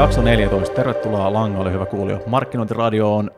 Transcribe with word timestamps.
jakso 0.00 0.22
14. 0.22 0.74
Tervetuloa 0.74 1.32
langalle, 1.32 1.72
hyvä 1.72 1.86
kuulija. 1.86 2.20
Markkinointiradio 2.26 3.16
on 3.16 3.30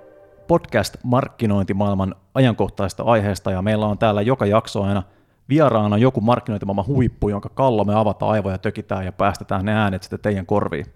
podcast 0.49 0.97
markkinointimaailman 1.03 2.15
ajankohtaista 2.35 3.03
aiheesta, 3.03 3.51
ja 3.51 3.63
meillä 3.63 3.87
on 3.87 3.99
täällä 3.99 4.23
joka 4.23 4.47
jakso 4.47 4.83
aina 4.83 5.03
vieraana 5.49 5.99
joku 5.99 6.21
markkinointimaailman 6.21 6.87
huippu, 6.87 7.29
jonka 7.29 7.49
kallo 7.49 7.85
me 7.85 7.95
avataan 7.95 8.33
aivoja, 8.33 8.59
tökitään 8.59 9.05
ja 9.05 9.13
päästetään 9.13 9.65
ne 9.65 9.73
äänet 9.73 10.03
sitten 10.03 10.21
teidän 10.21 10.47
korviin. 10.47 10.87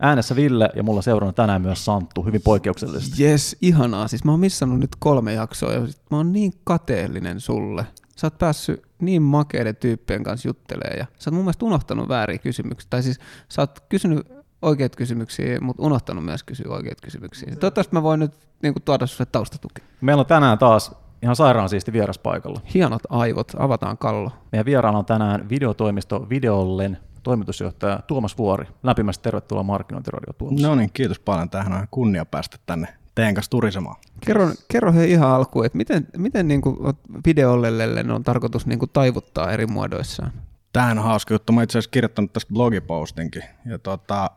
Äänessä 0.00 0.36
Ville 0.36 0.70
ja 0.76 0.82
mulla 0.82 1.02
seurana 1.02 1.32
tänään 1.32 1.62
myös 1.62 1.84
Santtu, 1.84 2.22
hyvin 2.22 2.42
poikkeuksellisesti. 2.42 3.24
Jes, 3.24 3.56
ihanaa. 3.62 4.08
Siis 4.08 4.24
mä 4.24 4.30
oon 4.30 4.40
missannut 4.40 4.80
nyt 4.80 4.96
kolme 4.98 5.32
jaksoa 5.32 5.72
ja 5.72 5.80
mä 6.10 6.16
oon 6.16 6.32
niin 6.32 6.52
kateellinen 6.64 7.40
sulle. 7.40 7.86
Sä 8.16 8.26
oot 8.26 8.38
päässyt 8.38 8.82
niin 9.00 9.22
makeiden 9.22 9.76
tyyppien 9.76 10.22
kanssa 10.22 10.48
juttelemaan 10.48 10.98
ja 10.98 11.06
sä 11.18 11.30
oot 11.30 11.34
mun 11.34 11.44
mielestä 11.44 11.64
unohtanut 11.64 12.08
vääriä 12.08 12.38
kysymyksiä. 12.38 12.86
Tai 12.90 13.02
siis 13.02 13.20
sä 13.48 13.62
oot 13.62 13.80
kysynyt 13.88 14.39
oikeat 14.62 14.96
kysymyksiä, 14.96 15.60
mutta 15.60 15.82
unohtanut 15.82 16.24
myös 16.24 16.42
kysyä 16.42 16.66
oikeat 16.68 17.00
kysymyksiä. 17.00 17.56
Toivottavasti 17.56 17.94
mä 17.94 18.02
voin 18.02 18.20
nyt 18.20 18.32
niin 18.62 18.74
kuin, 18.74 18.82
tuoda 18.82 19.06
sulle 19.06 19.28
taustatuki. 19.32 19.82
Meillä 20.00 20.20
on 20.20 20.26
tänään 20.26 20.58
taas 20.58 20.94
ihan 21.22 21.36
sairaan 21.36 21.68
siisti 21.68 21.92
vieras 21.92 22.18
paikalla. 22.18 22.60
Hienot 22.74 23.02
aivot, 23.08 23.52
avataan 23.58 23.98
kallo. 23.98 24.30
Meidän 24.52 24.66
vieraana 24.66 24.98
on 24.98 25.04
tänään 25.04 25.48
videotoimisto 25.48 26.26
Videollen 26.30 26.98
toimitusjohtaja 27.22 28.00
Tuomas 28.06 28.38
Vuori. 28.38 28.66
Lämpimästi 28.82 29.22
tervetuloa 29.22 29.62
Markkinointiradio 29.62 30.32
Tuomas. 30.32 30.62
No 30.62 30.74
niin, 30.74 30.90
kiitos 30.94 31.18
paljon. 31.18 31.50
Tähän 31.50 31.72
on 31.72 31.86
kunnia 31.90 32.24
päästä 32.24 32.56
tänne 32.66 32.88
teidän 33.14 33.34
kanssa 33.34 33.50
turisemaan. 33.50 33.96
Kerro, 34.26 34.48
kerro 34.68 34.92
he 34.92 35.04
ihan 35.06 35.30
alkuun, 35.30 35.66
että 35.66 35.78
miten, 35.78 36.06
miten 36.16 36.48
niin 36.48 36.60
kuin 36.60 36.76
videollelle 37.26 38.12
on 38.14 38.24
tarkoitus 38.24 38.66
niin 38.66 38.78
kuin 38.78 38.90
taivuttaa 38.92 39.50
eri 39.50 39.66
muodoissaan? 39.66 40.32
Tämähän 40.72 40.98
on 40.98 41.04
hauska 41.04 41.34
juttu. 41.34 41.52
Mä 41.52 41.62
itse 41.62 41.78
asiassa 41.78 41.90
kirjoittanut 41.90 42.32
tästä 42.32 42.54
blogipostinkin. 42.54 43.42
Ja 43.66 43.78
tota, 43.78 44.30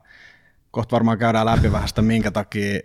kohta 0.74 0.94
varmaan 0.94 1.18
käydään 1.18 1.46
läpi 1.46 1.72
vähän 1.72 1.88
sitä, 1.88 2.02
minkä 2.02 2.32
takia, 2.32 2.80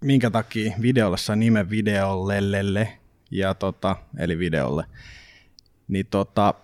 minkä 0.00 0.30
takia 0.30 0.72
videolle 0.82 1.18
sai 1.18 1.36
nimen 1.36 1.70
videollelle, 1.70 2.98
ja 3.30 3.54
tota, 3.54 3.96
eli 4.18 4.38
videolle. 4.38 4.84
Niin 5.88 6.06
tota, 6.06 6.54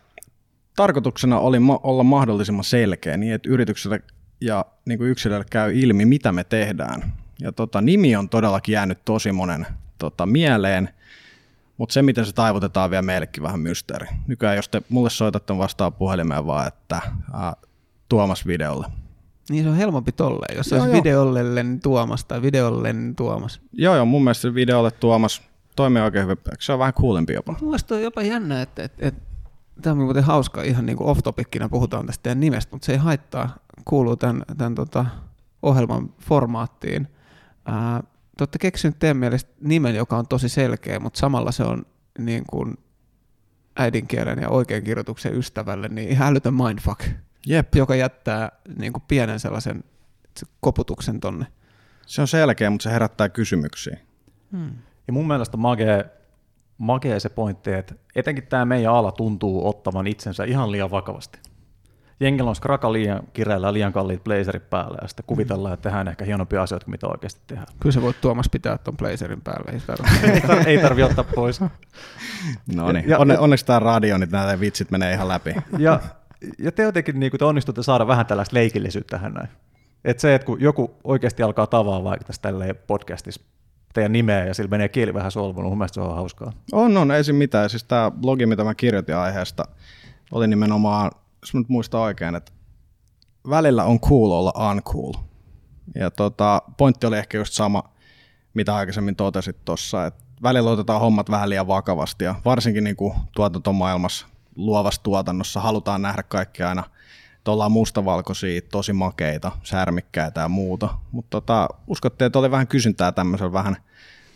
tarkoituksena 0.76 1.38
oli 1.38 1.58
ma- 1.58 1.80
olla 1.82 2.02
mahdollisimman 2.02 2.64
selkeä 2.64 3.16
niin, 3.16 3.34
että 3.34 3.50
yritykselle 3.50 4.00
ja 4.40 4.64
niin 4.84 4.98
kuin 4.98 5.10
yksilölle 5.10 5.46
käy 5.50 5.78
ilmi, 5.78 6.04
mitä 6.04 6.32
me 6.32 6.44
tehdään. 6.44 7.12
Ja 7.40 7.52
tota, 7.52 7.80
nimi 7.80 8.16
on 8.16 8.28
todellakin 8.28 8.72
jäänyt 8.72 9.04
tosi 9.04 9.32
monen 9.32 9.66
tota, 9.98 10.26
mieleen, 10.26 10.88
mutta 11.76 11.92
se, 11.92 12.02
miten 12.02 12.26
se 12.26 12.32
taivutetaan, 12.32 12.90
vielä 12.90 13.02
meillekin 13.02 13.42
vähän 13.42 13.60
mysteeri. 13.60 14.06
Nykyään, 14.26 14.56
jos 14.56 14.68
te 14.68 14.82
mulle 14.88 15.10
soitatte 15.10 15.58
vastaan 15.58 15.92
puhelimeen 15.92 16.46
vaan, 16.46 16.68
että 16.68 17.00
ää, 17.32 17.54
Tuomas 18.08 18.46
videolle. 18.46 18.86
Niin 19.50 19.64
se 19.64 19.70
on 19.70 19.76
helpompi 19.76 20.12
tolleen, 20.12 20.56
jos 20.56 20.68
se 20.68 20.80
olisi 20.80 20.92
videolle 20.92 21.62
niin 21.62 21.80
Tuomas 21.80 22.24
tai 22.24 22.42
videolle 22.42 22.94
Tuomas. 23.16 23.60
Joo, 23.72 23.96
joo, 23.96 24.04
mun 24.04 24.24
mielestä 24.24 24.42
se 24.42 24.54
videolle 24.54 24.90
Tuomas 24.90 25.42
toimii 25.76 26.02
oikein 26.02 26.24
hyvin. 26.24 26.38
Se 26.60 26.72
on 26.72 26.78
vähän 26.78 26.94
coolimpi 26.94 27.32
jopa. 27.32 27.52
Mun 27.60 27.70
mielestä 27.70 27.94
on 27.94 28.02
jopa 28.02 28.22
jännä, 28.22 28.62
että, 28.62 28.84
että, 28.84 29.08
että 29.08 29.20
tämä 29.82 29.92
on 29.92 29.98
muuten 29.98 30.24
hauska, 30.24 30.62
ihan 30.62 30.86
niin 30.86 30.96
kuin 30.96 31.08
off-topicina 31.08 31.68
puhutaan 31.68 32.06
tästä 32.06 32.22
teidän 32.22 32.40
nimestä, 32.40 32.74
mutta 32.74 32.86
se 32.86 32.92
ei 32.92 32.98
haittaa, 32.98 33.56
kuuluu 33.84 34.16
tämän, 34.16 34.42
tämän 34.58 34.74
tota, 34.74 35.06
ohjelman 35.62 36.08
formaattiin. 36.20 37.08
Ää, 37.66 38.02
te 38.36 38.42
olette 38.42 38.58
keksinyt 38.58 38.98
teidän 38.98 39.16
mielestä 39.16 39.50
nimen, 39.60 39.94
joka 39.94 40.16
on 40.16 40.28
tosi 40.28 40.48
selkeä, 40.48 41.00
mutta 41.00 41.18
samalla 41.18 41.52
se 41.52 41.62
on 41.62 41.82
niin 42.18 42.44
kuin 42.46 42.78
äidinkielen 43.76 44.38
ja 44.38 44.48
oikean 44.48 44.82
kirjoituksen 44.82 45.36
ystävälle 45.36 45.88
niin 45.88 46.08
ihan 46.08 46.28
älytön 46.28 46.54
mindfuck, 46.54 47.00
Jep. 47.46 47.74
joka 47.74 47.94
jättää 47.94 48.52
niin 48.78 48.92
kuin 48.92 49.02
pienen 49.08 49.40
sellaisen 49.40 49.84
koputuksen 50.60 51.20
tonne. 51.20 51.46
Se 52.06 52.20
on 52.20 52.28
selkeä, 52.28 52.70
mutta 52.70 52.82
se 52.82 52.90
herättää 52.90 53.28
kysymyksiä. 53.28 53.98
Hmm. 54.52 54.72
Ja 55.06 55.12
mun 55.12 55.26
mielestä 55.26 55.56
magee, 55.56 56.04
magee 56.78 57.20
se 57.20 57.28
pointti, 57.28 57.72
että 57.72 57.94
etenkin 58.14 58.46
tämä 58.46 58.64
meidän 58.64 58.92
ala 58.92 59.12
tuntuu 59.12 59.68
ottavan 59.68 60.06
itsensä 60.06 60.44
ihan 60.44 60.72
liian 60.72 60.90
vakavasti. 60.90 61.38
Jengillä 62.20 62.48
on 62.48 62.56
skraka 62.56 62.92
liian 62.92 63.22
kireellä 63.32 63.72
liian 63.72 63.92
kalliit 63.92 64.24
blazerit 64.24 64.70
päällä 64.70 64.98
ja 65.02 65.08
sitten 65.08 65.24
kuvitellaan, 65.26 65.74
että 65.74 65.88
tehdään 65.88 66.08
ehkä 66.08 66.24
hienompia 66.24 66.62
asioita 66.62 66.84
kuin 66.84 66.92
mitä 66.92 67.06
oikeasti 67.06 67.40
tehdään. 67.46 67.66
Kyllä 67.80 67.92
se 67.92 68.02
voit 68.02 68.20
Tuomas 68.20 68.48
pitää 68.48 68.78
tuon 68.78 68.96
blazerin 68.96 69.40
päällä. 69.40 69.72
Ei 69.72 69.80
tarvitse 69.80 70.70
ei 70.70 70.78
tarvi 70.78 71.02
ottaa 71.02 71.24
pois. 71.24 71.60
No 72.74 72.92
niin, 72.92 73.16
Onne, 73.18 73.38
onneksi 73.38 73.66
tämä 73.66 73.78
radio, 73.78 74.18
niin 74.18 74.30
nämä 74.30 74.60
vitsit 74.60 74.90
menee 74.90 75.12
ihan 75.12 75.28
läpi. 75.28 75.54
Ja, 75.78 76.00
ja 76.58 76.72
te 76.72 76.82
jotenkin 76.82 77.20
niin 77.20 77.32
te 77.38 77.44
onnistutte 77.44 77.82
saada 77.82 78.06
vähän 78.06 78.26
tällaista 78.26 78.54
leikillisyyttä 78.54 79.16
tähän 79.16 79.34
näin. 79.34 79.48
Että 80.04 80.20
se, 80.20 80.34
että 80.34 80.46
kun 80.46 80.60
joku 80.60 80.94
oikeasti 81.04 81.42
alkaa 81.42 81.66
tavaa 81.66 82.04
vaikka 82.04 82.24
tässä 82.24 82.74
podcastissa 82.86 83.42
teidän 83.94 84.12
nimeä 84.12 84.46
ja 84.46 84.54
sillä 84.54 84.70
menee 84.70 84.88
kieli 84.88 85.14
vähän 85.14 85.32
solmunut. 85.32 85.70
Mun 85.70 85.78
mielestä 85.78 85.94
se 85.94 86.00
on 86.00 86.14
hauskaa. 86.14 86.52
On, 86.72 86.96
on, 86.96 87.10
ei 87.10 87.24
siinä 87.24 87.38
mitään. 87.38 87.70
Siis 87.70 87.84
tämä 87.84 88.10
blogi, 88.10 88.46
mitä 88.46 88.64
mä 88.64 88.74
kirjoitin 88.74 89.16
aiheesta, 89.16 89.64
oli 90.32 90.46
nimenomaan, 90.46 91.10
jos 91.42 91.54
mä 91.54 91.60
nyt 91.60 91.68
muistan 91.68 92.00
oikein, 92.00 92.34
että 92.34 92.52
välillä 93.50 93.84
on 93.84 94.00
cool 94.00 94.30
olla 94.30 94.70
uncool. 94.70 95.12
Ja 95.94 96.10
tota, 96.10 96.62
pointti 96.76 97.06
oli 97.06 97.18
ehkä 97.18 97.38
just 97.38 97.52
sama, 97.52 97.82
mitä 98.54 98.74
aikaisemmin 98.74 99.16
totesit 99.16 99.56
tuossa, 99.64 100.06
että 100.06 100.24
välillä 100.42 100.70
otetaan 100.70 101.00
hommat 101.00 101.30
vähän 101.30 101.48
liian 101.48 101.66
vakavasti 101.66 102.24
ja 102.24 102.34
varsinkin 102.44 102.84
niin 102.84 102.96
kuin 102.96 103.14
tuotantomaailmassa, 103.34 104.26
luovassa 104.58 105.02
tuotannossa 105.02 105.60
halutaan 105.60 106.02
nähdä 106.02 106.22
kaikki 106.22 106.62
aina– 106.62 106.84
että 107.48 107.52
ollaan 107.52 107.72
mustavalkoisia, 107.72 108.60
tosi 108.62 108.92
makeita, 108.92 109.52
särmikkäitä 109.62 110.40
ja 110.40 110.48
muuta. 110.48 110.88
Mutta 111.12 111.30
tota, 111.30 111.68
uskotte, 111.86 112.24
että 112.24 112.38
oli 112.38 112.50
vähän 112.50 112.68
kysyntää 112.68 113.12
tämmöisellä 113.12 113.52
vähän 113.52 113.76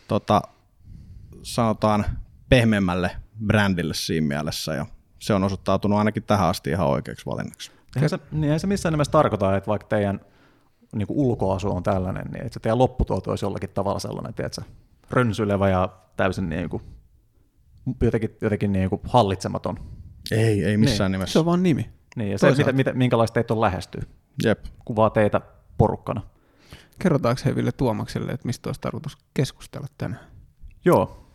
tota, 0.08 0.42
sanotaan 1.42 2.04
pehmeämmälle 2.48 3.10
brändille 3.46 3.94
siinä 3.94 4.26
mielessä 4.26 4.74
ja 4.74 4.86
se 5.18 5.34
on 5.34 5.44
osoittautunut 5.44 5.98
ainakin 5.98 6.22
tähän 6.22 6.48
asti 6.48 6.70
ihan 6.70 6.86
oikeaksi 6.86 7.26
valinnaksi. 7.26 7.72
Eihän 7.96 8.10
se, 8.10 8.18
niin 8.32 8.52
ei 8.52 8.58
se 8.58 8.66
missään 8.66 8.92
nimessä 8.92 9.10
tarkoita, 9.10 9.56
että 9.56 9.68
vaikka 9.68 9.88
teidän 9.88 10.20
niin 10.94 11.06
kuin 11.06 11.18
ulkoasu 11.18 11.70
on 11.70 11.82
tällainen, 11.82 12.26
niin 12.32 12.46
että 12.46 12.54
se 12.54 12.60
teidän 12.60 12.78
lopputuoto 12.78 13.30
olisi 13.30 13.44
jollakin 13.44 13.70
tavalla 13.70 13.98
sellainen, 13.98 14.34
tiedätkö, 14.34 14.62
rönsylevä 15.10 15.68
ja 15.68 15.88
täysin 16.16 16.48
niin 16.48 16.70
kuin, 16.70 16.82
jotenkin, 18.02 18.36
jotenkin 18.40 18.72
niin 18.72 18.90
kuin 18.90 19.00
hallitsematon. 19.04 19.78
Ei, 20.32 20.64
ei 20.64 20.76
missään 20.76 21.12
niin. 21.12 21.18
nimessä. 21.18 21.32
Se 21.32 21.38
on 21.38 21.46
vaan 21.46 21.62
nimi. 21.62 21.90
Niin, 22.16 22.30
ja 22.30 22.38
se, 22.38 22.50
mitä, 22.50 22.72
mitä, 22.72 22.92
minkälaista 22.92 23.34
teitä 23.34 23.54
on 23.54 23.60
lähestyä. 23.60 24.02
Jep. 24.44 24.64
Kuvaa 24.84 25.10
teitä 25.10 25.40
porukkana. 25.78 26.22
Kerrotaanko 26.98 27.42
Heville 27.44 27.72
Tuomakselle, 27.72 28.32
että 28.32 28.46
mistä 28.46 28.68
olisi 28.68 28.80
tarkoitus 28.80 29.18
keskustella 29.34 29.86
tänään? 29.98 30.26
Joo. 30.84 31.28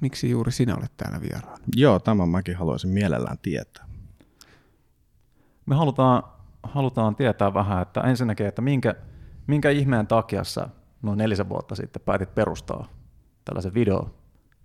Miksi 0.00 0.30
juuri 0.30 0.52
sinä 0.52 0.76
olet 0.76 0.96
täällä 0.96 1.20
vieraana? 1.20 1.64
Joo, 1.76 1.98
tämän 1.98 2.28
mäkin 2.28 2.56
haluaisin 2.56 2.90
mielellään 2.90 3.38
tietää. 3.38 3.84
Me 5.66 5.74
halutaan, 5.74 6.22
halutaan 6.62 7.16
tietää 7.16 7.54
vähän, 7.54 7.82
että 7.82 8.00
ensinnäkin, 8.00 8.46
että 8.46 8.62
minkä, 8.62 8.94
minkä 9.46 9.70
ihmeen 9.70 10.06
takia 10.06 10.44
sä 10.44 10.68
noin 11.02 11.18
nelisen 11.18 11.48
vuotta 11.48 11.74
sitten 11.74 12.02
päätit 12.04 12.34
perustaa 12.34 12.88
tällaisen 13.44 13.74
video, 13.74 14.14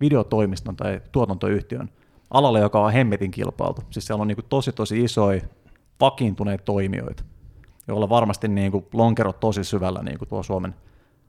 videotoimiston 0.00 0.76
tai 0.76 1.00
tuotantoyhtiön– 1.12 1.90
alalle, 2.30 2.60
joka 2.60 2.80
on 2.80 2.92
hemmetin 2.92 3.30
kilpailtu. 3.30 3.82
Siis 3.90 4.06
siellä 4.06 4.22
on 4.22 4.28
niin 4.28 4.36
kuin 4.36 4.46
tosi 4.48 4.72
tosi 4.72 5.04
isoja 5.04 5.40
vakiintuneita 6.00 6.64
toimijoita, 6.64 7.24
joilla 7.88 8.08
varmasti 8.08 8.48
niin 8.48 8.72
kuin 8.72 8.86
lonkerot 8.92 9.40
tosi 9.40 9.64
syvällä 9.64 10.02
niin 10.02 10.18
kuin 10.18 10.28
tuo 10.28 10.42
Suomen 10.42 10.74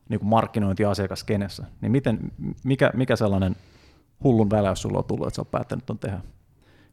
niin 0.10 0.20
kuin 0.20 0.30
markkinointiasiakaskenessä. 0.30 1.66
Niin 1.82 1.92
miten, 1.92 2.32
mikä, 2.64 2.92
mikä 2.94 3.16
sellainen 3.16 3.56
hullun 4.24 4.50
väläys 4.50 4.82
sulla 4.82 4.98
on 4.98 5.06
tullut, 5.06 5.28
että 5.28 5.36
sä 5.36 5.42
oot 5.42 5.52
päättänyt 5.52 5.86
ton 5.86 6.00
tehdä? 6.00 6.20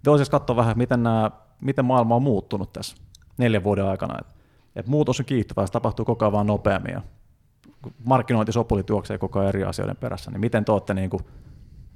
Voisi 0.06 0.30
katsoa 0.30 0.56
vähän, 0.56 0.78
miten, 0.78 1.02
nämä, 1.02 1.30
miten 1.60 1.84
maailma 1.84 2.16
on 2.16 2.22
muuttunut 2.22 2.72
tässä 2.72 2.96
neljän 3.38 3.64
vuoden 3.64 3.84
aikana. 3.84 4.18
Et, 4.20 4.26
et 4.76 4.86
muutos 4.86 5.20
on 5.20 5.26
kiihtyvää, 5.26 5.66
se 5.66 5.72
tapahtuu 5.72 6.04
koko 6.04 6.24
ajan 6.24 6.32
vaan 6.32 6.46
nopeammin 6.46 6.92
ja 6.92 7.02
markkinointisopulit 8.04 8.88
juoksee 8.88 9.18
koko 9.18 9.38
ajan 9.38 9.48
eri 9.48 9.64
asioiden 9.64 9.96
perässä, 9.96 10.30
niin 10.30 10.40
miten 10.40 10.64
te 10.64 10.72
olette 10.72 10.94
niin 10.94 11.10
kuin, 11.10 11.22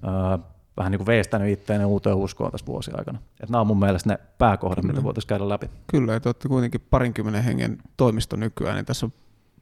öö, 0.05 0.39
vähän 0.77 0.93
niin 0.93 0.99
kuin 0.99 1.07
veistänyt 1.07 1.49
itseään 1.49 1.87
uuteen 1.87 2.17
uskoon 2.17 2.53
tässä 2.53 2.67
vuosien 2.67 2.99
aikana. 2.99 3.19
Että 3.19 3.47
nämä 3.53 3.61
on 3.61 3.67
mun 3.67 3.79
mielestä 3.79 4.09
ne 4.09 4.19
pääkohdat, 4.39 4.81
Kyllä. 4.81 4.93
mitä 4.93 5.03
voitaisiin 5.03 5.29
käydä 5.29 5.49
läpi. 5.49 5.71
Kyllä, 5.87 6.17
että 6.17 6.29
olette 6.29 6.49
kuitenkin 6.49 6.81
parinkymmenen 6.91 7.45
hengen 7.45 7.79
toimisto 7.97 8.37
nykyään, 8.37 8.77
niin 8.77 8.87
tässä 8.87 9.07
on 9.07 9.13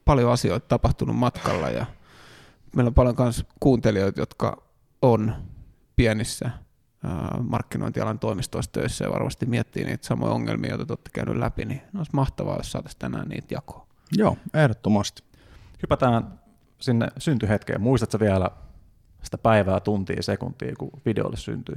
paljon 0.05 0.33
asioita 0.33 0.69
tapahtunut 0.69 1.17
matkalla 1.17 1.71
ja 1.71 1.87
meillä 2.77 2.89
on 2.89 2.95
paljon 2.95 3.15
myös 3.19 3.45
kuuntelijoita, 3.61 4.21
jotka 4.21 4.63
on 5.03 5.35
pienissä 5.97 6.51
markkinointialan 7.41 8.19
toimistoissa 8.19 8.73
töissä 8.73 9.05
ja 9.05 9.13
varmasti 9.13 9.47
miettii 9.47 9.85
niitä 9.85 10.07
samoja 10.07 10.33
ongelmia, 10.33 10.71
joita 10.71 10.93
olette 10.93 11.11
käynyt 11.13 11.37
läpi, 11.37 11.65
niin 11.65 11.83
olisi 11.99 12.11
mahtavaa, 12.15 12.57
jos 12.57 12.73
saataisiin 12.73 12.99
tänään 12.99 13.29
niitä 13.29 13.55
jakoa. 13.55 13.87
Joo, 14.17 14.37
ehdottomasti. 14.55 15.23
Hypätään 15.83 16.41
sinne 16.81 17.09
syntyhetkeen. 17.19 17.81
Muistatko 17.81 18.21
vielä 18.21 18.51
sitä 19.23 19.39
päivää, 19.39 19.81
tuntia, 19.81 20.23
sekuntia, 20.23 20.77
kun 20.79 20.91
videolle 21.07 21.37
syntyy? 21.37 21.77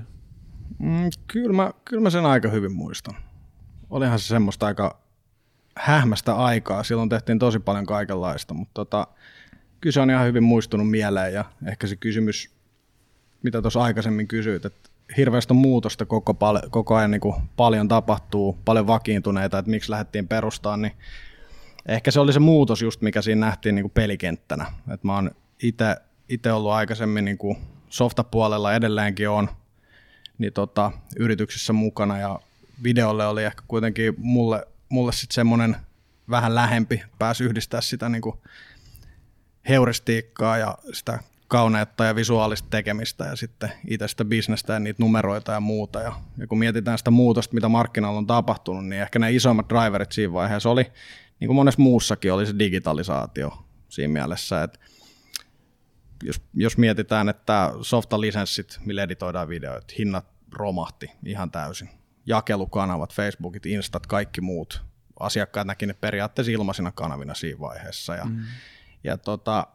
Mm, 0.80 1.10
kyllä, 1.28 1.54
mä, 1.54 1.72
kyllä 1.86 2.02
mä 2.02 2.10
sen 2.10 2.26
aika 2.26 2.50
hyvin 2.50 2.74
muistan. 2.74 3.16
Olihan 3.90 4.20
se 4.20 4.28
semmoista 4.28 4.66
aika 4.66 5.00
hähmästä 5.78 6.36
aikaa. 6.36 6.84
Silloin 6.84 7.10
tehtiin 7.10 7.40
tosi 7.40 7.60
paljon 7.60 7.86
kaikenlaista, 7.86 8.54
mutta 8.54 8.74
tota, 8.74 9.08
kyllä 9.82 9.94
se 9.94 10.02
on 10.02 10.10
ihan 10.10 10.28
hyvin 10.28 10.44
muistunut 10.44 10.90
mieleen 10.90 11.34
ja 11.34 11.46
ehkä 11.66 11.88
se 11.88 11.96
kysymys, 11.96 12.52
mitä 13.44 13.62
tuossa 13.62 13.82
aikaisemmin 13.82 14.28
kysyit, 14.28 14.66
että 14.66 14.90
hirveästä 15.18 15.54
muutosta 15.54 16.06
koko, 16.06 16.34
pal- 16.34 16.70
koko 16.70 16.96
ajan 16.96 17.12
niin 17.12 17.22
kuin 17.22 17.36
paljon 17.56 17.88
tapahtuu, 17.88 18.58
paljon 18.66 18.88
vakiintuneita, 18.88 19.58
että 19.58 19.72
miksi 19.72 19.92
lähdettiin 19.92 20.28
perustamaan, 20.28 20.82
niin 20.82 20.94
ehkä 21.86 22.12
se 22.12 22.20
oli 22.20 22.34
se 22.34 22.40
muutos 22.40 22.82
just, 22.82 23.02
mikä 23.02 23.22
siinä 23.22 23.46
nähtiin 23.46 23.76
niin 23.76 23.84
kuin 23.84 23.92
pelikenttänä. 23.92 24.66
Et 24.94 25.04
mä 25.04 25.16
oon 25.16 25.32
itse 25.64 25.96
ollut 26.54 26.72
aikaisemmin 26.72 27.26
niin 27.26 27.38
kuin 27.38 27.58
softapuolella 27.90 28.74
edelleenkin 28.74 29.30
on 29.30 29.50
niin 30.38 30.54
tota, 30.54 30.92
yrityksissä 31.20 31.74
mukana 31.74 32.18
ja 32.18 32.40
videolle 32.84 33.28
oli 33.28 33.44
ehkä 33.44 33.62
kuitenkin 33.68 34.14
mulle, 34.18 34.68
mulle 34.90 35.12
sitten 35.12 35.36
semmoinen 35.36 35.76
vähän 36.30 36.56
lähempi, 36.56 37.04
pääsi 37.20 37.44
yhdistää 37.44 37.82
sitä 37.82 38.10
niin 38.10 38.22
kuin 38.22 38.36
heuristiikkaa 39.70 40.58
ja 40.58 40.78
sitä 40.94 41.20
kauneutta 41.48 42.06
ja 42.06 42.16
visuaalista 42.16 42.68
tekemistä 42.70 43.26
ja 43.26 43.36
sitten 43.36 43.72
itse 43.88 44.08
sitä 44.08 44.26
bisnestä 44.26 44.74
ja 44.74 44.80
niitä 44.80 45.04
numeroita 45.04 45.52
ja 45.52 45.60
muuta. 45.60 46.00
Ja, 46.00 46.14
ja 46.38 46.48
kun 46.48 46.60
mietitään 46.60 46.98
sitä 46.98 47.12
muutosta, 47.12 47.54
mitä 47.54 47.70
markkinoilla 47.70 48.18
on 48.18 48.28
tapahtunut, 48.28 48.86
niin 48.86 49.02
ehkä 49.02 49.20
ne 49.20 49.32
isoimmat 49.32 49.70
driverit 49.70 50.12
siinä 50.12 50.34
vaiheessa 50.34 50.70
oli, 50.70 50.92
niin 51.40 51.48
kuin 51.48 51.56
monessa 51.56 51.82
muussakin, 51.82 52.34
oli 52.34 52.46
se 52.46 52.60
digitalisaatio 52.60 53.66
siinä 53.90 54.14
mielessä, 54.14 54.64
että 54.64 54.80
jos, 56.24 56.42
jos 56.54 56.78
mietitään, 56.78 57.30
että 57.30 57.72
softa-lisenssit, 57.82 58.80
millä 58.86 59.04
editoidaan 59.04 59.50
videoita, 59.50 59.94
hinnat 59.98 60.26
romahti 60.52 61.12
ihan 61.26 61.52
täysin. 61.52 61.90
Jakelukanavat, 62.26 63.14
Facebookit, 63.14 63.66
Instat, 63.66 64.08
kaikki 64.08 64.42
muut. 64.42 64.84
Asiakkaat 65.20 65.68
näki 65.68 65.86
ne 65.86 65.94
periaatteessa 65.94 66.52
ilmaisina 66.52 66.92
kanavina 66.92 67.34
siinä 67.34 67.60
vaiheessa. 67.60 68.16
Ja, 68.16 68.26
mm. 68.26 68.44
ja 69.04 69.18
tota, 69.18 69.68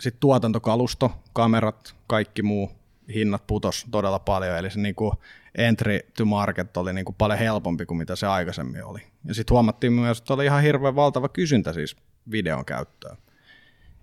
sitten 0.00 0.20
tuotantokalusto, 0.20 1.22
kamerat, 1.32 1.94
kaikki 2.06 2.42
muu, 2.42 2.70
hinnat 3.14 3.46
putos 3.46 3.86
todella 3.90 4.18
paljon, 4.18 4.58
eli 4.58 4.70
se 4.70 4.80
niinku 4.80 5.14
entry 5.54 6.00
to 6.16 6.24
market 6.24 6.76
oli 6.76 6.92
niinku 6.92 7.12
paljon 7.12 7.38
helpompi 7.38 7.86
kuin 7.86 7.98
mitä 7.98 8.16
se 8.16 8.26
aikaisemmin 8.26 8.84
oli. 8.84 9.00
Ja 9.24 9.34
sitten 9.34 9.54
huomattiin 9.54 9.92
myös, 9.92 10.18
että 10.18 10.34
oli 10.34 10.44
ihan 10.44 10.62
hirveän 10.62 10.96
valtava 10.96 11.28
kysyntä 11.28 11.72
siis 11.72 11.96
videon 12.30 12.64
käyttöön. 12.64 13.16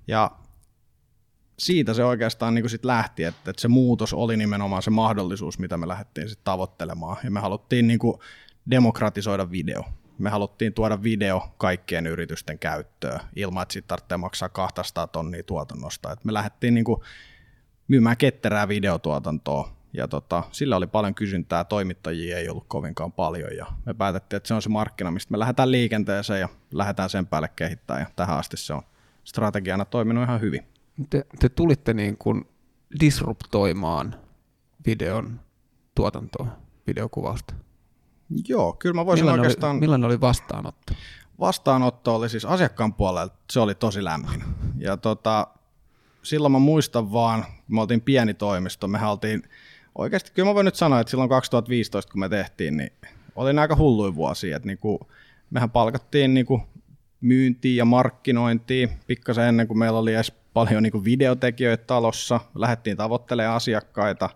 Ja 0.07 0.31
siitä 1.62 1.94
se 1.94 2.04
oikeastaan 2.04 2.56
niin 2.56 2.69
sit 2.69 2.86
lähti, 2.86 3.24
että, 3.24 3.52
että 3.52 3.62
se 3.62 3.68
muutos 3.68 4.13
oli 4.13 4.38
nimenomaan 4.38 4.81
se 4.81 4.90
mahdollisuus, 4.90 5.60
mitä 5.60 5.78
me 5.78 5.88
lähdettiin 5.88 6.30
sit 6.30 6.44
tavoittelemaan. 6.44 7.18
Ja 7.24 7.31
me 7.31 7.40
haluttiin 7.40 7.88
niin 7.88 8.00
kuin 8.00 8.19
demokratisoida 8.72 9.52
video. 9.52 9.84
Me 10.18 10.30
haluttiin 10.30 10.74
tuoda 10.74 11.04
video 11.04 11.54
kaikkien 11.58 12.08
yritysten 12.08 12.60
käyttöön 12.60 13.19
ilman, 13.36 13.62
että 13.62 13.74
siitä 13.74 13.88
tarvitsee 13.88 14.18
maksaa 14.18 14.50
200 14.50 15.08
tonnia 15.08 15.44
tuotannosta. 15.44 16.12
Et 16.12 16.25
me 16.25 16.34
lähdettiin 16.34 16.74
niin 16.74 16.84
kuin 16.84 17.02
myymään 17.88 18.18
ketterää 18.18 18.68
videotuotantoa 18.68 19.75
ja 19.94 20.08
tota, 20.08 20.44
sillä 20.52 20.75
oli 20.75 20.88
paljon 20.88 21.16
kysyntää, 21.16 21.63
toimittajia 21.63 22.38
ei 22.38 22.50
ollut 22.50 22.66
kovinkaan 22.68 23.12
paljon 23.12 23.56
ja 23.58 23.66
me 23.86 23.94
päätettiin, 23.94 24.38
että 24.38 24.48
se 24.48 24.54
on 24.54 24.62
se 24.62 24.69
markkina, 24.69 25.12
mistä 25.12 25.31
me 25.31 25.40
lähdetään 25.40 25.72
liikenteeseen 25.72 26.40
ja 26.40 26.50
lähdetään 26.74 27.10
sen 27.10 27.28
päälle 27.28 27.50
kehittämään 27.56 28.02
ja 28.02 28.08
tähän 28.16 28.38
asti 28.38 28.58
se 28.58 28.74
on 28.74 28.81
strategiana 29.24 29.86
toiminut 29.86 30.24
ihan 30.24 30.42
hyvin 30.42 30.70
te, 31.09 31.25
te 31.39 31.50
tulitte 31.50 31.94
niin 31.94 32.18
kuin 32.18 32.45
disruptoimaan 33.00 34.15
videon 34.86 35.39
tuotantoa, 35.95 36.48
videokuvausta. 36.88 37.53
Joo, 38.48 38.74
kyllä 38.74 38.95
mä 38.95 39.06
voisin 39.06 39.25
millainen 39.25 39.42
oikeastaan... 39.42 39.71
Oli, 39.71 39.80
millainen 39.80 40.06
oli 40.06 40.21
vastaanotto? 40.21 40.94
Vastaanotto 41.39 42.15
oli 42.15 42.30
siis 42.30 42.45
asiakkaan 42.45 42.94
puolelta, 42.94 43.36
se 43.51 43.59
oli 43.59 43.75
tosi 43.75 44.03
lämmin. 44.03 44.44
Ja 44.77 44.98
tota, 44.98 45.48
silloin 46.24 46.51
mä 46.51 46.59
muistan 46.59 47.13
vaan, 47.13 47.44
kun 47.44 47.75
me 47.75 47.81
oltiin 47.81 48.01
pieni 48.01 48.33
toimisto, 48.33 48.88
me 48.88 49.07
oltiin, 49.07 49.44
oikeasti 49.95 50.31
kyllä 50.33 50.50
mä 50.50 50.56
voin 50.56 50.65
nyt 50.65 50.75
sanoa, 50.75 51.00
että 51.00 51.12
silloin 51.12 51.30
2015 51.30 52.12
kun 52.12 52.19
me 52.19 52.30
tehtiin, 52.30 52.77
niin 52.77 52.92
oli 53.36 53.59
aika 53.59 53.75
hulluin 53.75 54.15
vuosi, 54.15 54.51
että 54.51 54.68
niinku, 54.68 55.00
mehän 55.50 55.71
palkattiin 55.71 56.33
niinku 56.33 56.62
myyntiin 57.21 57.77
ja 57.77 57.86
markkinointiin 57.86 58.89
pikkasen 59.07 59.48
ennen 59.48 59.68
kuin 59.68 59.77
meillä 59.77 60.00
oli 60.00 60.13
edes 60.13 60.40
paljon 60.53 60.83
niin 60.83 60.92
kuin 60.92 61.03
videotekijöitä 61.03 61.83
talossa, 61.83 62.39
lähdettiin 62.56 62.98
tavoittelemaan 62.98 63.56
asiakkaita, 63.56 64.30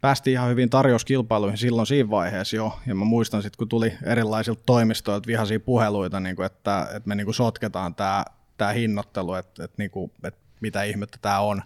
päästiin 0.00 0.32
ihan 0.32 0.50
hyvin 0.50 0.70
tarjouskilpailuihin 0.70 1.58
silloin 1.58 1.86
siinä 1.86 2.10
vaiheessa 2.10 2.56
jo, 2.56 2.78
ja 2.86 2.94
mä 2.94 3.04
muistan 3.04 3.42
sitten, 3.42 3.58
kun 3.58 3.68
tuli 3.68 3.92
erilaisilta 4.02 4.62
toimistoilta 4.66 5.26
vihaisia 5.26 5.60
puheluita, 5.60 6.20
niin 6.20 6.36
kuin, 6.36 6.46
että, 6.46 6.88
että 6.96 7.08
me 7.08 7.14
niin 7.14 7.24
kuin 7.24 7.34
sotketaan 7.34 7.94
tämä, 7.94 8.24
tämä 8.56 8.70
hinnoittelu, 8.70 9.34
että, 9.34 9.64
että, 9.64 9.74
niin 9.78 9.90
kuin, 9.90 10.12
että 10.24 10.40
mitä 10.60 10.82
ihmettä 10.82 11.18
tämä 11.22 11.40
on. 11.40 11.62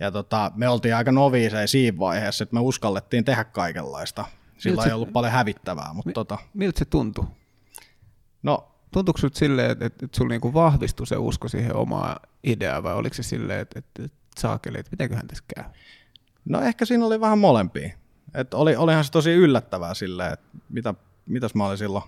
Ja 0.00 0.10
tota, 0.10 0.52
me 0.54 0.68
oltiin 0.68 0.96
aika 0.96 1.12
noviiseja 1.12 1.66
siinä 1.66 1.98
vaiheessa, 1.98 2.42
että 2.42 2.54
me 2.54 2.60
uskallettiin 2.60 3.24
tehdä 3.24 3.44
kaikenlaista. 3.44 4.24
Sillä 4.58 4.84
ei 4.84 4.92
ollut 4.92 5.12
paljon 5.12 5.32
hävittävää. 5.32 5.92
Mutta 5.92 6.08
mi, 6.08 6.12
tota, 6.12 6.38
miltä 6.54 6.78
se 6.78 6.84
tuntui? 6.84 7.24
No 8.42 8.68
tuntuuko 8.92 9.18
sinusta 9.18 9.38
silleen, 9.38 9.70
että, 9.70 9.86
että, 9.86 10.04
että 10.04 10.16
sulla 10.16 10.28
niinku 10.28 10.54
vahvistui 10.54 11.06
se 11.06 11.16
usko 11.16 11.48
siihen 11.48 11.76
omaan 11.76 12.16
ideaan, 12.46 12.82
vai 12.82 12.94
oliko 12.94 13.14
se 13.14 13.22
silleen, 13.22 13.60
että, 13.60 13.78
että, 13.78 14.02
että 14.04 14.18
saakeli, 14.38 14.78
että 14.78 14.90
mitenköhän 14.90 15.26
tässä 15.26 15.44
käy? 15.54 15.64
No 16.44 16.60
ehkä 16.60 16.84
siinä 16.84 17.06
oli 17.06 17.20
vähän 17.20 17.38
molempia. 17.38 17.90
Et 18.34 18.54
oli, 18.54 18.76
olihan 18.76 19.04
se 19.04 19.10
tosi 19.10 19.30
yllättävää 19.30 19.94
silleen, 19.94 20.32
että 20.32 20.46
mitä, 20.68 20.94
mitäs 21.26 21.54
mä 21.54 21.66
olin 21.66 21.78
silloin 21.78 22.04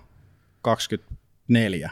24. 0.61 1.91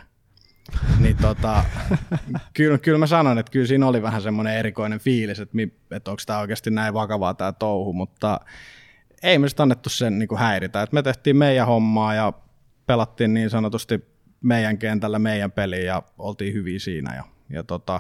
niin 1.00 1.18
tota, 1.18 1.64
kyllä, 2.54 2.78
kyllä 2.78 2.98
mä 2.98 3.08
sanon, 3.08 3.38
että 3.38 3.52
kyllä 3.52 3.68
siinä 3.68 3.88
oli 3.88 4.02
vähän 4.02 4.22
semmoinen 4.22 4.58
erikoinen 4.58 5.00
fiilis, 5.00 5.40
että, 5.40 5.58
että 5.92 6.12
onko 6.12 6.24
tämä 6.26 6.40
oikeasti 6.40 6.72
näin 6.72 6.94
vakavaa 6.94 7.34
tämä 7.34 7.52
touhu, 7.52 7.94
mutta 7.94 8.40
ei 9.24 9.40
me 9.40 9.50
sitten 9.50 9.64
annettu 9.64 9.90
sen 9.90 10.20
niin 10.20 10.30
kuin 10.30 10.40
häiritä. 10.40 10.82
Et 10.82 10.92
me 10.92 11.04
tehtiin 11.04 11.38
meidän 11.38 11.68
hommaa 11.68 12.14
ja 12.14 12.34
pelattiin 12.86 13.34
niin 13.34 13.50
sanotusti 13.50 14.06
meidän 14.42 14.78
kentällä 14.78 15.20
meidän 15.20 15.52
peliin 15.52 15.86
ja 15.86 16.04
oltiin 16.18 16.54
hyviä 16.54 16.80
siinä. 16.80 17.16
Ja, 17.16 17.24
ja 17.50 17.64
tota, 17.64 18.00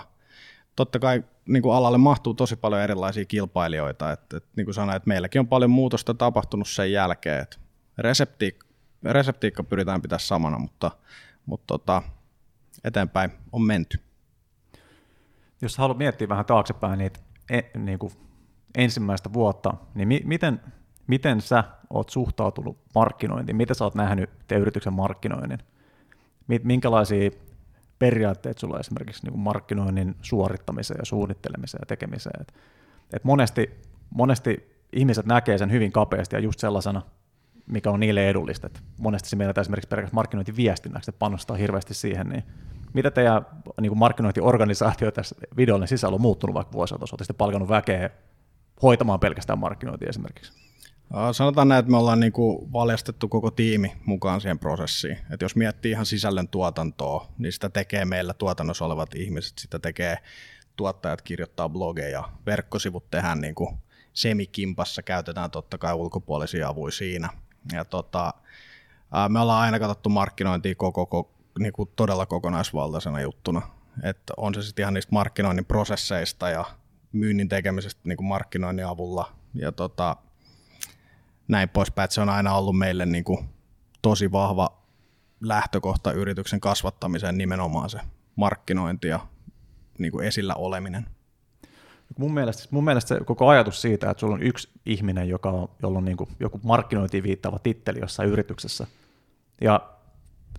totta 0.78 1.00
kai 1.00 1.24
niin 1.48 1.64
kuin 1.64 1.76
alalle 1.76 1.98
mahtuu 1.98 2.34
tosi 2.34 2.56
paljon 2.56 2.82
erilaisia 2.82 3.26
kilpailijoita. 3.26 4.12
Et, 4.12 4.34
et, 4.34 4.46
niin 4.56 4.66
kuin 4.66 4.74
sanoin, 4.74 4.96
että 4.96 5.08
meilläkin 5.08 5.40
on 5.40 5.48
paljon 5.48 5.72
muutosta 5.72 6.14
tapahtunut 6.14 6.68
sen 6.68 6.92
jälkeen. 6.92 7.42
Et 7.42 7.60
reseptiikka, 7.98 8.68
reseptiikka 9.04 9.64
pyritään 9.64 10.02
pitää 10.02 10.20
samana, 10.20 10.60
mutta, 10.60 10.92
mutta 11.46 11.68
tota, 11.68 12.02
eteenpäin 12.84 13.32
on 13.52 13.62
menty. 13.62 14.00
Jos 15.62 15.78
haluat 15.78 15.98
miettiä 15.98 16.30
vähän 16.30 16.46
taaksepäin 16.46 17.00
niitä 17.00 17.20
e, 17.50 17.62
niin 17.78 18.00
kuin 18.00 18.14
ensimmäistä 18.78 19.34
vuotta, 19.34 19.74
niin 19.96 20.08
mi, 20.08 20.22
miten, 20.26 20.62
miten 21.08 21.42
sä 21.42 21.64
oot 21.90 22.10
suhtautunut 22.10 22.78
markkinointiin? 22.96 23.56
Miten 23.56 23.76
sä 23.76 23.84
oot 23.84 23.96
nähnyt 23.96 24.30
te 24.48 24.56
yrityksen 24.56 24.94
markkinoinnin? 24.94 25.60
minkälaisia 26.64 27.32
periaatteet 28.00 28.58
sulla 28.58 28.80
esimerkiksi 28.80 29.28
niin 29.28 29.40
markkinoinnin 29.40 30.16
suorittamiseen 30.22 30.98
ja 30.98 31.06
suunnittelemiseen 31.06 31.82
ja 31.82 31.86
tekemiseen. 31.86 32.42
Et, 32.42 32.54
et 33.14 33.24
monesti, 33.24 33.70
monesti 34.10 34.78
ihmiset 34.94 35.26
näkee 35.26 35.58
sen 35.58 35.72
hyvin 35.72 35.92
kapeasti 35.92 36.36
ja 36.36 36.40
just 36.40 36.60
sellaisena, 36.60 37.02
mikä 37.68 37.92
on 37.92 38.00
niille 38.00 38.30
edullista. 38.30 38.68
Et 38.68 38.84
monesti 39.00 39.30
se 39.30 39.36
mielletään 39.36 39.64
esimerkiksi 39.64 39.88
pelkästään 39.88 40.16
markkinointiviestinnäksi, 40.16 41.12
että 41.12 41.20
panostaa 41.20 41.58
hirveästi 41.58 41.94
siihen. 41.94 42.30
Niin 42.30 42.44
mitä 42.94 43.12
teidän 43.12 43.46
niin 43.82 43.98
markkinointiorganisaatio 43.98 45.12
tässä 45.12 45.36
videolle 45.58 45.88
sisällä 45.88 46.16
on 46.16 46.22
muuttunut 46.22 46.54
vaikka 46.54 46.74
vuosina? 46.74 47.00
Olette 47.12 47.34
palkannut 47.34 47.70
väkeä 47.70 48.10
hoitamaan 48.82 49.20
pelkästään 49.20 49.60
markkinointia 49.60 50.10
esimerkiksi? 50.10 50.67
Sanotaan 51.32 51.68
näin, 51.68 51.80
että 51.80 51.92
me 51.92 51.98
ollaan 51.98 52.20
niin 52.20 52.32
kuin 52.32 52.74
valjastettu 52.74 53.28
koko 53.28 53.52
tiimi 53.52 53.98
mukaan 54.06 54.42
siihen 54.42 54.60
prosessiin. 54.60 55.18
Et 55.32 55.42
jos 55.42 55.56
miettii 55.56 55.92
ihan 55.92 56.06
sisällön 56.06 56.48
tuotantoa, 56.48 57.28
niin 57.38 57.52
sitä 57.52 57.70
tekee 57.70 58.06
meillä 58.06 58.34
tuotannossa 58.34 58.86
olevat 58.86 59.16
ihmiset, 59.16 59.58
sitä 59.58 59.80
tekee 59.80 60.18
tuottajat 60.76 61.22
kirjoittaa 61.22 61.70
blogeja, 61.70 62.30
verkkosivut 62.46 63.12
tehdään 63.12 63.42
niin 63.42 63.56
kuin 63.56 63.78
semikimpassa, 64.14 65.04
käytetään 65.04 65.52
totta 65.52 65.78
kai 65.78 65.94
ulkopuolisia 65.94 66.68
avuja 66.68 66.92
siinä. 66.92 67.30
Ja 67.74 67.86
tota, 67.86 68.34
me 69.30 69.40
ollaan 69.40 69.62
aina 69.62 69.80
katsottu 69.80 70.10
markkinointia 70.10 70.76
koko, 70.76 71.06
koko 71.06 71.34
niin 71.60 71.74
kuin 71.74 71.90
todella 71.96 72.26
kokonaisvaltaisena 72.26 73.22
juttuna. 73.22 73.62
Et 74.04 74.20
on 74.38 74.54
se 74.54 74.62
sitten 74.62 74.84
ihan 74.84 74.94
niistä 74.94 75.12
markkinoinnin 75.12 75.66
prosesseista 75.66 76.50
ja 76.50 76.66
myynnin 77.12 77.50
tekemisestä 77.50 78.02
niin 78.04 78.18
kuin 78.18 78.28
markkinoinnin 78.28 78.86
avulla. 78.86 79.32
Ja 79.54 79.72
tota, 79.72 80.16
näin 81.48 81.70
poispäin, 81.70 82.04
että 82.04 82.16
se 82.16 82.22
on 82.22 82.30
aina 82.30 82.54
ollut 82.54 82.78
meille 82.78 83.06
niin 83.06 83.24
kuin 83.24 83.50
tosi 84.02 84.32
vahva 84.32 84.78
lähtökohta 85.42 86.12
yrityksen 86.12 86.60
kasvattamiseen 86.60 87.38
nimenomaan 87.38 87.90
se 87.90 88.00
markkinointi 88.36 89.08
ja 89.08 89.20
niin 90.00 90.12
kuin 90.12 90.28
esillä 90.28 90.56
oleminen. 90.56 91.06
Mun 92.18 92.34
mielestä, 92.34 92.68
mun 92.72 92.84
mielestä 92.84 93.08
se 93.08 93.24
koko 93.24 93.48
ajatus 93.48 93.82
siitä, 93.82 94.10
että 94.10 94.22
sulla 94.22 94.34
on 94.34 94.44
yksi 94.44 94.70
ihminen, 94.86 95.30
joka 95.30 95.50
on, 95.50 95.70
jolla 95.82 95.98
on 95.98 96.06
niin 96.06 96.18
kuin 96.18 96.30
joku 96.40 96.60
markkinointiin 96.64 97.24
viittaava 97.24 97.60
titteli 97.60 98.00
jossain 98.00 98.30
yrityksessä, 98.30 98.88
ja 99.62 99.90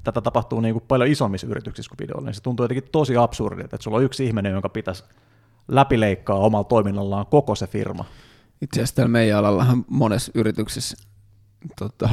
tätä 0.05 0.21
tapahtuu 0.21 0.61
niin 0.61 0.75
kuin 0.75 0.85
paljon 0.89 1.11
isommissa 1.11 1.47
yrityksissä 1.47 1.89
kuin 1.89 1.99
videolla, 1.99 2.27
niin 2.27 2.35
se 2.35 2.43
tuntuu 2.43 2.65
jotenkin 2.65 2.89
tosi 2.93 3.17
absurdilta, 3.17 3.77
että 3.77 3.85
sulla 3.85 3.97
on 3.97 4.05
yksi 4.05 4.27
ihminen, 4.27 4.53
jonka 4.53 4.69
pitäisi 4.69 5.05
läpileikkaa 5.69 6.37
omalla 6.37 6.65
toiminnallaan 6.65 7.27
koko 7.27 7.55
se 7.55 7.67
firma. 7.67 8.05
Itse 8.63 8.81
asiassa 8.81 8.95
täällä 8.95 9.13
meidän 9.13 9.39
alallahan 9.39 9.85
monessa 9.91 10.33
yrityksessä 10.35 10.97
tota, 11.79 12.09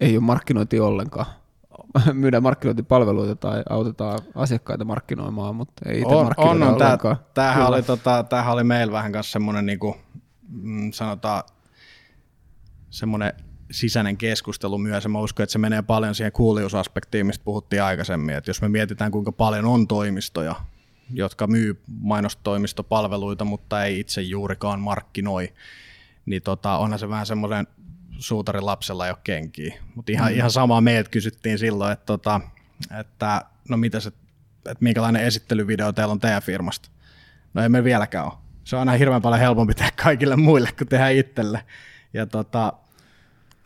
ei 0.00 0.16
ole 0.16 0.24
markkinointi 0.24 0.80
ollenkaan. 0.80 1.26
Myydään 2.12 2.42
markkinointipalveluita 2.42 3.36
tai 3.36 3.62
autetaan 3.70 4.18
asiakkaita 4.34 4.84
markkinoimaan, 4.84 5.56
mutta 5.56 5.90
ei 5.90 6.00
itse 6.00 6.14
on, 6.14 6.24
markkinoida 6.24 6.66
on, 6.66 6.72
on. 6.72 6.78
Tää, 6.78 6.88
ollenkaan. 6.88 7.16
tämähän, 7.34 7.54
Kyllä. 7.54 7.68
oli, 7.68 7.82
tota, 7.82 8.24
tämähän 8.24 8.54
oli 8.54 8.64
meillä 8.64 8.92
vähän 8.92 9.12
kanssa 9.12 9.32
semmoinen, 9.32 9.66
niin 9.66 9.78
kuin, 9.78 9.94
mm, 10.48 10.92
sanotaan, 10.92 11.42
semmoinen 12.90 13.32
sisäinen 13.70 14.16
keskustelu 14.16 14.78
myös, 14.78 15.04
ja 15.04 15.10
mä 15.10 15.20
uskon, 15.20 15.44
että 15.44 15.52
se 15.52 15.58
menee 15.58 15.82
paljon 15.82 16.14
siihen 16.14 16.32
kuulijuusaspektiin, 16.32 17.26
mistä 17.26 17.44
puhuttiin 17.44 17.82
aikaisemmin, 17.82 18.34
että 18.34 18.50
jos 18.50 18.62
me 18.62 18.68
mietitään, 18.68 19.10
kuinka 19.10 19.32
paljon 19.32 19.64
on 19.64 19.88
toimistoja, 19.88 20.54
jotka 21.10 21.46
myy 21.46 21.82
mainostoimistopalveluita, 22.00 23.44
mutta 23.44 23.84
ei 23.84 24.00
itse 24.00 24.22
juurikaan 24.22 24.80
markkinoi, 24.80 25.52
niin 26.26 26.42
tota, 26.42 26.78
onhan 26.78 26.98
se 26.98 27.08
vähän 27.08 27.26
semmoinen 27.26 27.66
suutarin 28.18 28.66
lapsella 28.66 29.06
ole 29.06 29.16
kenkiä. 29.24 29.74
Mutta 29.94 30.12
ihan, 30.12 30.32
mm. 30.32 30.36
ihan 30.36 30.50
samaa 30.50 30.80
meiltä 30.80 31.10
kysyttiin 31.10 31.58
silloin, 31.58 31.92
että, 31.92 32.06
tota, 32.06 32.40
että 33.00 33.44
no 33.68 33.76
mitä 33.76 34.00
se, 34.00 34.08
että 34.56 34.84
minkälainen 34.84 35.24
esittelyvideo 35.24 35.92
teillä 35.92 36.12
on 36.12 36.20
teidän 36.20 36.42
firmasta. 36.42 36.90
No 37.54 37.62
ei 37.62 37.68
me 37.68 37.84
vieläkään 37.84 38.26
ole. 38.26 38.32
Se 38.64 38.76
on 38.76 38.80
aina 38.80 38.92
hirveän 38.92 39.22
paljon 39.22 39.40
helpompi 39.40 39.74
tehdä 39.74 39.92
kaikille 40.02 40.36
muille 40.36 40.72
kuin 40.78 40.88
tehdä 40.88 41.08
itselle. 41.08 41.64
Ja 42.14 42.26
tota, 42.26 42.72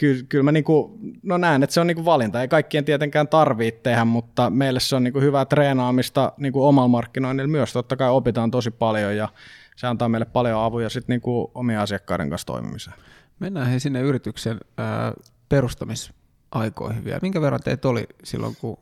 kyllä, 0.02 0.22
kyllä 0.28 0.44
mä 0.44 0.52
niinku, 0.52 0.98
no 1.22 1.38
näen, 1.38 1.62
että 1.62 1.74
se 1.74 1.80
on 1.80 1.86
niinku 1.86 2.04
valinta. 2.04 2.40
Ei 2.40 2.48
kaikkien 2.48 2.84
tietenkään 2.84 3.28
tarvitse 3.28 3.80
tehdä, 3.82 4.04
mutta 4.04 4.50
meille 4.50 4.80
se 4.80 4.96
on 4.96 5.04
niinku 5.04 5.20
hyvää 5.20 5.44
treenaamista 5.44 6.32
niinku 6.36 6.66
omalla 6.66 6.88
markkinoinnilla 6.88 7.50
myös. 7.50 7.72
Totta 7.72 7.96
kai 7.96 8.10
opitaan 8.10 8.50
tosi 8.50 8.70
paljon 8.70 9.16
ja 9.16 9.28
se 9.76 9.86
antaa 9.86 10.08
meille 10.08 10.24
paljon 10.24 10.60
avuja 10.60 10.88
sitten 10.88 11.14
niinku 11.14 11.50
omien 11.54 11.78
asiakkaiden 11.78 12.30
kanssa 12.30 12.46
toimimiseen. 12.46 12.96
Mennään 13.38 13.66
he 13.66 13.78
sinne 13.78 14.00
yrityksen 14.00 14.60
ää, 14.78 15.12
perustamisaikoihin 15.48 17.04
vielä. 17.04 17.18
Minkä 17.22 17.40
verran 17.40 17.60
teitä 17.64 17.88
oli 17.88 18.06
silloin, 18.24 18.56
kun 18.60 18.78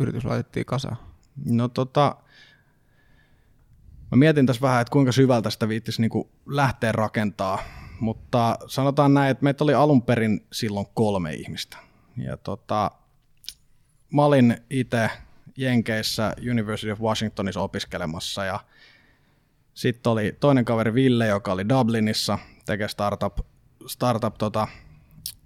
yritys 0.00 0.24
laitettiin 0.24 0.66
kasaan? 0.66 0.96
No 1.44 1.68
tota, 1.68 2.16
mä 4.10 4.16
mietin 4.16 4.46
tässä 4.46 4.62
vähän, 4.62 4.80
että 4.80 4.92
kuinka 4.92 5.12
syvältä 5.12 5.50
sitä 5.50 5.68
viittisi 5.68 6.00
niinku 6.00 6.30
lähteä 6.46 6.92
rakentaa, 6.92 7.58
mutta 8.00 8.58
sanotaan 8.66 9.14
näin, 9.14 9.30
että 9.30 9.44
meitä 9.44 9.64
oli 9.64 9.74
alun 9.74 10.02
perin 10.02 10.46
silloin 10.52 10.86
kolme 10.94 11.32
ihmistä. 11.32 11.76
Ja 12.16 12.36
tota, 12.36 12.90
mä 14.12 14.24
olin 14.24 14.56
itse 14.70 15.10
Jenkeissä 15.56 16.34
University 16.50 16.90
of 16.90 17.00
Washingtonissa 17.00 17.60
opiskelemassa 17.60 18.44
ja 18.44 18.60
sitten 19.74 20.12
oli 20.12 20.36
toinen 20.40 20.64
kaveri 20.64 20.94
Ville, 20.94 21.26
joka 21.26 21.52
oli 21.52 21.68
Dublinissa, 21.68 22.38
tekee 22.66 22.88
startup, 22.88 23.38
startup 23.86 24.34
tota, 24.38 24.68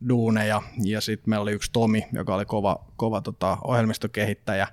duuneja, 0.08 0.62
ja 0.84 1.00
sitten 1.00 1.30
meillä 1.30 1.42
oli 1.42 1.52
yksi 1.52 1.72
Tomi, 1.72 2.06
joka 2.12 2.34
oli 2.34 2.44
kova, 2.44 2.84
kova 2.96 3.20
tota, 3.20 3.58
ohjelmistokehittäjä, 3.64 4.68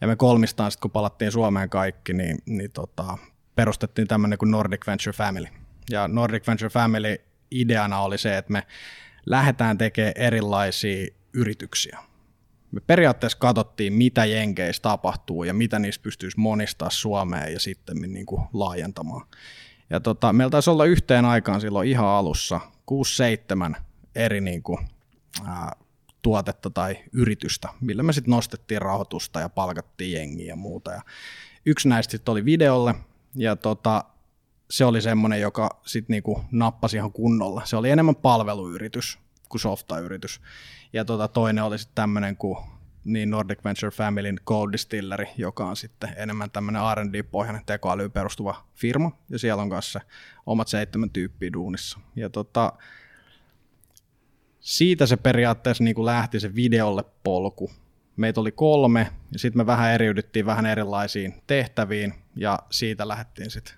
ja 0.00 0.06
me 0.06 0.16
kolmistaan 0.16 0.70
sitten, 0.70 0.82
kun 0.82 0.90
palattiin 0.90 1.32
Suomeen 1.32 1.70
kaikki, 1.70 2.12
niin, 2.12 2.38
niin 2.46 2.70
tota, 2.70 3.18
perustettiin 3.54 4.08
tämmöinen 4.08 4.38
kuin 4.38 4.50
Nordic 4.50 4.86
Venture 4.86 5.12
Family. 5.12 5.46
Ja 5.90 6.08
Nordic 6.08 6.46
Venture 6.46 6.70
Family 6.70 7.16
ideana 7.50 8.00
oli 8.00 8.18
se, 8.18 8.38
että 8.38 8.52
me 8.52 8.62
lähdetään 9.26 9.78
tekemään 9.78 10.12
erilaisia 10.16 11.06
yrityksiä. 11.32 11.98
Me 12.72 12.80
periaatteessa 12.80 13.38
katsottiin, 13.38 13.92
mitä 13.92 14.24
Jenkeissä 14.24 14.82
tapahtuu 14.82 15.44
ja 15.44 15.54
mitä 15.54 15.78
niistä 15.78 16.02
pystyisi 16.02 16.40
monistaa 16.40 16.90
Suomeen 16.90 17.52
ja 17.52 17.60
sitten 17.60 17.96
niin 17.96 18.26
kuin 18.26 18.42
laajentamaan. 18.52 19.26
Ja 19.90 20.00
tota, 20.00 20.32
meillä 20.32 20.50
taisi 20.50 20.70
olla 20.70 20.84
yhteen 20.84 21.24
aikaan 21.24 21.60
silloin 21.60 21.88
ihan 21.88 22.06
alussa 22.06 22.60
6-7 23.76 23.80
eri 24.14 24.40
niin 24.40 24.62
kuin, 24.62 24.78
ää, 25.46 25.72
tuotetta 26.22 26.70
tai 26.70 26.96
yritystä, 27.12 27.68
millä 27.80 28.02
me 28.02 28.12
sitten 28.12 28.30
nostettiin 28.30 28.82
rahoitusta 28.82 29.40
ja 29.40 29.48
palkattiin 29.48 30.12
jengiä 30.12 30.46
ja 30.46 30.56
muuta. 30.56 30.90
Ja 30.90 31.02
yksi 31.66 31.88
näistä 31.88 32.10
sitten 32.10 32.32
oli 32.32 32.44
videolle, 32.44 32.94
ja 33.34 33.56
tota, 33.56 34.04
se 34.70 34.84
oli 34.84 35.02
semmoinen, 35.02 35.40
joka 35.40 35.80
sitten 35.86 36.14
niinku 36.14 36.44
nappasi 36.50 36.96
ihan 36.96 37.12
kunnolla. 37.12 37.62
Se 37.64 37.76
oli 37.76 37.90
enemmän 37.90 38.16
palveluyritys 38.16 39.18
kuin 39.48 39.60
softayritys. 39.60 40.40
Ja 40.92 41.04
tota, 41.04 41.28
toinen 41.28 41.64
oli 41.64 41.78
sitten 41.78 41.94
tämmöinen 41.94 42.36
kuin 42.36 42.58
niin 43.04 43.30
Nordic 43.30 43.64
Venture 43.64 43.90
Familyn 43.90 44.40
Code 44.46 44.72
Distilleri, 44.72 45.26
joka 45.36 45.66
on 45.66 45.76
sitten 45.76 46.14
enemmän 46.16 46.50
tämmöinen 46.50 46.82
R&D-pohjainen 46.94 47.64
tekoälyyn 47.66 48.12
perustuva 48.12 48.66
firma, 48.74 49.12
ja 49.30 49.38
siellä 49.38 49.62
on 49.62 49.70
kanssa 49.70 50.00
omat 50.46 50.68
seitsemän 50.68 51.10
tyyppiä 51.10 51.52
duunissa. 51.52 51.98
Ja 52.16 52.30
tota, 52.30 52.72
siitä 54.60 55.06
se 55.06 55.16
periaatteessa 55.16 55.84
niin 55.84 55.94
kuin 55.94 56.06
lähti 56.06 56.40
se 56.40 56.54
videolle 56.54 57.04
polku. 57.24 57.70
Meitä 58.16 58.40
oli 58.40 58.52
kolme, 58.52 59.10
ja 59.32 59.38
sitten 59.38 59.60
me 59.60 59.66
vähän 59.66 59.92
eriydyttiin 59.92 60.46
vähän 60.46 60.66
erilaisiin 60.66 61.42
tehtäviin, 61.46 62.14
ja 62.36 62.58
siitä 62.70 63.08
lähdettiin 63.08 63.50
sitten 63.50 63.74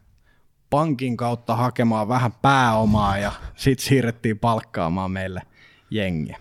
pankin 0.70 1.16
kautta 1.16 1.56
hakemaan 1.56 2.08
vähän 2.08 2.32
pääomaa, 2.32 3.18
ja 3.18 3.32
sitten 3.56 3.87
siirrettiin 3.87 4.38
palkkaamaan 4.38 5.10
meille 5.10 5.42
jengiä. 5.90 6.38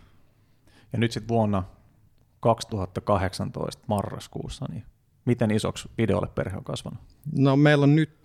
Ja 0.94 1.00
nyt 1.00 1.12
sitten 1.12 1.28
vuonna 1.28 1.64
2018 2.40 3.84
marraskuussa, 3.88 4.66
niin 4.70 4.84
miten 5.26 5.52
isoksi 5.52 5.90
videolle 5.98 6.28
perhe 6.28 6.58
on 6.58 6.64
kasvanut? 6.64 7.00
No 7.38 7.56
meillä 7.56 7.84
on 7.84 7.96
nyt 7.96 8.20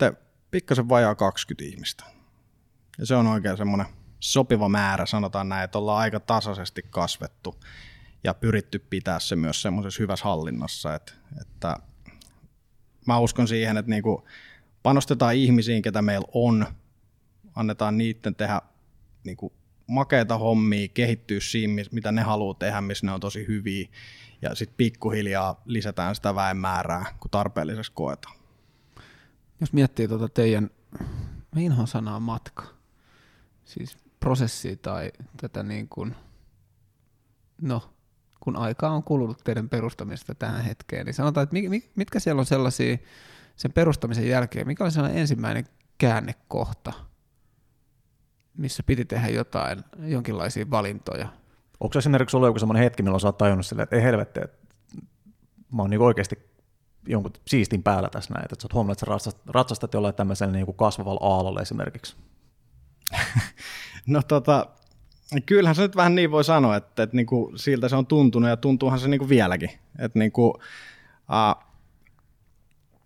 pikkasen 0.51 0.89
vajaa 0.89 1.15
20 1.15 1.63
ihmistä. 1.63 2.03
Ja 2.99 3.05
se 3.05 3.15
on 3.15 3.27
oikein 3.27 3.57
semmoinen 3.57 3.87
sopiva 4.19 4.69
määrä, 4.69 5.05
sanotaan 5.05 5.49
näin, 5.49 5.63
että 5.63 5.77
ollaan 5.77 5.99
aika 5.99 6.19
tasaisesti 6.19 6.81
kasvettu 6.89 7.55
ja 8.23 8.33
pyritty 8.33 8.79
pitää 8.79 9.19
se 9.19 9.35
myös 9.35 9.61
semmoisessa 9.61 10.03
hyvässä 10.03 10.25
hallinnassa, 10.25 10.95
että, 10.95 11.13
että 11.41 11.77
mä 13.07 13.19
uskon 13.19 13.47
siihen, 13.47 13.77
että 13.77 13.89
niinku 13.89 14.27
panostetaan 14.83 15.35
ihmisiin, 15.35 15.81
ketä 15.81 16.01
meillä 16.01 16.27
on, 16.33 16.65
annetaan 17.55 17.97
niiden 17.97 18.35
tehdä 18.35 18.61
niinku 19.23 19.53
makeita 19.87 20.37
hommia, 20.37 20.87
kehittyä 20.87 21.39
siinä, 21.39 21.83
mitä 21.91 22.11
ne 22.11 22.21
haluaa 22.21 22.53
tehdä, 22.53 22.81
missä 22.81 23.05
ne 23.05 23.11
on 23.11 23.19
tosi 23.19 23.47
hyviä, 23.47 23.89
ja 24.41 24.55
sitten 24.55 24.77
pikkuhiljaa 24.77 25.61
lisätään 25.65 26.15
sitä 26.15 26.35
väen 26.35 26.57
määrää, 26.57 27.05
kun 27.19 27.31
tarpeelliseksi 27.31 27.91
koetaan. 27.95 28.35
Jos 29.61 29.73
miettii 29.73 30.07
tuota 30.07 30.29
teidän, 30.29 30.69
minhan 31.55 31.87
sanaa 31.87 32.19
matka, 32.19 32.63
siis 33.65 33.97
prosessi 34.19 34.77
tai 34.77 35.11
tätä 35.41 35.63
niin 35.63 35.89
kuin, 35.89 36.15
no, 37.61 37.93
kun 38.39 38.55
aikaa 38.55 38.91
on 38.91 39.03
kulunut 39.03 39.41
teidän 39.43 39.69
perustamista 39.69 40.35
tähän 40.35 40.63
hetkeen, 40.63 41.05
niin 41.05 41.13
sanotaan, 41.13 41.43
että 41.43 41.55
mitkä 41.95 42.19
siellä 42.19 42.39
on 42.39 42.45
sellaisia 42.45 42.97
sen 43.55 43.73
perustamisen 43.73 44.27
jälkeen, 44.27 44.67
mikä 44.67 44.83
oli 44.83 44.91
sellainen 44.91 45.21
ensimmäinen 45.21 45.65
käännekohta, 45.97 46.93
missä 48.57 48.83
piti 48.83 49.05
tehdä 49.05 49.27
jotain, 49.27 49.83
jonkinlaisia 49.99 50.69
valintoja? 50.71 51.27
Onko 51.79 51.99
esimerkiksi 51.99 52.37
ollut 52.37 52.47
joku 52.47 52.59
sellainen 52.59 52.83
hetki, 52.83 53.03
milloin 53.03 53.21
sä 53.21 53.27
oot 53.27 53.37
tajunnut 53.37 53.65
silleen, 53.65 53.83
että 53.83 53.95
ei 53.95 54.03
helvetti, 54.03 54.39
että 54.43 54.67
mä 55.71 55.81
oon 55.81 55.89
niin 55.89 56.01
oikeasti 56.01 56.53
jonkun 57.07 57.31
siistin 57.47 57.83
päällä 57.83 58.09
tässä 58.09 58.33
näin, 58.33 58.45
että 58.45 58.61
sä 58.61 58.65
oot 58.65 58.73
huomannut, 58.73 58.97
että 58.97 59.05
sä 59.05 59.11
ratsastat, 59.11 59.49
ratsastat 59.49 59.93
jollain 59.93 60.15
tämmöisellä 60.15 60.53
niin 60.53 60.75
kasvavalla 60.75 61.27
aallolla 61.33 61.61
esimerkiksi? 61.61 62.15
no 64.07 64.21
tota, 64.27 64.67
kyllähän 65.45 65.75
se 65.75 65.81
nyt 65.81 65.95
vähän 65.95 66.15
niin 66.15 66.31
voi 66.31 66.43
sanoa, 66.43 66.75
että, 66.75 67.03
että 67.03 67.15
niin 67.15 67.25
kuin 67.25 67.59
siltä 67.59 67.89
se 67.89 67.95
on 67.95 68.05
tuntunut 68.05 68.49
ja 68.49 68.57
tuntuuhan 68.57 68.99
se 68.99 69.07
niin 69.07 69.19
kuin 69.19 69.29
vieläkin. 69.29 69.69
Että 69.99 70.19
niin 70.19 70.31
kuin, 70.31 70.53
uh, 71.29 71.72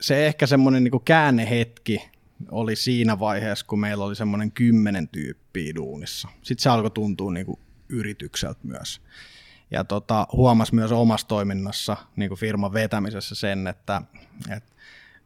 se 0.01 0.27
ehkä 0.27 0.47
semmoinen 0.47 0.83
niin 0.83 1.01
käännehetki 1.05 2.09
oli 2.51 2.75
siinä 2.75 3.19
vaiheessa, 3.19 3.65
kun 3.65 3.79
meillä 3.79 4.03
oli 4.03 4.15
semmoinen 4.15 4.51
kymmenen 4.51 5.07
tyyppiä 5.07 5.75
duunissa. 5.75 6.27
Sitten 6.41 6.63
se 6.63 6.69
alkoi 6.69 6.91
tuntua 6.91 7.31
niin 7.31 7.45
kuin 7.45 7.59
yritykseltä 7.89 8.59
myös. 8.63 9.01
Ja 9.71 9.83
tota, 9.83 10.27
huomasi 10.31 10.75
myös 10.75 10.91
omassa 10.91 11.27
toiminnassa, 11.27 11.97
niin 12.15 12.29
kuin 12.29 12.39
firman 12.39 12.73
vetämisessä 12.73 13.35
sen, 13.35 13.67
että, 13.67 14.01
että 14.49 14.71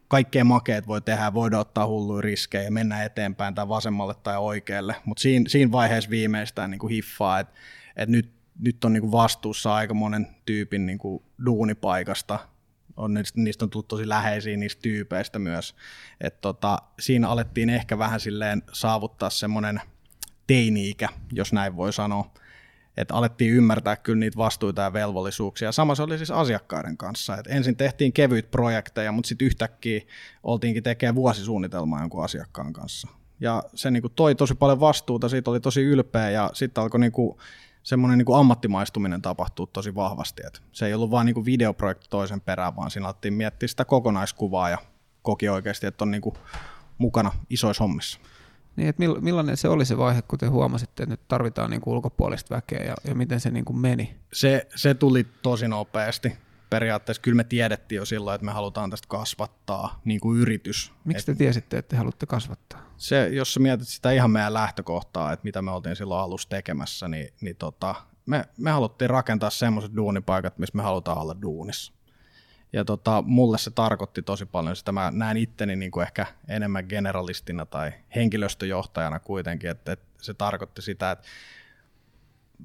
kaikkea 0.07 0.43
makeet 0.43 0.87
voi 0.87 1.01
tehdä, 1.01 1.33
voidaan 1.33 1.61
ottaa 1.61 1.87
hulluja 1.87 2.21
riskejä 2.21 2.63
ja 2.63 2.71
mennä 2.71 3.03
eteenpäin 3.03 3.55
tai 3.55 3.67
vasemmalle 3.67 4.15
tai 4.23 4.37
oikealle, 4.37 4.95
mutta 5.05 5.21
siinä, 5.21 5.49
siinä 5.49 5.71
vaiheessa 5.71 6.09
viimeistään 6.09 6.71
niin 6.71 6.79
kuin 6.79 6.93
hiffaa, 6.93 7.39
että, 7.39 7.53
että 7.95 8.11
nyt, 8.11 8.31
nyt 8.59 8.85
on 8.85 8.93
niin 8.93 9.01
kuin 9.01 9.11
vastuussa 9.11 9.75
aika 9.75 9.93
monen 9.93 10.27
tyypin 10.45 10.85
niin 10.85 10.97
kuin 10.97 11.23
duunipaikasta, 11.45 12.39
on, 12.98 13.13
niistä 13.36 13.65
on 13.65 13.69
tullut 13.69 13.88
tosi 13.88 14.10
läheisiä 14.10 14.57
niistä 14.57 14.81
tyypeistä 14.81 15.39
myös, 15.39 15.75
että 16.21 16.41
tota, 16.41 16.77
siinä 17.00 17.29
alettiin 17.29 17.69
ehkä 17.69 17.98
vähän 17.98 18.19
silleen 18.19 18.63
saavuttaa 18.74 19.29
semmoinen 19.29 19.81
teini-ikä, 20.48 21.10
jos 21.31 21.53
näin 21.53 21.75
voi 21.75 21.93
sanoa, 21.93 22.31
että 22.98 23.13
alettiin 23.13 23.53
ymmärtää 23.53 23.95
kyllä 23.95 24.19
niitä 24.19 24.38
vastuita 24.38 24.81
ja 24.81 24.93
velvollisuuksia. 24.93 25.71
Sama 25.71 25.95
se 25.95 26.03
oli 26.03 26.17
siis 26.17 26.31
asiakkaiden 26.31 26.98
kanssa. 26.98 27.38
Et 27.38 27.48
ensin 27.48 27.77
tehtiin 27.77 28.13
kevyitä 28.13 28.50
projekteja, 28.51 29.12
mutta 29.12 29.27
sitten 29.27 29.45
yhtäkkiä 29.45 30.01
oltiinkin 30.43 30.83
tekemään 30.83 31.15
vuosisuunnitelmaa 31.15 32.00
jonkun 32.00 32.24
asiakkaan 32.24 32.74
kanssa. 32.74 33.07
Ja 33.39 33.63
se 33.75 33.91
niin 33.91 34.03
toi 34.15 34.36
tosi 34.36 34.55
paljon 34.55 34.79
vastuuta, 34.79 35.29
siitä 35.29 35.51
oli 35.51 35.60
tosi 35.60 35.81
ylpeä 35.81 36.29
ja 36.29 36.50
sitten 36.53 36.81
alkoi 36.81 37.00
niin 37.00 37.12
kuin 37.12 37.38
semmoinen 37.83 38.17
niin 38.17 38.25
kuin 38.25 38.39
ammattimaistuminen 38.39 39.21
tapahtuu 39.21 39.67
tosi 39.67 39.95
vahvasti. 39.95 40.41
Et 40.47 40.61
se 40.71 40.85
ei 40.85 40.93
ollut 40.93 41.11
vain 41.11 41.25
niin 41.25 41.33
kuin 41.33 41.45
videoprojekti 41.45 42.07
toisen 42.09 42.41
perään, 42.41 42.75
vaan 42.75 42.91
siinä 42.91 43.05
alettiin 43.05 43.33
miettiä 43.33 43.67
sitä 43.67 43.85
kokonaiskuvaa 43.85 44.69
ja 44.69 44.77
koki 45.21 45.50
oikeasti, 45.50 45.88
että 45.88 46.03
on 46.03 46.11
niin 46.11 46.21
kuin 46.21 46.35
mukana 46.97 47.31
isoissa 47.50 47.83
hommissa. 47.83 48.19
Niin, 48.75 48.89
että 48.89 49.03
millainen 49.21 49.57
se 49.57 49.69
oli 49.69 49.85
se 49.85 49.97
vaihe, 49.97 50.21
kun 50.21 50.39
te 50.39 50.47
huomasitte, 50.47 51.03
että 51.03 51.13
nyt 51.13 51.27
tarvitaan 51.27 51.69
niin 51.69 51.81
kuin 51.81 51.93
ulkopuolista 51.93 52.55
väkeä 52.55 52.83
ja, 52.83 52.95
ja 53.03 53.15
miten 53.15 53.39
se 53.39 53.51
niin 53.51 53.65
kuin 53.65 53.77
meni? 53.77 54.15
Se, 54.33 54.67
se 54.75 54.93
tuli 54.93 55.27
tosi 55.41 55.67
nopeasti. 55.67 56.38
Periaatteessa 56.71 57.21
kyllä 57.21 57.35
me 57.35 57.43
tiedettiin 57.43 57.97
jo 57.97 58.05
silloin, 58.05 58.35
että 58.35 58.45
me 58.45 58.51
halutaan 58.51 58.89
tästä 58.89 59.07
kasvattaa 59.07 60.01
niin 60.05 60.19
kuin 60.19 60.39
yritys. 60.39 60.93
Miksi 61.05 61.25
te 61.25 61.35
tiesitte, 61.35 61.77
että 61.77 61.89
te 61.89 61.97
haluatte 61.97 62.25
kasvattaa? 62.25 62.93
Se, 62.97 63.27
jos 63.27 63.53
sä 63.53 63.59
mietit 63.59 63.87
sitä 63.87 64.11
ihan 64.11 64.31
meidän 64.31 64.53
lähtökohtaa, 64.53 65.33
että 65.33 65.43
mitä 65.43 65.61
me 65.61 65.71
oltiin 65.71 65.95
silloin 65.95 66.21
alussa 66.21 66.49
tekemässä, 66.49 67.07
niin, 67.07 67.33
niin 67.41 67.55
tota, 67.55 67.95
me, 68.25 68.45
me 68.57 68.71
haluttiin 68.71 69.09
rakentaa 69.09 69.49
semmoiset 69.49 69.95
duunipaikat, 69.95 70.57
missä 70.57 70.77
me 70.77 70.83
halutaan 70.83 71.17
olla 71.17 71.41
duunissa. 71.41 71.93
Ja 72.73 72.85
tota, 72.85 73.23
mulle 73.27 73.57
se 73.57 73.71
tarkoitti 73.71 74.21
tosi 74.21 74.45
paljon 74.45 74.75
sitä. 74.75 74.91
Mä 74.91 75.11
näen 75.13 75.37
itteni 75.37 75.75
niin 75.75 75.91
kuin 75.91 76.03
ehkä 76.03 76.25
enemmän 76.47 76.85
generalistina 76.89 77.65
tai 77.65 77.91
henkilöstöjohtajana 78.15 79.19
kuitenkin, 79.19 79.69
että, 79.69 79.91
että 79.91 80.05
se 80.21 80.33
tarkoitti 80.33 80.81
sitä, 80.81 81.11
että 81.11 81.27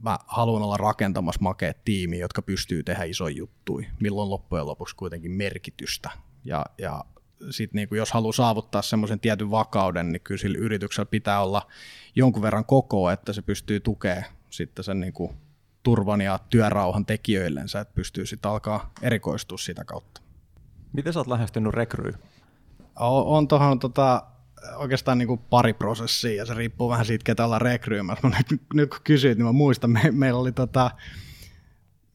mä 0.02 0.18
haluan 0.26 0.62
olla 0.62 0.76
rakentamassa 0.76 1.42
makeet 1.42 1.84
tiimi, 1.84 2.18
jotka 2.18 2.42
pystyy 2.42 2.82
tehdä 2.82 3.04
isoja 3.04 3.36
juttuja, 3.36 3.88
milloin 4.00 4.30
loppujen 4.30 4.66
lopuksi 4.66 4.96
kuitenkin 4.96 5.30
merkitystä. 5.30 6.10
Ja, 6.44 6.66
ja 6.78 7.04
sitten 7.50 7.76
niin 7.76 7.98
jos 7.98 8.12
haluaa 8.12 8.32
saavuttaa 8.32 8.82
semmoisen 8.82 9.20
tietyn 9.20 9.50
vakauden, 9.50 10.12
niin 10.12 10.22
kyllä 10.22 10.38
sillä 10.38 10.58
yrityksellä 10.58 11.06
pitää 11.06 11.42
olla 11.42 11.66
jonkun 12.14 12.42
verran 12.42 12.64
koko, 12.64 13.10
että 13.10 13.32
se 13.32 13.42
pystyy 13.42 13.80
tukemaan 13.80 14.24
sitten 14.50 14.84
sen 14.84 15.00
niin 15.00 15.12
kuin 15.12 15.36
turvan 15.82 16.20
ja 16.20 16.38
työrauhan 16.50 17.06
tekijöillensä, 17.06 17.80
että 17.80 17.94
pystyy 17.94 18.26
sitten 18.26 18.50
alkaa 18.50 18.92
erikoistua 19.02 19.58
sitä 19.58 19.84
kautta. 19.84 20.20
Miten 20.92 21.12
sä 21.12 21.20
oot 21.20 21.26
lähestynyt 21.26 21.74
rekryy? 21.74 22.14
On, 22.98 23.24
on 23.26 23.48
tuohon 23.48 23.78
tota, 23.78 24.22
oikeastaan 24.75 25.18
niin 25.18 25.28
kuin 25.28 25.40
pari 25.50 25.73
prosessia 25.73 26.35
ja 26.35 26.46
se 26.46 26.54
riippuu 26.54 26.88
vähän 26.88 27.06
siitä, 27.06 27.25
ketä 27.25 27.44
ollaan 27.44 27.61
rekryymässä. 27.61 28.28
Nyt, 28.50 28.62
nyt 28.75 28.90
kun 28.90 29.00
kysyit, 29.04 29.38
niin 29.38 29.46
mä 29.46 29.52
muistan, 29.52 29.90
me, 29.90 30.11
meillä 30.12 30.40
oli, 30.40 30.52
tota, 30.52 30.90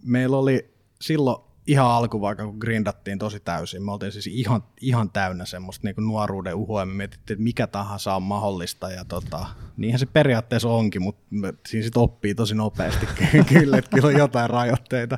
meillä 0.03 0.37
oli 0.37 0.73
silloin 1.01 1.51
ihan 1.67 1.91
alkuvaikaan, 1.91 2.49
kun 2.49 2.57
grindattiin 2.59 3.19
tosi 3.19 3.39
täysin, 3.39 3.83
me 3.83 3.91
oltiin 3.91 4.11
siis 4.11 4.27
ihan, 4.27 4.63
ihan 4.81 5.11
täynnä 5.11 5.45
semmoista 5.45 5.87
niin 5.87 6.07
nuoruuden 6.07 6.55
uhoa, 6.55 6.81
ja 6.81 6.85
me 6.85 6.93
mietittiin, 6.93 7.35
että 7.35 7.43
mikä 7.43 7.67
tahansa 7.67 8.15
on 8.15 8.23
mahdollista, 8.23 8.91
ja 8.91 9.05
tota, 9.05 9.45
niinhän 9.77 9.99
se 9.99 10.05
periaatteessa 10.05 10.69
onkin, 10.69 11.01
mutta 11.01 11.23
siinä 11.67 11.83
sitten 11.83 12.01
oppii 12.01 12.35
tosi 12.35 12.55
nopeasti 12.55 13.05
kyllä, 13.53 13.77
että 13.77 13.95
kyllä 13.95 14.07
on 14.07 14.17
jotain 14.17 14.49
rajoitteita. 14.49 15.17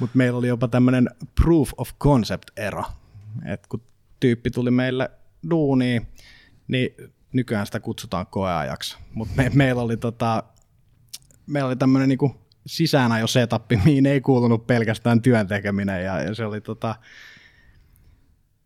Mutta 0.00 0.18
meillä 0.18 0.38
oli 0.38 0.48
jopa 0.48 0.68
tämmöinen 0.68 1.10
proof 1.42 1.70
of 1.76 1.90
concept-era, 2.00 2.84
että 3.44 3.68
kun 3.68 3.82
tyyppi 4.20 4.50
tuli 4.50 4.70
meille 4.70 5.10
duuniin, 5.50 6.06
niin 6.68 6.96
nykyään 7.32 7.66
sitä 7.66 7.80
kutsutaan 7.80 8.26
koeajaksi, 8.26 8.96
mutta 9.14 9.34
me, 9.36 9.50
meillä 9.54 9.82
oli 9.82 9.96
tota, 9.96 10.42
meillä 11.46 11.66
oli 11.66 11.76
tämmöinen 11.76 12.08
niinku 12.08 12.36
sisään 12.66 13.20
jo 13.20 13.26
setappi, 13.26 13.80
mihin 13.84 14.06
ei 14.06 14.20
kuulunut 14.20 14.66
pelkästään 14.66 15.22
työn 15.22 15.46
tekeminen 15.46 16.04
ja, 16.04 16.22
ja 16.22 16.34
se 16.34 16.44
oli 16.44 16.60
tota, 16.60 16.94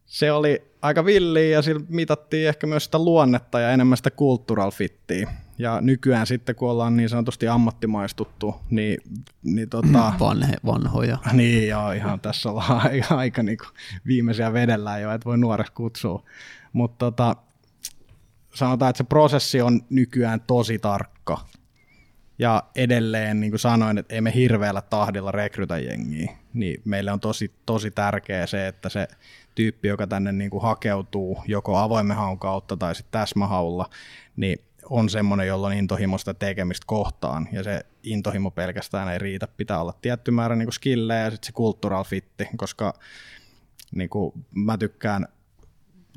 se 0.07 0.33
oli 0.33 0.63
aika 0.83 1.05
villi 1.05 1.51
ja 1.51 1.63
sillä 1.63 1.85
mitattiin 1.89 2.49
ehkä 2.49 2.67
myös 2.67 2.85
sitä 2.85 2.99
luonnetta 2.99 3.61
ja 3.61 3.71
enemmän 3.71 3.97
sitä 3.97 4.11
cultural 4.11 4.71
fittiä. 4.71 5.31
Ja 5.59 5.81
nykyään 5.81 6.27
sitten, 6.27 6.55
kun 6.55 6.71
ollaan 6.71 6.97
niin 6.97 7.09
sanotusti 7.09 7.49
ammattimaistuttu, 7.49 8.55
niin... 8.71 8.99
niin 9.43 9.69
tota, 9.69 10.13
Vanhe, 10.21 10.55
vanhoja. 10.67 11.19
Niin 11.33 11.69
joo, 11.69 11.93
ihan 11.93 12.21
tässä 12.21 12.51
ollaan 12.51 12.81
aika, 12.91 13.15
aika 13.15 13.43
niin 13.43 13.59
kuin 13.59 13.69
viimeisiä 14.07 14.53
vedellään 14.53 15.03
jo, 15.03 15.13
että 15.13 15.25
voi 15.25 15.39
nuoreksi 15.39 15.73
kutsua. 15.73 16.23
Mutta 16.73 17.07
tota, 17.07 17.37
sanotaan, 18.57 18.91
että 18.91 18.99
se 18.99 19.05
prosessi 19.05 19.63
on 19.63 19.81
nykyään 19.91 20.41
tosi 20.41 20.79
tarkka. 20.79 21.39
Ja 22.39 22.63
edelleen, 22.75 23.41
niin 23.41 23.51
kuin 23.51 23.61
sanoin, 23.61 23.99
että 23.99 24.15
ei 24.15 24.21
me 24.21 24.35
hirveällä 24.35 24.83
tahdilla 24.83 25.33
rekrytä 25.33 25.79
jengiä, 25.79 26.37
niin 26.55 26.83
meille 26.85 27.13
on 27.13 27.21
tosi, 27.21 27.55
tosi 27.67 27.91
tärkeää 27.91 28.47
se, 28.47 28.69
että 28.69 28.89
se 28.89 29.09
tyyppi, 29.55 29.89
joka 29.89 30.07
tänne 30.07 30.33
niin 30.33 30.51
kuin 30.51 30.63
hakeutuu 30.63 31.43
joko 31.47 31.77
avoimen 31.77 32.17
haun 32.17 32.39
kautta 32.39 32.77
tai 32.77 32.95
sitten 32.95 33.21
täsmähaulla, 33.21 33.91
niin 34.37 34.59
on 34.91 35.09
semmoinen, 35.09 35.47
jolla 35.47 35.67
on 35.67 35.73
intohimosta 35.73 36.35
tekemistä 36.35 36.85
kohtaan, 36.87 37.49
ja 37.53 37.63
se 37.63 37.81
intohimo 38.03 38.51
pelkästään 38.51 39.09
ei 39.09 39.19
riitä, 39.19 39.49
pitää 39.57 39.81
olla 39.81 39.95
tietty 40.03 40.31
määrä 40.31 40.57
niin 40.57 40.73
skillejä 40.73 41.21
ja 41.21 41.31
sitten 41.31 41.47
se 41.47 41.53
cultural 41.53 42.05
fitti, 42.05 42.49
koska 42.57 42.95
niin 43.95 44.09
kuin 44.09 44.33
mä 44.55 44.79
tykkään, 44.79 45.29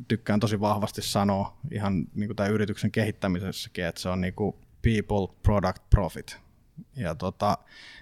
tykkään 0.08 0.40
tosi 0.40 0.60
vahvasti 0.60 1.02
sanoa 1.02 1.58
ihan 1.72 2.08
niin 2.16 2.36
tämän 2.36 2.52
yrityksen 2.52 2.92
kehittämisessäkin, 2.92 3.86
että 3.86 4.02
se 4.02 4.10
on 4.10 4.22
niin 4.22 4.34
kuin 4.34 4.56
people, 4.82 5.36
product, 5.44 5.84
profit. 5.90 6.38
Ja 6.96 7.16
tota, 7.16 7.58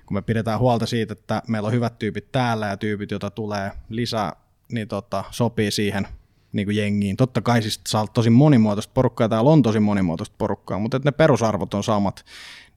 kun 0.05 0.17
me 0.17 0.21
pidetään 0.21 0.59
huolta 0.59 0.85
siitä, 0.85 1.13
että 1.13 1.41
meillä 1.47 1.67
on 1.67 1.73
hyvät 1.73 1.99
tyypit 1.99 2.31
täällä 2.31 2.67
ja 2.67 2.77
tyypit, 2.77 3.11
joita 3.11 3.31
tulee 3.31 3.71
lisää, 3.89 4.33
niin 4.71 4.87
tota, 4.87 5.23
sopii 5.31 5.71
siihen 5.71 6.07
niin 6.51 6.67
kuin 6.67 6.77
jengiin. 6.77 7.17
Totta 7.17 7.41
kai 7.41 7.61
siis 7.61 7.81
saa 7.87 8.07
tosi 8.07 8.29
monimuotoista 8.29 8.93
porukkaa, 8.93 9.25
ja 9.25 9.29
täällä 9.29 9.49
on 9.49 9.61
tosi 9.61 9.79
monimuotoista 9.79 10.35
porukkaa, 10.37 10.79
mutta 10.79 10.99
ne 11.03 11.11
perusarvot 11.11 11.73
on 11.73 11.83
samat, 11.83 12.25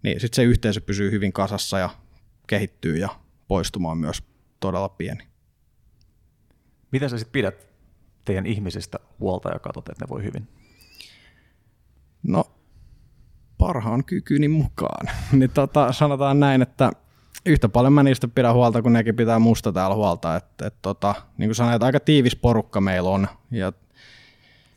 niin 0.03 0.21
sitten 0.21 0.37
se 0.37 0.43
yhteisö 0.43 0.81
pysyy 0.81 1.11
hyvin 1.11 1.33
kasassa 1.33 1.79
ja 1.79 1.91
kehittyy 2.47 2.97
ja 2.97 3.09
poistumaan 3.49 3.99
myös 3.99 4.23
todella 4.61 4.89
pieni. 4.89 5.25
Miten 6.91 7.11
sä 7.11 7.19
sitten 7.19 7.33
pidät 7.33 7.70
teidän 8.25 8.47
ihmisistä 8.47 8.99
huolta 9.21 9.49
ja 9.49 9.59
katsot, 9.59 9.89
että 9.89 10.05
ne 10.05 10.09
voi 10.09 10.23
hyvin? 10.23 10.49
No 12.23 12.45
parhaan 13.59 14.05
kykyni 14.05 14.49
mukaan. 14.49 15.07
niin 15.33 15.51
tota, 15.51 15.93
sanotaan 15.93 16.41
näin, 16.41 16.63
että 16.63 16.91
yhtä 17.47 17.69
paljon 17.69 17.93
mä 17.93 18.03
niistä 18.03 18.29
pidän 18.29 18.55
huolta, 18.55 18.83
kun 18.83 18.93
nekin 18.93 19.17
pitää 19.17 19.39
musta 19.39 19.73
täällä 19.73 19.97
huolta. 19.97 20.37
Et, 20.37 20.63
et, 20.65 20.75
tota, 20.83 21.15
niin 21.39 21.49
kuin 21.49 21.55
sanoin, 21.55 21.75
että 21.75 21.87
aika 21.87 22.01
tiivis 22.01 22.37
porukka 22.37 22.81
meillä 22.81 23.11
on. 23.11 23.29
Ja 23.51 23.73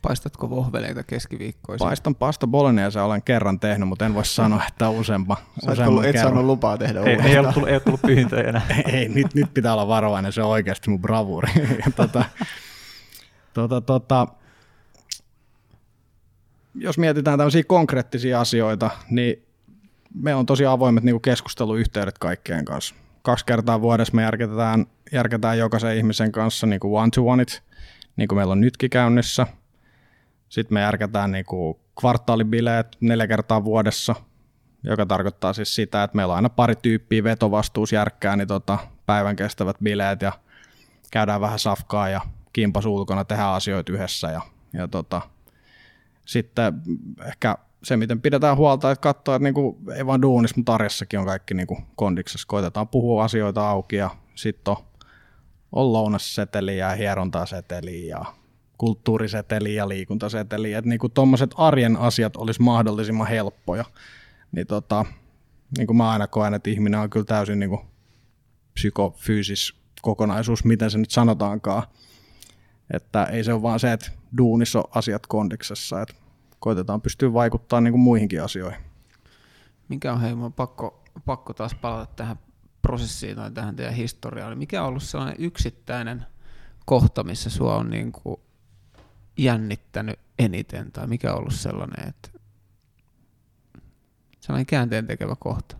Paistatko 0.02 0.50
vohveleita 0.50 1.02
keskiviikkoisin? 1.02 1.86
Paistan 1.86 2.14
pasta 2.14 2.46
bolognese 2.46 3.00
olen 3.00 3.22
kerran 3.22 3.60
tehnyt, 3.60 3.88
mutta 3.88 4.06
en 4.06 4.14
voi 4.14 4.24
sanoa, 4.24 4.62
että 4.68 4.88
useampa, 4.88 5.36
useamman 5.70 6.04
Et 6.04 6.18
saanut 6.18 6.44
lupaa 6.44 6.78
tehdä 6.78 7.00
ei, 7.00 7.20
ei, 7.20 7.38
ole 7.38 7.52
tullut, 7.52 7.68
ei 7.68 7.74
ole 7.74 7.80
tullut 7.80 8.02
pyyntöjä 8.12 8.48
enää. 8.48 8.62
ei, 8.92 9.08
nyt, 9.08 9.34
nyt 9.34 9.54
pitää 9.54 9.72
olla 9.72 9.88
varovainen, 9.88 10.32
se 10.32 10.42
on 10.42 10.50
oikeasti 10.50 10.90
mun 10.90 11.00
bravuri. 11.00 11.52
tota, 11.96 12.24
tota, 13.54 13.80
tota, 13.80 14.26
jos 16.74 16.98
mietitään 16.98 17.38
tämmöisiä 17.38 17.64
konkreettisia 17.64 18.40
asioita, 18.40 18.90
niin 19.10 19.46
me 20.14 20.34
on 20.34 20.46
tosi 20.46 20.66
avoimet 20.66 21.04
niin 21.04 21.20
keskusteluyhteydet 21.20 22.18
kaikkien 22.18 22.64
kanssa. 22.64 22.94
Kaksi 23.22 23.46
kertaa 23.46 23.80
vuodessa 23.80 24.14
me 24.14 24.22
järketään, 24.22 24.86
järketään 25.12 25.58
jokaisen 25.58 25.96
ihmisen 25.96 26.32
kanssa 26.32 26.66
niin 26.66 26.80
one-to-oneit, 26.82 27.62
niin 28.16 28.28
kuin 28.28 28.36
meillä 28.36 28.52
on 28.52 28.60
nytkin 28.60 28.90
käynnissä. 28.90 29.46
Sitten 30.48 30.74
me 30.74 30.80
järketään 30.80 31.32
niin 31.32 31.44
kuin 31.44 31.78
kvartaalibileet 32.00 32.86
neljä 33.00 33.26
kertaa 33.26 33.64
vuodessa, 33.64 34.14
joka 34.82 35.06
tarkoittaa 35.06 35.52
siis 35.52 35.74
sitä, 35.74 36.02
että 36.02 36.16
meillä 36.16 36.32
on 36.32 36.36
aina 36.36 36.48
pari 36.48 36.74
tyyppiä 36.76 37.24
vetovastuusjärkkää, 37.24 38.36
niin 38.36 38.48
tota, 38.48 38.78
päivän 39.06 39.36
kestävät 39.36 39.76
bileet 39.82 40.22
ja 40.22 40.32
käydään 41.10 41.40
vähän 41.40 41.58
safkaa 41.58 42.08
ja 42.08 42.20
kimpas 42.54 42.86
ulkona, 42.86 43.24
tehdään 43.24 43.54
asioita 43.54 43.92
yhdessä 43.92 44.30
ja, 44.30 44.40
ja 44.72 44.88
tota, 44.88 45.22
sitten 46.24 46.74
ehkä 47.26 47.58
se, 47.82 47.96
miten 47.96 48.20
pidetään 48.20 48.56
huolta, 48.56 48.90
että 48.90 49.02
katsoo, 49.02 49.34
että 49.34 49.44
niinku, 49.44 49.78
ei 49.96 50.06
vaan 50.06 50.22
duunissa, 50.22 50.56
mutta 50.56 50.74
arjessakin 50.74 51.20
on 51.20 51.26
kaikki 51.26 51.54
niinku 51.54 51.78
kondiksessa. 51.96 52.48
Koitetaan 52.48 52.88
puhua 52.88 53.24
asioita 53.24 53.70
auki 53.70 53.96
ja 53.96 54.10
sitten 54.34 54.76
on, 54.76 54.84
on 55.72 55.92
lounasseteli 55.92 56.78
ja 56.78 56.90
hierontaseteli 56.90 58.06
ja 58.06 58.24
kulttuuriseteli 58.78 59.74
ja 59.74 59.88
liikuntaseteli. 59.88 60.72
Että 60.72 60.88
niinku 60.88 61.08
tuommoiset 61.08 61.50
arjen 61.56 61.96
asiat 61.96 62.36
olisi 62.36 62.62
mahdollisimman 62.62 63.26
helppoja. 63.26 63.84
Niin 64.52 64.66
tota, 64.66 65.04
niin 65.78 65.86
kuin 65.86 65.96
mä 65.96 66.10
aina 66.10 66.26
koen, 66.26 66.54
että 66.54 66.70
ihminen 66.70 67.00
on 67.00 67.10
kyllä 67.10 67.26
täysin 67.26 67.58
niin 67.58 67.70
kuin 67.70 67.80
psykofyysis 68.74 69.74
kokonaisuus, 70.02 70.64
miten 70.64 70.90
se 70.90 70.98
nyt 70.98 71.10
sanotaankaan. 71.10 71.82
Että 72.90 73.24
ei 73.24 73.44
se 73.44 73.52
ole 73.52 73.62
vaan 73.62 73.80
se, 73.80 73.92
että 73.92 74.10
duunissa 74.38 74.78
on 74.78 74.84
asiat 74.90 75.26
kondiksessa, 75.26 76.02
että 76.02 76.14
koitetaan 76.58 77.00
pystyä 77.00 77.32
vaikuttamaan 77.32 77.84
niin 77.84 77.92
kuin 77.92 78.00
muihinkin 78.00 78.42
asioihin. 78.42 78.80
Mikä 79.88 80.12
on 80.12 80.20
hei, 80.20 80.32
pakko, 80.56 81.04
pakko 81.24 81.54
taas 81.54 81.74
palata 81.74 82.14
tähän 82.16 82.38
prosessiin 82.82 83.36
tai 83.36 83.50
tähän 83.50 83.76
teidän 83.76 83.94
historiaan. 83.94 84.58
Mikä 84.58 84.82
on 84.82 84.88
ollut 84.88 85.02
sellainen 85.02 85.36
yksittäinen 85.38 86.26
kohta, 86.84 87.24
missä 87.24 87.50
sua 87.50 87.76
on 87.76 87.90
niin 87.90 88.12
kuin 88.12 88.40
jännittänyt 89.38 90.18
eniten, 90.38 90.92
tai 90.92 91.06
mikä 91.06 91.32
on 91.32 91.38
ollut 91.38 91.54
sellainen, 91.54 92.08
että 92.08 92.30
sellainen 94.40 94.66
käänteen 94.66 95.06
tekevä 95.06 95.36
kohta? 95.36 95.76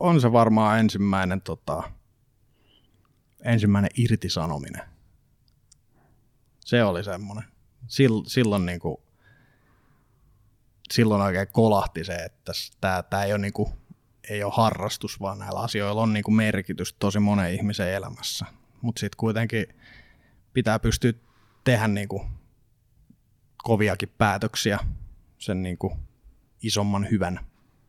On 0.00 0.20
se 0.20 0.32
varmaan 0.32 0.78
ensimmäinen, 0.78 1.40
tota, 1.40 1.82
ensimmäinen 3.44 3.90
irtisanominen. 3.96 4.91
Se 6.72 6.84
oli 6.84 7.04
semmoinen. 7.04 7.44
Sil, 7.94 8.14
silloin, 8.26 8.66
niin 8.66 8.80
kuin, 8.80 8.96
silloin 10.92 11.22
oikein 11.22 11.48
kolahti 11.52 12.04
se, 12.04 12.14
että 12.14 12.52
tämä, 12.80 13.02
tämä 13.02 13.24
ei, 13.24 13.32
ole 13.32 13.40
niin 13.40 13.52
kuin, 13.52 13.68
ei 14.30 14.44
ole 14.44 14.52
harrastus, 14.56 15.20
vaan 15.20 15.38
näillä 15.38 15.60
asioilla 15.60 16.02
on 16.02 16.12
niin 16.12 16.24
kuin 16.24 16.34
merkitys 16.34 16.92
tosi 16.92 17.18
monen 17.18 17.54
ihmisen 17.54 17.92
elämässä. 17.92 18.46
Mutta 18.82 19.00
sitten 19.00 19.16
kuitenkin 19.16 19.66
pitää 20.52 20.78
pystyä 20.78 21.12
tehdä 21.64 21.88
niin 21.88 22.08
kuin 22.08 22.22
koviakin 23.62 24.12
päätöksiä 24.18 24.78
sen 25.38 25.62
niin 25.62 25.78
kuin 25.78 25.94
isomman 26.62 27.10
hyvän 27.10 27.40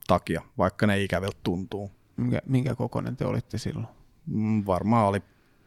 takia, 0.08 0.42
vaikka 0.58 0.88
ne 0.88 1.04
ikäviltä 1.04 1.40
tuntuu. 1.44 1.92
Minkä, 2.18 2.42
minkä 2.46 2.76
kokoinen 2.76 3.18
te 3.18 3.26
olitte 3.26 3.58
silloin? 3.58 3.88
Mm, 4.26 4.64
varmaan 4.66 5.08
oli 5.08 5.22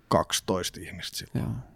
12 0.09 0.81
ihmistä 0.81 1.17
silloin. 1.17 1.45
Joo. 1.45 1.76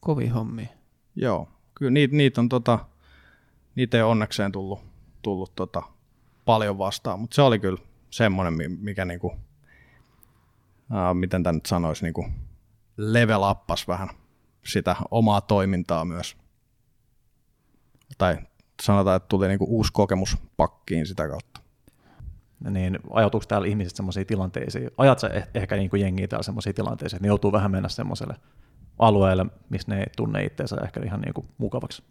Kovi 0.00 0.28
hommi. 0.28 0.68
Joo, 1.16 1.48
kyllä 1.74 1.90
niitä, 1.90 2.16
niitä 2.16 2.40
on 2.40 2.48
tota, 2.48 2.78
niitä 3.74 3.96
ei 3.96 4.02
onnekseen 4.02 4.52
tullut, 4.52 4.80
tullut 5.22 5.52
tota, 5.54 5.82
paljon 6.44 6.78
vastaan, 6.78 7.20
mutta 7.20 7.34
se 7.34 7.42
oli 7.42 7.58
kyllä 7.58 7.78
semmoinen, 8.10 8.78
mikä 8.80 9.04
niinku, 9.04 9.36
ää, 10.90 11.14
miten 11.14 11.42
tämä 11.42 11.52
nyt 11.52 11.66
sanoisi, 11.66 12.04
niinku, 12.04 12.26
level 12.96 13.50
uppas 13.50 13.88
vähän 13.88 14.08
sitä 14.64 14.96
omaa 15.10 15.40
toimintaa 15.40 16.04
myös. 16.04 16.36
Tai 18.18 18.38
sanotaan, 18.82 19.16
että 19.16 19.28
tuli 19.28 19.48
niinku 19.48 19.66
uusi 19.68 19.92
kokemus 19.92 20.36
pakkiin 20.56 21.06
sitä 21.06 21.28
kautta. 21.28 21.60
Niin 22.70 22.98
ajatuuko 23.10 23.46
täällä 23.46 23.68
ihmiset 23.68 23.96
semmoisiin 23.96 24.26
tilanteisiin? 24.26 24.90
Ajat 24.96 25.18
sä 25.18 25.28
eh- 25.28 25.48
ehkä 25.54 25.76
niin 25.76 25.90
kuin 25.90 26.02
jengiä 26.02 26.28
täällä 26.28 26.42
semmoisiin 26.42 26.74
tilanteisiin, 26.74 27.16
että 27.16 27.24
ne 27.24 27.28
joutuu 27.28 27.52
vähän 27.52 27.70
mennä 27.70 27.88
semmoiselle 27.88 28.34
alueelle, 28.98 29.46
missä 29.70 29.94
ne 29.94 30.00
ei 30.00 30.06
tunne 30.16 30.44
itseensä 30.44 30.76
ehkä 30.84 31.00
ihan 31.04 31.20
niin 31.20 31.34
kuin 31.34 31.46
mukavaksi? 31.58 32.02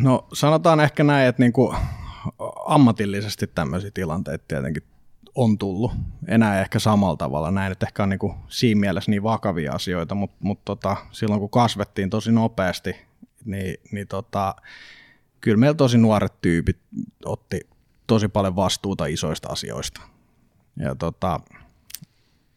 No 0.00 0.28
sanotaan 0.32 0.80
ehkä 0.80 1.04
näin, 1.04 1.28
että 1.28 1.42
niinku 1.42 1.74
ammatillisesti 2.66 3.46
tämmöisiä 3.46 3.90
tilanteita 3.94 4.44
tietenkin 4.48 4.82
on 5.34 5.58
tullut. 5.58 5.92
Enää 6.28 6.60
ehkä 6.60 6.78
samalla 6.78 7.16
tavalla. 7.16 7.50
Näin 7.50 7.68
nyt 7.68 7.82
ehkä 7.82 8.02
on 8.02 8.08
niinku 8.08 8.34
siinä 8.48 8.80
mielessä 8.80 9.10
niin 9.10 9.22
vakavia 9.22 9.72
asioita, 9.72 10.14
mutta 10.14 10.36
mut 10.40 10.64
tota, 10.64 10.96
silloin 11.12 11.40
kun 11.40 11.50
kasvettiin 11.50 12.10
tosi 12.10 12.32
nopeasti, 12.32 12.96
niin, 13.44 13.74
niin 13.92 14.08
tota, 14.08 14.54
kyllä 15.40 15.56
meillä 15.56 15.74
tosi 15.74 15.98
nuoret 15.98 16.40
tyypit 16.40 16.78
otti 17.24 17.60
tosi 18.06 18.28
paljon 18.28 18.56
vastuuta 18.56 19.06
isoista 19.06 19.48
asioista. 19.48 20.00
Ja 20.76 20.94
tota, 20.94 21.40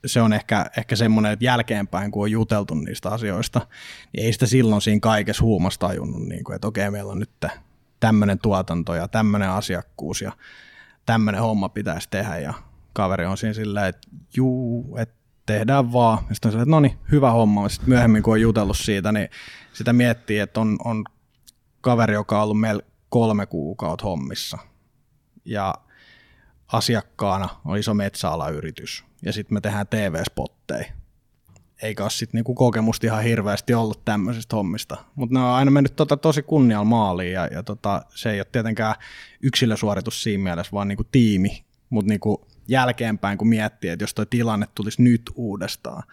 se 0.06 0.22
on 0.22 0.34
ehkä, 0.34 0.66
ehkä 0.78 0.96
semmoinen, 0.96 1.32
että 1.32 1.46
jälkeenpäin, 1.46 2.12
kun 2.12 2.24
on 2.24 2.32
juteltu 2.32 2.76
niistä 2.76 3.10
asioista, 3.10 3.68
niin 4.14 4.26
ei 4.26 4.34
sitä 4.34 4.46
silloin 4.46 4.82
siinä 4.82 5.00
kaikessa 5.00 5.44
huumassa 5.44 5.80
tajunnut, 5.80 6.22
niin 6.22 6.44
kuin, 6.44 6.56
että 6.56 6.68
okei, 6.68 6.92
meillä 6.92 7.12
on 7.12 7.20
nyt 7.20 7.46
tämmöinen 8.00 8.40
tuotanto 8.40 8.96
ja 8.96 9.08
tämmöinen 9.08 9.50
asiakkuus 9.50 10.22
ja 10.22 10.32
tämmöinen 11.06 11.42
homma 11.42 11.70
pitäisi 11.70 12.08
tehdä 12.12 12.38
ja 12.38 12.54
kaveri 12.94 13.26
on 13.26 13.38
siinä 13.38 13.54
silleen, 13.54 13.86
että 13.86 14.08
juu, 14.38 14.98
että 14.98 15.16
tehdään 15.46 15.94
vaan. 15.94 16.18
Ja 16.30 16.36
sitten 16.36 16.50
on 16.50 16.52
silleen, 16.52 16.64
että 16.64 16.72
no 16.72 16.80
niin, 16.80 16.98
hyvä 17.12 17.32
homma. 17.32 17.70
Sitten 17.70 17.90
myöhemmin, 17.90 18.24
kun 18.24 18.34
on 18.34 18.42
jutellut 18.42 18.78
siitä, 18.78 19.12
niin 19.12 19.30
sitä 19.74 19.94
miettii, 19.94 20.40
että 20.40 20.62
on, 20.62 20.78
on 20.84 21.04
kaveri, 21.82 22.14
joka 22.14 22.38
on 22.38 22.44
ollut 22.44 22.60
meillä 22.60 22.84
kolme 23.10 23.46
kuukautta 23.46 24.06
hommissa. 24.06 24.58
Ja 25.46 25.74
asiakkaana 26.72 27.50
on 27.66 27.78
iso 27.78 27.94
metsäalayritys. 27.94 29.04
Ja 29.26 29.34
sitten 29.34 29.54
me 29.54 29.62
tehdään 29.62 29.88
TV-spotteja. 29.88 30.86
Eikä 31.82 32.04
ole 32.04 32.10
sitten 32.10 32.38
niinku 32.38 32.54
kokemusta 32.56 33.08
ihan 33.08 33.24
hirveästi 33.24 33.74
ollut 33.74 34.06
tämmöisistä 34.06 34.56
hommista. 34.56 34.98
Mutta 35.16 35.34
ne 35.34 35.46
on 35.46 35.52
aina 35.52 35.72
mennyt 35.72 35.96
tota 35.96 36.18
tosi 36.18 36.42
kunnialla 36.44 36.86
maaliin. 36.86 37.34
Ja, 37.34 37.48
ja 37.48 37.64
tota, 37.64 38.02
se 38.16 38.32
ei 38.32 38.40
ole 38.40 38.48
tietenkään 38.52 38.96
yksilösuoritus 39.42 40.24
siinä 40.24 40.44
mielessä, 40.44 40.72
vaan 40.72 40.88
niinku 40.88 41.04
tiimi. 41.04 41.66
Mutta 41.90 42.10
niinku 42.10 42.48
jälkeenpäin, 42.68 43.38
kun 43.38 43.48
miettii, 43.48 43.90
että 43.90 44.04
jos 44.04 44.14
tuo 44.14 44.26
tilanne 44.26 44.68
tulisi 44.76 45.02
nyt 45.02 45.22
uudestaan, 45.36 46.04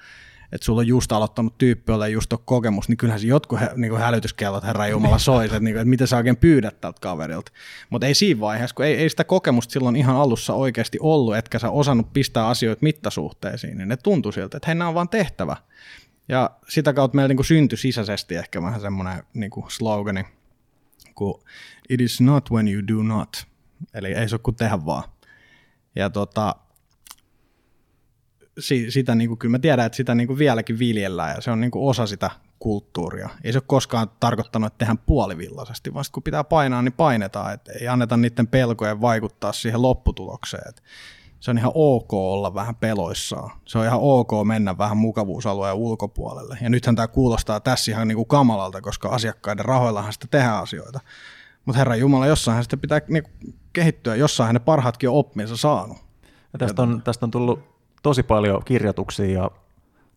että 0.53 0.65
sulla 0.65 0.81
on 0.81 0.87
just 0.87 1.13
aloittanut 1.13 1.59
tyyppi, 1.59 1.93
jolla 1.93 2.07
ei 2.07 2.13
just 2.13 2.33
ole 2.33 2.41
kokemus, 2.45 2.89
niin 2.89 2.97
kyllähän 2.97 3.21
se 3.21 3.27
jotkut 3.27 3.61
he, 3.61 3.71
niin 3.77 3.97
hälytyskellot 3.97 4.65
Herra 4.65 4.89
Jumala 4.89 5.19
soisi, 5.19 5.55
että, 5.55 5.65
niin 5.65 5.75
kuin, 5.75 5.81
että 5.81 5.91
mitä 5.91 6.07
sä 6.07 6.17
oikein 6.17 6.37
pyydät 6.37 6.81
tältä 6.81 7.01
kaverilta. 7.01 7.53
Mutta 7.91 8.07
ei 8.07 8.15
siinä 8.15 8.41
vaiheessa, 8.41 8.75
kun 8.75 8.85
ei, 8.85 8.97
ei 8.97 9.09
sitä 9.09 9.25
kokemusta 9.25 9.73
silloin 9.73 9.97
ihan 9.97 10.17
alussa 10.17 10.55
oikeasti 10.55 10.99
ollut, 11.01 11.37
etkä 11.37 11.59
sä 11.59 11.71
osannut 11.71 12.13
pistää 12.13 12.49
asioita 12.49 12.83
mittasuhteisiin, 12.83 13.79
niin 13.79 13.89
ne 13.89 13.97
tuntui 13.97 14.33
siltä, 14.33 14.57
että 14.57 14.67
hei, 14.67 14.75
nämä 14.75 14.89
on 14.89 14.95
vaan 14.95 15.09
tehtävä. 15.09 15.57
Ja 16.29 16.51
sitä 16.69 16.93
kautta 16.93 17.17
meillä 17.17 17.35
niin 17.35 17.45
syntyi 17.45 17.79
sisäisesti 17.79 18.37
ehkä 18.37 18.63
vähän 18.63 18.81
semmoinen 18.81 19.23
niin 19.35 19.51
slogani, 19.69 20.25
kun 21.15 21.43
it 21.89 22.01
is 22.01 22.21
not 22.21 22.51
when 22.51 22.69
you 22.69 22.83
do 22.89 23.03
not. 23.03 23.47
Eli 23.95 24.13
ei 24.13 24.29
se 24.29 24.35
ole 24.35 24.41
kuin 24.43 24.57
tehdä 24.57 24.85
vaan. 24.87 25.05
Ja 25.97 26.11
tota, 26.11 26.55
si, 28.59 28.91
sitä 28.91 29.15
niin 29.15 29.29
kuin, 29.29 29.39
kyllä 29.39 29.53
mä 29.53 29.59
tiedän, 29.59 29.87
että 29.87 29.97
sitä 29.97 30.15
niin 30.15 30.27
kuin 30.27 30.39
vieläkin 30.39 30.79
viljellään 30.79 31.35
ja 31.35 31.41
se 31.41 31.51
on 31.51 31.61
niin 31.61 31.71
kuin 31.71 31.91
osa 31.91 32.07
sitä 32.07 32.31
kulttuuria. 32.59 33.29
Ei 33.45 33.53
se 33.53 33.59
ole 33.59 33.65
koskaan 33.67 34.11
tarkoittanut, 34.21 34.67
että 34.67 34.79
tehdään 34.79 34.99
puolivillaisesti, 34.99 35.95
vaan 35.95 36.05
kun 36.13 36.23
pitää 36.23 36.45
painaa, 36.45 36.83
niin 36.83 36.93
painetaan. 36.93 37.55
Että 37.55 37.73
ei 37.73 37.89
anneta 37.89 38.17
niiden 38.17 38.47
pelkojen 38.47 39.01
vaikuttaa 39.01 39.53
siihen 39.53 39.83
lopputulokseen. 39.83 40.69
Että 40.69 40.83
se 41.41 41.51
on 41.51 41.59
ihan 41.59 41.73
ok 41.75 42.13
olla 42.13 42.55
vähän 42.55 42.75
peloissaan. 42.75 43.51
Se 43.65 43.79
on 43.79 43.85
ihan 43.85 44.01
ok 44.03 44.31
mennä 44.45 44.79
vähän 44.79 44.97
mukavuusalueen 44.97 45.75
ulkopuolelle. 45.75 46.59
Ja 46.61 46.71
nythän 46.71 46.97
tämä 46.97 47.09
kuulostaa 47.09 47.61
tässä 47.61 47.91
ihan 47.91 48.09
niin 48.09 48.17
kuin 48.17 48.29
kamalalta, 48.29 48.81
koska 48.81 49.09
asiakkaiden 49.09 49.65
rahoillahan 49.65 50.13
sitä 50.13 50.27
tehdään 50.31 50.63
asioita. 50.63 51.01
Mutta 51.65 51.79
Herra 51.79 51.97
Jumala, 51.97 52.27
jossain 52.27 52.63
sitä 52.63 52.77
pitää 52.77 53.01
niin 53.09 53.25
kehittyä, 53.73 54.15
jossain 54.15 54.55
ne 54.55 54.61
parhaatkin 54.61 55.11
oppinsa 55.11 55.57
saanut. 55.57 55.99
Ja 56.53 56.59
tästä, 56.59 56.83
on, 56.83 57.03
tästä 57.03 57.27
on 57.27 57.31
tullut 57.31 57.78
tosi 58.03 58.23
paljon 58.23 58.63
kirjoituksia 58.65 59.43
ja 59.43 59.51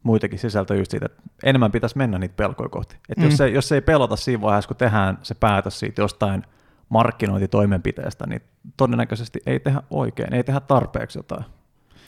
muitakin 0.04 0.40
sisältöjä 0.40 0.80
just 0.80 0.92
siitä, 0.92 1.06
että 1.06 1.22
enemmän 1.44 1.72
pitäisi 1.72 1.98
mennä 1.98 2.20
niitä 2.20 2.36
pelkoja 2.36 2.70
kohti. 2.70 2.96
Että 3.10 3.26
mm. 3.26 3.30
jos, 3.30 3.42
ei, 3.42 3.54
jos 3.54 3.72
ei 3.72 3.82
pelota 3.82 4.16
siinä 4.16 4.42
vaiheessa, 4.42 4.68
kun 4.68 4.78
tehdään 4.78 5.20
se 5.24 5.36
päätös 5.36 5.80
siitä 5.80 6.02
jostain 6.02 6.44
markkinointitoimenpiteestä, 6.90 8.28
niin 8.28 8.42
todennäköisesti 8.78 9.40
ei 9.46 9.60
tehdä 9.60 9.84
oikein, 9.90 10.34
ei 10.34 10.44
tehdä 10.44 10.60
tarpeeksi 10.60 11.20
jotain. 11.20 11.46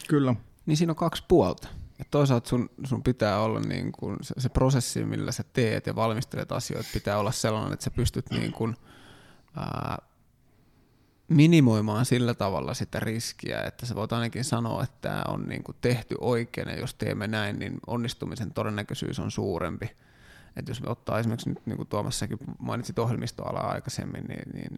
Kyllä. 0.08 0.36
Niin 0.66 0.78
siinä 0.78 0.92
on 0.92 0.96
kaksi 0.96 1.24
puolta. 1.28 1.68
Et 2.00 2.08
toisaalta 2.12 2.50
sun, 2.50 2.70
sun 2.84 3.04
pitää 3.04 3.40
olla 3.40 3.60
niin 3.60 3.92
kun 3.92 4.18
se, 4.22 4.34
se 4.38 4.50
prosessi, 4.50 5.06
millä 5.06 5.32
sä 5.32 5.44
teet 5.54 5.88
ja 5.88 5.96
valmistelet 5.96 6.52
asioita, 6.52 6.90
pitää 6.94 7.18
olla 7.18 7.32
sellainen, 7.32 7.74
että 7.74 7.84
sä 7.84 7.92
pystyt 7.92 8.26
niin 8.30 8.52
kun, 8.52 8.76
ää, 9.58 9.98
minimoimaan 11.28 12.06
sillä 12.06 12.34
tavalla 12.34 12.74
sitä 12.74 13.00
riskiä, 13.00 13.62
että 13.62 13.86
sä 13.86 13.96
voit 13.96 14.14
ainakin 14.14 14.44
sanoa, 14.44 14.84
että 14.84 14.98
tämä 15.02 15.24
on 15.28 15.50
niin 15.50 15.64
kuin 15.64 15.78
tehty 15.82 16.16
oikein, 16.22 16.70
ja 16.70 16.80
jos 16.80 16.94
teemme 16.94 17.28
näin, 17.28 17.60
niin 17.60 17.80
onnistumisen 17.88 18.54
todennäköisyys 18.54 19.20
on 19.20 19.32
suurempi. 19.32 19.92
Että 20.56 20.72
jos 20.72 20.82
me 20.82 20.90
ottaa 20.90 21.20
esimerkiksi 21.20 21.50
nyt, 21.50 21.66
niin 21.66 21.78
kuin 21.78 21.88
Tuomassakin 21.88 22.38
mainitsit 22.60 23.00
ohjelmistoalaa 23.00 23.72
aikaisemmin, 23.72 24.24
niin, 24.24 24.50
niin 24.54 24.78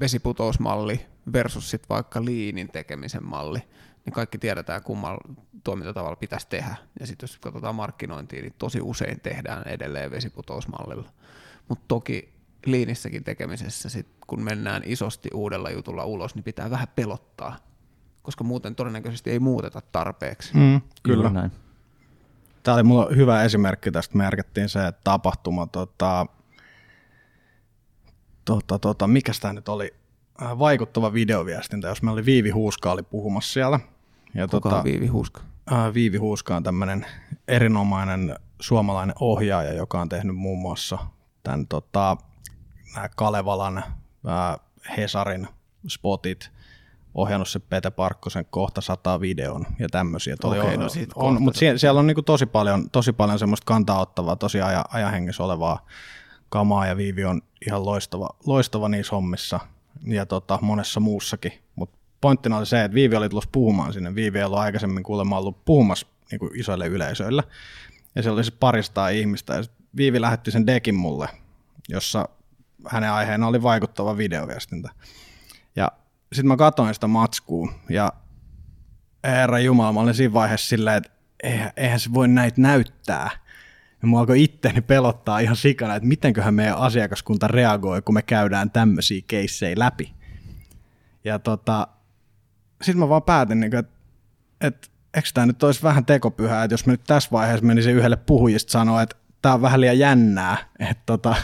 vesiputousmalli 0.00 1.06
versus 1.32 1.70
sit 1.70 1.88
vaikka 1.88 2.24
liinin 2.24 2.68
tekemisen 2.68 3.26
malli, 3.26 3.58
niin 4.04 4.12
kaikki 4.12 4.38
tiedetään, 4.38 4.82
kummalla 4.82 5.34
toimintatavalla 5.64 6.16
pitäisi 6.16 6.46
tehdä. 6.50 6.76
Ja 7.00 7.06
sitten 7.06 7.24
jos 7.24 7.38
katsotaan 7.38 7.74
markkinointia, 7.74 8.42
niin 8.42 8.54
tosi 8.58 8.80
usein 8.80 9.20
tehdään 9.20 9.68
edelleen 9.68 10.10
vesiputousmallilla. 10.10 11.12
Mutta 11.68 11.84
toki 11.88 12.32
liinissäkin 12.66 13.24
tekemisessä, 13.24 13.88
sit, 13.88 14.06
kun 14.30 14.42
mennään 14.42 14.82
isosti 14.84 15.28
uudella 15.34 15.70
jutulla 15.70 16.04
ulos, 16.04 16.34
niin 16.34 16.44
pitää 16.44 16.70
vähän 16.70 16.88
pelottaa, 16.96 17.56
koska 18.22 18.44
muuten 18.44 18.74
todennäköisesti 18.74 19.30
ei 19.30 19.38
muuteta 19.38 19.80
tarpeeksi. 19.92 20.56
Mm, 20.56 20.80
kyllä. 21.02 21.30
näin. 21.30 21.50
Tämä 22.62 22.74
oli 22.74 22.82
mulla 22.82 23.08
hyvä 23.16 23.42
esimerkki 23.42 23.90
tästä. 23.90 24.18
Me 24.18 24.24
järkettiin 24.24 24.68
se 24.68 24.80
tapahtuma, 25.04 25.66
tota, 25.66 26.26
tota, 28.44 28.78
tota, 28.78 29.06
mikä 29.06 29.32
tämä 29.40 29.52
nyt 29.52 29.68
oli, 29.68 29.94
äh, 30.42 30.58
vaikuttava 30.58 31.12
videoviestintä, 31.12 31.88
jos 31.88 32.02
meillä 32.02 32.18
oli 32.18 32.26
Viivi 32.26 32.50
Huuska 32.50 32.92
oli 32.92 33.02
puhumassa 33.02 33.52
siellä. 33.52 33.80
Ja 34.34 34.46
Kuka 34.46 34.60
tota, 34.60 34.78
on 34.78 34.84
Viivi 34.84 35.06
Huuska? 35.06 35.40
Äh, 35.72 35.94
Viivi 35.94 36.16
Huuska 36.16 36.56
on 36.56 36.62
tämmöinen 36.62 37.06
erinomainen 37.48 38.36
suomalainen 38.60 39.14
ohjaaja, 39.20 39.72
joka 39.72 40.00
on 40.00 40.08
tehnyt 40.08 40.36
muun 40.36 40.58
muassa 40.58 40.98
tämän 41.42 41.66
tota, 41.66 42.16
Kalevalan, 43.16 43.84
Hesarin 44.96 45.48
spotit, 45.88 46.50
ohjannut 47.14 47.48
se 47.48 47.58
Pete 47.58 47.90
Parkkosen 47.90 48.46
kohta 48.50 48.80
sata 48.80 49.20
videon 49.20 49.66
ja 49.78 49.88
tämmöisiä. 49.88 50.36
Okei, 50.44 50.60
okay, 50.60 50.76
no 50.76 50.84
on, 50.84 50.90
sit 50.90 51.10
on, 51.14 51.24
kohta 51.24 51.40
mutta 51.40 51.58
siellä, 51.58 51.78
siellä 51.78 52.00
on 52.00 52.06
niinku 52.06 52.22
tosi, 52.22 52.46
paljon, 52.46 52.90
tosi 52.90 53.12
paljon 53.12 53.38
semmoista 53.38 53.64
kantaa 53.64 54.00
ottavaa, 54.00 54.36
tosi 54.36 54.60
aja, 54.60 54.84
ajahengessä 54.92 55.44
olevaa 55.44 55.86
kamaa 56.48 56.86
ja 56.86 56.96
Viivi 56.96 57.24
on 57.24 57.42
ihan 57.66 57.84
loistava, 57.86 58.28
loistava 58.46 58.88
niissä 58.88 59.16
hommissa 59.16 59.60
ja 60.06 60.26
tota, 60.26 60.58
monessa 60.62 61.00
muussakin. 61.00 61.52
Mutta 61.76 61.98
pointtina 62.20 62.56
oli 62.56 62.66
se, 62.66 62.84
että 62.84 62.94
Viivi 62.94 63.16
oli 63.16 63.28
tullut 63.28 63.52
puhumaan 63.52 63.92
sinne. 63.92 64.14
Viivi 64.14 64.38
ei 64.38 64.44
ollut 64.44 64.58
aikaisemmin 64.58 65.02
kuulemma 65.02 65.38
ollut 65.38 65.64
puhumassa 65.64 66.06
niin 66.30 66.38
kuin 66.38 66.60
isoille 66.60 66.86
yleisöille. 66.86 67.42
Ja 68.14 68.22
se 68.22 68.30
oli 68.30 68.44
se 68.44 68.50
paristaa 68.50 69.08
ihmistä. 69.08 69.54
Ja 69.54 69.62
Viivi 69.96 70.20
lähetti 70.20 70.50
sen 70.50 70.66
dekin 70.66 70.94
mulle, 70.94 71.28
jossa 71.88 72.28
hänen 72.88 73.12
aiheena 73.12 73.46
oli 73.46 73.62
vaikuttava 73.62 74.16
videoviestintä. 74.16 74.88
Ja 75.76 75.92
sitten 76.32 76.48
mä 76.48 76.56
katsoin 76.56 76.94
sitä 76.94 77.06
matskua 77.06 77.72
ja 77.88 78.12
herra 79.24 79.58
Jumala, 79.58 79.92
mä 79.92 80.00
olin 80.00 80.14
siinä 80.14 80.34
vaiheessa 80.34 80.68
silleen, 80.68 80.96
että 80.96 81.10
eihän, 81.42 81.72
eihän 81.76 82.00
se 82.00 82.14
voi 82.14 82.28
näitä 82.28 82.60
näyttää. 82.60 83.30
Ja 84.02 84.08
mua 84.08 84.20
alkoi 84.20 84.42
itteni 84.42 84.80
pelottaa 84.80 85.38
ihan 85.38 85.56
sikana, 85.56 85.94
että 85.94 86.08
mitenköhän 86.08 86.54
meidän 86.54 86.76
asiakaskunta 86.76 87.48
reagoi, 87.48 88.02
kun 88.02 88.14
me 88.14 88.22
käydään 88.22 88.70
tämmöisiä 88.70 89.22
keissejä 89.26 89.74
läpi. 89.78 90.14
Ja 91.24 91.38
tota, 91.38 91.88
sitten 92.82 92.98
mä 92.98 93.08
vaan 93.08 93.22
päätin, 93.22 93.60
niin 93.60 93.74
että, 93.74 93.92
että 94.60 94.88
eikö 95.14 95.28
tämä 95.34 95.46
nyt 95.46 95.62
olisi 95.62 95.82
vähän 95.82 96.04
tekopyhää, 96.04 96.64
että 96.64 96.74
jos 96.74 96.86
mä 96.86 96.92
nyt 96.92 97.04
tässä 97.06 97.30
vaiheessa 97.32 97.66
menisin 97.66 97.94
yhdelle 97.94 98.16
puhujista 98.16 98.72
sanoa, 98.72 99.02
että 99.02 99.16
tämä 99.42 99.54
on 99.54 99.62
vähän 99.62 99.80
liian 99.80 99.98
jännää, 99.98 100.56
että 100.78 101.02
tota, 101.06 101.34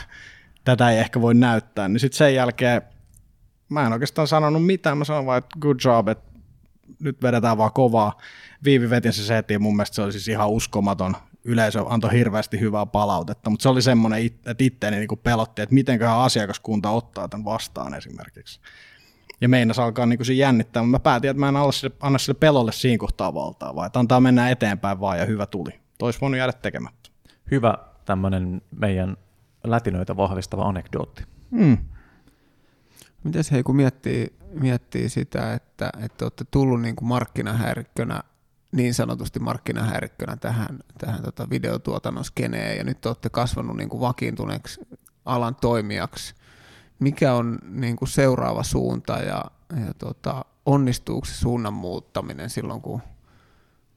tätä 0.66 0.90
ei 0.90 0.98
ehkä 0.98 1.20
voi 1.20 1.34
näyttää, 1.34 1.88
niin 1.88 2.00
sitten 2.00 2.18
sen 2.18 2.34
jälkeen 2.34 2.82
mä 3.68 3.86
en 3.86 3.92
oikeastaan 3.92 4.28
sanonut 4.28 4.66
mitään, 4.66 4.98
mä 4.98 5.04
sanoin 5.04 5.26
vaan, 5.26 5.38
että 5.38 5.58
good 5.60 5.76
job, 5.84 6.08
että 6.08 6.32
nyt 7.00 7.22
vedetään 7.22 7.58
vaan 7.58 7.72
kovaa. 7.72 8.18
Viivi 8.64 8.90
vetin 8.90 9.12
se 9.12 9.24
setin, 9.24 9.62
mun 9.62 9.76
mielestä 9.76 9.94
se 9.94 10.02
oli 10.02 10.12
siis 10.12 10.28
ihan 10.28 10.50
uskomaton. 10.50 11.16
Yleisö 11.44 11.84
antoi 11.88 12.12
hirveästi 12.12 12.60
hyvää 12.60 12.86
palautetta, 12.86 13.50
mutta 13.50 13.62
se 13.62 13.68
oli 13.68 13.82
semmoinen, 13.82 14.26
että 14.26 14.64
itteeni 14.64 14.96
niin 14.96 15.18
pelotti, 15.22 15.62
että 15.62 15.74
mitenköhän 15.74 16.18
asiakaskunta 16.18 16.90
ottaa 16.90 17.28
tämän 17.28 17.44
vastaan 17.44 17.94
esimerkiksi. 17.94 18.60
Ja 19.40 19.48
meinas 19.48 19.78
alkaa 19.78 20.06
niin 20.06 20.18
kuin 20.18 20.38
jännittää, 20.38 20.82
mutta 20.82 20.98
mä 20.98 21.02
päätin, 21.02 21.30
että 21.30 21.40
mä 21.40 21.48
en 21.48 21.56
anna 21.56 21.72
sille, 21.72 21.96
anna 22.00 22.18
sille 22.18 22.38
pelolle 22.40 22.72
siinä 22.72 22.98
kohtaa 22.98 23.34
valtaa, 23.34 23.74
vaan 23.74 23.86
että 23.86 23.98
antaa 23.98 24.20
mennä 24.20 24.50
eteenpäin 24.50 25.00
vaan 25.00 25.18
ja 25.18 25.24
hyvä 25.24 25.46
tuli. 25.46 25.70
Tois 25.98 26.20
voinut 26.20 26.38
jäädä 26.38 26.52
tekemättä. 26.52 27.10
Hyvä 27.50 27.78
tämmöinen 28.04 28.62
meidän 28.70 29.16
lätinöitä 29.70 30.16
vahvistava 30.16 30.68
anekdootti. 30.68 31.24
Mm. 31.50 31.78
Mites 33.24 33.50
hei, 33.50 33.62
kun 33.62 33.76
miettii, 33.76 34.36
miettii 34.52 35.08
sitä, 35.08 35.54
että, 35.54 35.90
että 36.00 36.24
olette 36.24 36.44
tullut 36.50 36.80
niin 36.80 36.96
kuin 36.96 37.08
markkinahäirikkönä, 37.08 38.20
niin 38.72 38.94
sanotusti 38.94 39.38
markkinahäirikkönä 39.38 40.36
tähän, 40.36 40.78
tähän 40.98 41.22
tota 41.22 41.50
videotuotannon 41.50 42.24
skeneen, 42.24 42.76
ja 42.76 42.84
nyt 42.84 43.06
olette 43.06 43.28
kasvanut 43.28 43.76
niin 43.76 43.88
kuin 43.88 44.00
vakiintuneeksi 44.00 44.80
alan 45.24 45.54
toimijaksi. 45.54 46.34
Mikä 46.98 47.34
on 47.34 47.58
niin 47.68 47.96
kuin 47.96 48.08
seuraava 48.08 48.62
suunta 48.62 49.12
ja, 49.12 49.44
ja 49.86 49.94
tota, 49.98 50.44
onnistuuko 50.66 51.24
se 51.24 51.34
suunnan 51.34 51.74
muuttaminen 51.74 52.50
silloin, 52.50 52.82
kun 52.82 53.02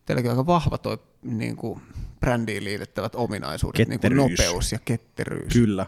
teilläkin 0.10 0.32
aika 0.32 0.46
vahva 0.46 0.78
toi 0.78 0.98
niin 1.22 1.56
kuin 1.56 1.82
brändiin 2.20 2.64
liitettävät 2.64 3.16
ominaisuudet, 3.16 3.78
niin 3.78 3.88
kuin 3.88 4.12
Ketteryys. 4.12 4.40
nopeus 4.40 4.72
ja 4.72 4.80
ketteryys. 4.86 5.54
Kyllä. 5.54 5.86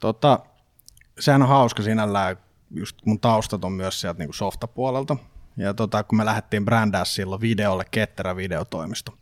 Tota, 0.00 0.38
sehän 1.20 1.42
on 1.42 1.48
hauska 1.48 1.82
sinällään, 1.82 2.36
just 2.70 2.96
mun 3.04 3.20
taustat 3.20 3.64
on 3.64 3.72
myös 3.72 4.00
sieltä 4.00 4.18
niin 4.18 4.34
softapuolelta. 4.34 5.16
Ja 5.56 5.74
tota, 5.74 6.04
kun 6.04 6.18
me 6.18 6.24
lähdettiin 6.24 6.64
brändää 6.64 7.04
silloin 7.04 7.40
videolle 7.40 7.84
ketterä 7.90 8.36
videotoimisto, 8.36 9.18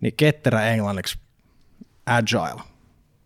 niin 0.00 0.14
ketterä 0.16 0.62
englanniksi 0.66 1.18
agile. 2.06 2.62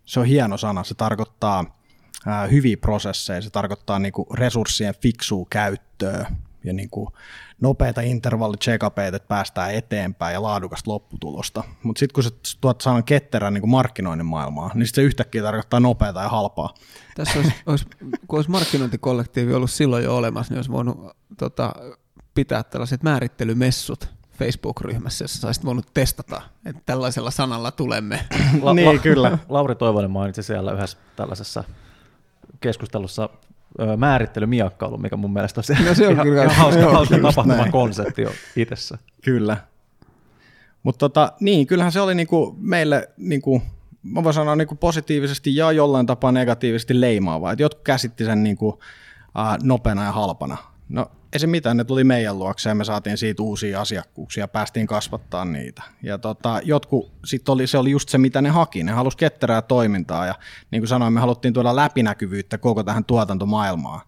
Se 0.04 0.20
on 0.20 0.26
hieno 0.26 0.56
sana, 0.56 0.84
se 0.84 0.94
tarkoittaa 0.94 1.80
ää, 2.26 2.46
hyviä 2.46 2.76
prosesseja, 2.76 3.42
se 3.42 3.50
tarkoittaa 3.50 3.98
niinku 3.98 4.26
resurssien 4.34 4.94
fiksua 5.02 5.46
käyttöä 5.50 6.30
ja 6.64 6.72
niinku 6.72 7.12
nopeita 7.60 8.00
intervalli 8.00 8.56
check 8.56 8.82
että 9.06 9.28
päästään 9.28 9.74
eteenpäin 9.74 10.34
ja 10.34 10.42
laadukasta 10.42 10.90
lopputulosta. 10.90 11.64
Mutta 11.82 11.98
sitten 12.00 12.14
kun 12.14 12.22
sä 12.24 12.30
tuot 12.60 12.80
sanan 12.80 13.04
ketterän 13.04 13.54
niinku 13.54 13.66
markkinoinnin 13.66 14.26
maailmaa, 14.26 14.70
niin 14.74 14.86
sit 14.86 14.94
se 14.94 15.02
yhtäkkiä 15.02 15.42
tarkoittaa 15.42 15.80
nopeata 15.80 16.22
ja 16.22 16.28
halpaa. 16.28 16.74
Tässä 17.16 17.38
olisi, 17.38 17.54
olisi, 17.66 17.86
kun 18.28 18.38
olisi 18.38 18.50
markkinointikollektiivi 18.50 19.54
ollut 19.54 19.70
silloin 19.70 20.04
jo 20.04 20.16
olemassa, 20.16 20.52
niin 20.52 20.58
olisi 20.58 20.70
voinut 20.70 21.16
tota, 21.38 21.72
pitää 22.34 22.62
tällaiset 22.62 23.02
määrittelymessut 23.02 24.08
Facebook-ryhmässä, 24.38 25.24
jossa 25.24 25.40
saisit 25.40 25.64
voinut 25.64 25.86
testata, 25.94 26.42
että 26.66 26.82
tällaisella 26.86 27.30
sanalla 27.30 27.70
tulemme. 27.70 28.24
La- 28.62 28.74
Niin, 28.74 29.00
kyllä. 29.00 29.38
Lauri 29.48 29.74
Toivonen 29.74 30.10
mainitsi 30.10 30.42
siellä 30.42 30.72
yhdessä 30.72 30.98
tällaisessa 31.16 31.64
keskustelussa 32.60 33.28
määrittelymiakkailu, 33.96 34.98
mikä 34.98 35.16
mun 35.16 35.32
mielestä 35.32 35.60
on 35.60 35.64
se, 35.64 35.76
No 35.88 35.94
se 35.94 36.06
on 36.06 36.12
ihan, 36.12 36.26
kyllä 36.26 36.44
ihan 36.44 36.56
hauska, 36.56 36.80
Joo, 36.80 36.92
hauska 36.92 37.42
näin. 37.46 37.72
konsepti 37.72 38.24
itsessä. 38.56 38.98
Kyllä. 39.24 39.56
Mutta 40.82 40.98
tota, 40.98 41.32
niin, 41.40 41.66
kyllähän 41.66 41.92
se 41.92 42.00
oli 42.00 42.14
niinku 42.14 42.56
meille, 42.60 43.08
niinku, 43.16 43.62
mä 44.02 44.24
voin 44.24 44.34
sanoa 44.34 44.56
niinku 44.56 44.74
positiivisesti 44.74 45.56
ja 45.56 45.72
jollain 45.72 46.06
tapaa 46.06 46.32
negatiivisesti 46.32 47.00
leimaavaa. 47.00 47.52
Et 47.52 47.60
jotkut 47.60 47.84
käsitti 47.84 48.24
sen 48.24 48.42
niinku, 48.42 48.80
äh, 49.38 49.58
nopeana 49.62 50.04
ja 50.04 50.12
halpana. 50.12 50.56
No 50.90 51.10
ei 51.32 51.40
se 51.40 51.46
mitään, 51.46 51.76
ne 51.76 51.84
tuli 51.84 52.04
meidän 52.04 52.38
luokseen, 52.38 52.76
me 52.76 52.84
saatiin 52.84 53.18
siitä 53.18 53.42
uusia 53.42 53.80
asiakkuuksia, 53.80 54.48
päästiin 54.48 54.86
kasvattaa 54.86 55.44
niitä. 55.44 55.82
Ja 56.02 56.18
tota, 56.18 56.60
jotkut, 56.64 57.12
sit 57.24 57.48
oli, 57.48 57.66
se 57.66 57.78
oli 57.78 57.90
just 57.90 58.08
se, 58.08 58.18
mitä 58.18 58.42
ne 58.42 58.48
haki, 58.48 58.82
ne 58.82 58.92
halusi 58.92 59.16
ketterää 59.16 59.62
toimintaa 59.62 60.26
ja 60.26 60.34
niin 60.70 60.80
kuin 60.80 60.88
sanoin, 60.88 61.12
me 61.12 61.20
haluttiin 61.20 61.54
tuoda 61.54 61.76
läpinäkyvyyttä 61.76 62.58
koko 62.58 62.82
tähän 62.82 63.04
tuotantomaailmaan. 63.04 64.00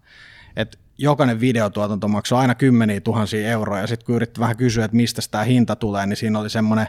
Et 0.57 0.79
jokainen 0.99 1.41
videotuotanto 1.41 2.09
maksoi 2.09 2.39
aina 2.39 2.55
kymmeniä 2.55 3.01
tuhansia 3.01 3.49
euroja, 3.49 3.81
ja 3.81 3.87
sitten 3.87 4.07
kun 4.07 4.15
yritti 4.15 4.41
vähän 4.41 4.57
kysyä, 4.57 4.85
että 4.85 4.97
mistä 4.97 5.23
tämä 5.31 5.45
hinta 5.45 5.77
tulee, 5.77 6.07
niin 6.07 6.17
siinä 6.17 6.39
oli 6.39 6.51
semmoinen 6.51 6.87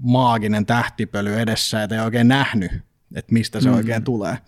maaginen 0.00 0.66
tähtipöly 0.66 1.40
edessä, 1.40 1.82
että 1.82 1.96
ei 1.96 2.02
oikein 2.02 2.28
nähnyt, 2.28 2.72
että 3.14 3.32
mistä 3.32 3.60
se 3.60 3.68
mm. 3.68 3.76
oikein 3.76 4.04
tulee. 4.04 4.38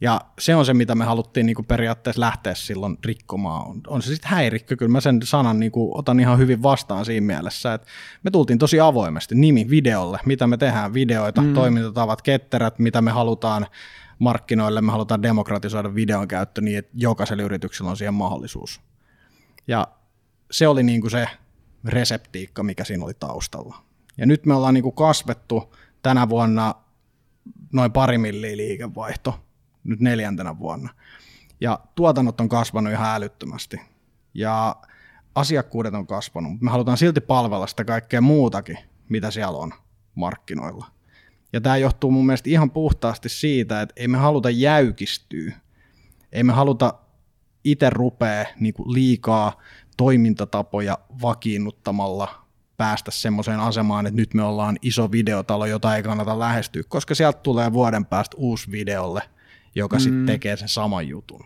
Ja 0.00 0.20
se 0.38 0.54
on 0.54 0.66
se, 0.66 0.74
mitä 0.74 0.94
me 0.94 1.04
haluttiin 1.04 1.46
niin 1.46 1.56
kuin 1.56 1.66
periaatteessa 1.66 2.20
lähteä 2.20 2.54
silloin 2.54 2.98
rikkomaan. 3.04 3.66
On, 3.66 3.80
on 3.86 4.02
se 4.02 4.08
sitten 4.08 4.30
häirikkö, 4.30 4.76
kyllä 4.76 4.92
mä 4.92 5.00
sen 5.00 5.20
sanan 5.24 5.60
niin 5.60 5.72
kuin 5.72 5.98
otan 5.98 6.20
ihan 6.20 6.38
hyvin 6.38 6.62
vastaan 6.62 7.04
siinä 7.04 7.26
mielessä, 7.26 7.74
että 7.74 7.88
me 8.22 8.30
tultiin 8.30 8.58
tosi 8.58 8.80
avoimesti 8.80 9.34
nimi 9.34 9.70
videolle, 9.70 10.18
mitä 10.26 10.46
me 10.46 10.56
tehdään, 10.56 10.94
videoita, 10.94 11.42
mm. 11.42 11.54
toimintatavat, 11.54 12.22
ketterät, 12.22 12.78
mitä 12.78 13.02
me 13.02 13.10
halutaan 13.10 13.66
markkinoille, 14.18 14.80
me 14.80 14.92
halutaan 14.92 15.22
demokratisoida 15.22 15.94
videon 15.94 16.28
käyttö 16.28 16.60
niin, 16.60 16.78
että 16.78 16.92
jokaisella 16.94 17.42
yrityksellä 17.42 17.90
on 17.90 17.96
siihen 17.96 18.14
mahdollisuus. 18.14 18.80
Ja 19.68 19.88
se 20.50 20.68
oli 20.68 20.82
niin 20.82 21.00
kuin 21.00 21.10
se 21.10 21.28
reseptiikka, 21.84 22.62
mikä 22.62 22.84
siinä 22.84 23.04
oli 23.04 23.14
taustalla. 23.14 23.76
Ja 24.18 24.26
nyt 24.26 24.46
me 24.46 24.54
ollaan 24.54 24.74
niin 24.74 24.82
kuin 24.82 24.94
kasvettu 24.94 25.74
tänä 26.02 26.28
vuonna 26.28 26.74
noin 27.72 27.92
pari 27.92 28.18
milliä 28.18 28.56
liikevaihto, 28.56 29.45
nyt 29.86 30.00
neljäntenä 30.00 30.58
vuonna. 30.58 30.94
Ja 31.60 31.80
tuotannot 31.94 32.40
on 32.40 32.48
kasvanut 32.48 32.92
ihan 32.92 33.16
älyttömästi. 33.16 33.80
Ja 34.34 34.76
asiakkuudet 35.34 35.94
on 35.94 36.06
kasvanut, 36.06 36.52
mutta 36.52 36.64
me 36.64 36.70
halutaan 36.70 36.98
silti 36.98 37.20
palvella 37.20 37.66
sitä 37.66 37.84
kaikkea 37.84 38.20
muutakin, 38.20 38.78
mitä 39.08 39.30
siellä 39.30 39.58
on 39.58 39.72
markkinoilla. 40.14 40.86
Ja 41.52 41.60
tämä 41.60 41.76
johtuu 41.76 42.10
mun 42.10 42.26
mielestä 42.26 42.50
ihan 42.50 42.70
puhtaasti 42.70 43.28
siitä, 43.28 43.82
että 43.82 43.92
ei 43.96 44.08
me 44.08 44.18
haluta 44.18 44.50
jäykistyä. 44.50 45.52
Ei 46.32 46.44
me 46.44 46.52
haluta 46.52 46.94
itse 47.64 47.90
rupea 47.90 48.44
niinku 48.60 48.92
liikaa 48.92 49.60
toimintatapoja 49.96 50.98
vakiinnuttamalla 51.22 52.46
päästä 52.76 53.10
semmoiseen 53.10 53.60
asemaan, 53.60 54.06
että 54.06 54.20
nyt 54.20 54.34
me 54.34 54.42
ollaan 54.42 54.76
iso 54.82 55.12
videotalo, 55.12 55.66
jota 55.66 55.96
ei 55.96 56.02
kannata 56.02 56.38
lähestyä, 56.38 56.82
koska 56.88 57.14
sieltä 57.14 57.38
tulee 57.38 57.72
vuoden 57.72 58.06
päästä 58.06 58.36
uusi 58.36 58.70
videolle, 58.70 59.22
joka 59.76 59.96
mm. 59.96 60.00
sitten 60.00 60.26
tekee 60.26 60.56
sen 60.56 60.68
saman 60.68 61.08
jutun. 61.08 61.44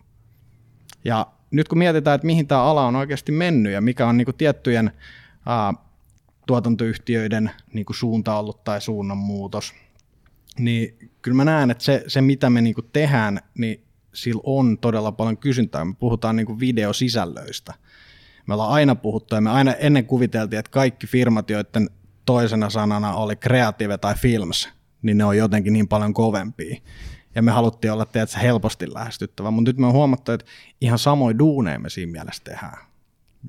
Ja 1.04 1.26
nyt 1.50 1.68
kun 1.68 1.78
mietitään, 1.78 2.14
että 2.14 2.26
mihin 2.26 2.46
tämä 2.46 2.62
ala 2.62 2.86
on 2.86 2.96
oikeasti 2.96 3.32
mennyt 3.32 3.72
ja 3.72 3.80
mikä 3.80 4.06
on 4.06 4.16
niinku 4.16 4.32
tiettyjen 4.32 4.90
ää, 5.46 5.74
tuotantoyhtiöiden 6.46 7.50
niinku 7.72 7.92
suunta 7.92 8.38
ollut 8.38 8.64
tai 8.64 8.80
suunnanmuutos, 8.80 9.74
niin 10.58 11.10
kyllä 11.22 11.36
mä 11.36 11.44
näen, 11.44 11.70
että 11.70 11.84
se, 11.84 12.04
se 12.06 12.20
mitä 12.20 12.50
me 12.50 12.60
niinku 12.60 12.82
tehdään, 12.82 13.40
niin 13.58 13.84
sillä 14.14 14.40
on 14.44 14.78
todella 14.78 15.12
paljon 15.12 15.36
kysyntää. 15.36 15.84
Me 15.84 15.94
puhutaan 15.98 16.36
niinku 16.36 16.60
videosisällöistä. 16.60 17.74
Me 18.46 18.54
ollaan 18.54 18.72
aina 18.72 18.94
puhuttu 18.94 19.34
ja 19.34 19.40
me 19.40 19.50
aina 19.50 19.74
ennen 19.74 20.06
kuviteltiin, 20.06 20.58
että 20.58 20.70
kaikki 20.70 21.06
firmat, 21.06 21.50
joiden 21.50 21.90
toisena 22.26 22.70
sanana 22.70 23.14
oli 23.14 23.36
creative 23.36 23.98
tai 23.98 24.14
films, 24.14 24.68
niin 25.02 25.18
ne 25.18 25.24
on 25.24 25.36
jotenkin 25.36 25.72
niin 25.72 25.88
paljon 25.88 26.14
kovempia. 26.14 26.80
Ja 27.34 27.42
me 27.42 27.50
haluttiin 27.50 27.92
olla 27.92 28.04
tiedätkö, 28.04 28.38
helposti 28.38 28.94
lähestyttävä, 28.94 29.50
mutta 29.50 29.68
nyt 29.68 29.78
me 29.78 29.86
on 29.86 29.92
huomattu, 29.92 30.32
että 30.32 30.46
ihan 30.80 30.98
samoin 30.98 31.38
duuneja 31.38 31.78
me 31.78 31.90
siinä 31.90 32.12
mielessä 32.12 32.44
tehdään. 32.44 32.78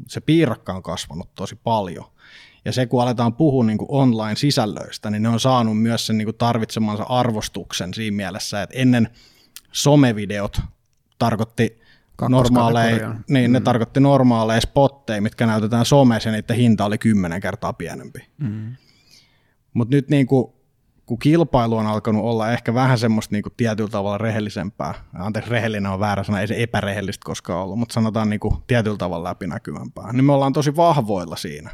Se 0.08 0.22
piirakka 0.22 0.74
on 0.74 0.84
kasvanut 0.84 1.36
tosi 1.36 1.56
paljon. 1.64 2.06
Ja 2.66 2.72
se, 2.72 2.86
kun 2.86 3.02
aletaan 3.02 3.34
puhua 3.34 3.64
niin 3.64 3.78
online-sisällöistä, 3.88 5.10
niin 5.10 5.24
ne 5.24 5.30
on 5.30 5.40
saanut 5.40 5.82
myös 5.82 6.08
sen 6.08 6.18
niin 6.18 6.26
kuin 6.26 6.38
tarvitsemansa 6.38 7.04
arvostuksen 7.04 7.94
siinä 7.94 8.16
mielessä, 8.16 8.62
että 8.62 8.78
ennen 8.78 9.10
somevideot 9.72 10.62
tarkoitti 11.20 11.82
normaaleja, 12.30 13.16
niin 13.30 13.52
mm. 13.52 13.54
ne 13.54 13.60
tarkoitti 13.60 14.00
normaaleja 14.00 14.62
spotteja, 14.62 15.22
mitkä 15.22 15.46
näytetään 15.46 15.86
somessa 15.86 16.30
ja 16.30 16.34
niiden 16.34 16.56
hinta 16.58 16.86
oli 16.86 16.98
kymmenen 16.98 17.42
kertaa 17.42 17.74
pienempi. 17.74 18.28
Mm. 18.38 18.76
Mutta 19.74 19.96
nyt 19.96 20.10
niin 20.10 20.28
kuin, 20.28 20.54
kun 21.12 21.20
kilpailu 21.20 21.78
on 21.78 21.88
alkanut 21.88 22.26
olla 22.26 22.52
ehkä 22.52 22.74
vähän 22.74 22.98
semmoista 22.98 23.36
niin 23.36 23.44
kuin 23.44 23.54
tietyllä 23.58 23.90
tavalla 23.90 24.18
rehellisempää, 24.18 24.94
anteeksi 25.14 25.52
rehellinen 25.52 25.92
on 25.92 26.00
väärä 26.00 26.24
sana, 26.24 26.42
ei 26.42 26.48
se 26.48 26.64
epärehellistä 26.64 27.26
koskaan 27.26 27.64
ollut, 27.64 27.80
mutta 27.80 27.94
sanotaan 27.94 28.30
niin 28.30 28.40
kuin 28.40 28.56
tietyllä 28.68 28.98
tavalla 28.98 29.30
läpinäkyvämpää, 29.30 30.14
niin 30.14 30.26
me 30.26 30.34
ollaan 30.34 30.54
tosi 30.54 30.76
vahvoilla 30.76 31.36
siinä. 31.36 31.70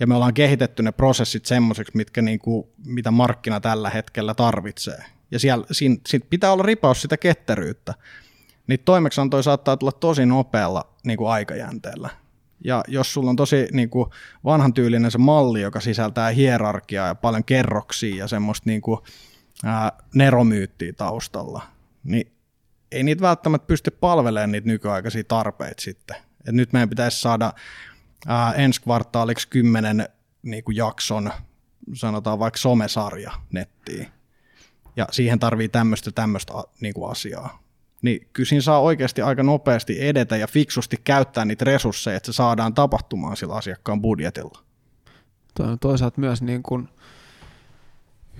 Ja 0.00 0.06
me 0.06 0.14
ollaan 0.14 0.34
kehitetty 0.34 0.82
ne 0.82 0.92
prosessit 0.92 1.46
semmoiseksi, 1.46 1.96
mitkä 1.96 2.22
niin 2.22 2.38
kuin, 2.38 2.66
mitä 2.86 3.10
markkina 3.10 3.60
tällä 3.60 3.90
hetkellä 3.90 4.34
tarvitsee. 4.34 5.04
Ja 5.30 5.38
siellä, 5.38 5.66
siinä, 5.70 5.96
siinä 6.08 6.26
pitää 6.30 6.52
olla 6.52 6.62
ripaus 6.62 7.02
sitä 7.02 7.16
ketteryyttä. 7.16 7.94
Niitä 8.66 8.84
toimeksiantoja 8.84 9.42
saattaa 9.42 9.76
tulla 9.76 9.92
tosi 9.92 10.26
nopealla 10.26 10.94
niin 11.04 11.16
kuin 11.16 11.30
aikajänteellä. 11.30 12.10
Ja 12.64 12.84
jos 12.88 13.12
sulla 13.12 13.30
on 13.30 13.36
tosi 13.36 13.68
niin 13.72 13.90
kuin 13.90 14.10
vanhan 14.44 14.74
tyylinen 14.74 15.10
se 15.10 15.18
malli, 15.18 15.60
joka 15.60 15.80
sisältää 15.80 16.30
hierarkiaa 16.30 17.06
ja 17.06 17.14
paljon 17.14 17.44
kerroksia 17.44 18.16
ja 18.16 18.28
semmoista 18.28 18.70
niin 18.70 18.82
kuin, 18.82 19.00
ää, 19.64 19.92
neromyyttiä 20.14 20.92
taustalla, 20.92 21.62
niin 22.04 22.32
ei 22.92 23.02
niitä 23.02 23.22
välttämättä 23.22 23.66
pysty 23.66 23.90
palvelemaan 23.90 24.52
niitä 24.52 24.66
nykyaikaisia 24.66 25.24
tarpeita 25.24 25.82
sitten. 25.82 26.16
Et 26.48 26.54
nyt 26.54 26.72
meidän 26.72 26.88
pitäisi 26.88 27.20
saada 27.20 27.52
ää, 28.26 28.52
ensi 28.52 28.82
kvartaaliksi 28.82 29.48
kymmenen 29.48 30.08
niin 30.42 30.64
kuin 30.64 30.76
jakson, 30.76 31.30
sanotaan 31.94 32.38
vaikka 32.38 32.58
somesarja 32.58 33.32
nettiin. 33.52 34.08
Ja 34.96 35.06
siihen 35.10 35.38
tarvii 35.38 35.68
tämmöistä 35.68 36.10
tämmöistä 36.12 36.52
niin 36.80 36.94
kuin 36.94 37.10
asiaa 37.10 37.62
niin 38.02 38.28
kyllä 38.32 38.48
siinä 38.48 38.62
saa 38.62 38.80
oikeasti 38.80 39.22
aika 39.22 39.42
nopeasti 39.42 40.06
edetä 40.06 40.36
ja 40.36 40.46
fiksusti 40.46 40.96
käyttää 41.04 41.44
niitä 41.44 41.64
resursseja, 41.64 42.16
että 42.16 42.32
se 42.32 42.36
saadaan 42.36 42.74
tapahtumaan 42.74 43.36
sillä 43.36 43.54
asiakkaan 43.54 44.02
budjetilla. 44.02 44.64
Tuo 45.56 45.66
on 45.66 45.78
toisaalta 45.78 46.20
myös 46.20 46.42
niin 46.42 46.62
kuin 46.62 46.88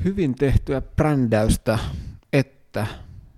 hyvin 0.04 0.34
tehtyä 0.34 0.80
brändäystä, 0.80 1.78
että 2.32 2.86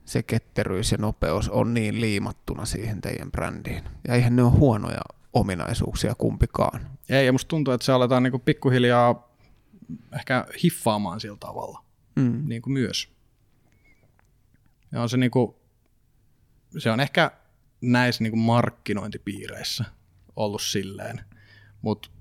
se 0.05 0.23
ketteryys 0.23 0.93
ja 0.93 0.99
nopeus 0.99 1.49
on 1.49 1.75
niin 1.75 2.01
liimattuna 2.01 2.65
siihen 2.65 3.01
teidän 3.01 3.31
brändiin. 3.33 3.85
Ja 4.09 4.15
eihän 4.15 4.37
ne 4.37 4.43
ole 4.43 4.53
huonoja 4.53 5.01
ominaisuuksia 5.33 6.15
kumpikaan. 6.15 6.81
Ei, 7.09 7.27
ja 7.27 7.33
musta 7.33 7.49
tuntuu, 7.49 7.75
että 7.75 7.85
se 7.85 7.93
aletaan 7.93 8.23
niin 8.23 8.31
kuin 8.31 8.41
pikkuhiljaa 8.41 9.35
ehkä 10.15 10.47
hiffaamaan 10.63 11.21
sillä 11.21 11.37
tavalla 11.41 11.85
mm. 12.17 12.43
niin 12.47 12.63
kuin 12.63 12.73
myös. 12.73 13.09
Ja 14.93 15.03
on 15.03 15.09
se 15.09 15.17
niin 15.17 15.31
kuin 15.31 15.55
se 16.79 16.91
on 16.91 17.01
ehkä 17.01 17.31
näissä 17.81 18.23
niin 18.23 18.31
kuin 18.31 18.41
markkinointipiireissä 18.41 19.85
ollut 20.37 20.63
silleen, 20.63 21.21
mut, 21.83 22.13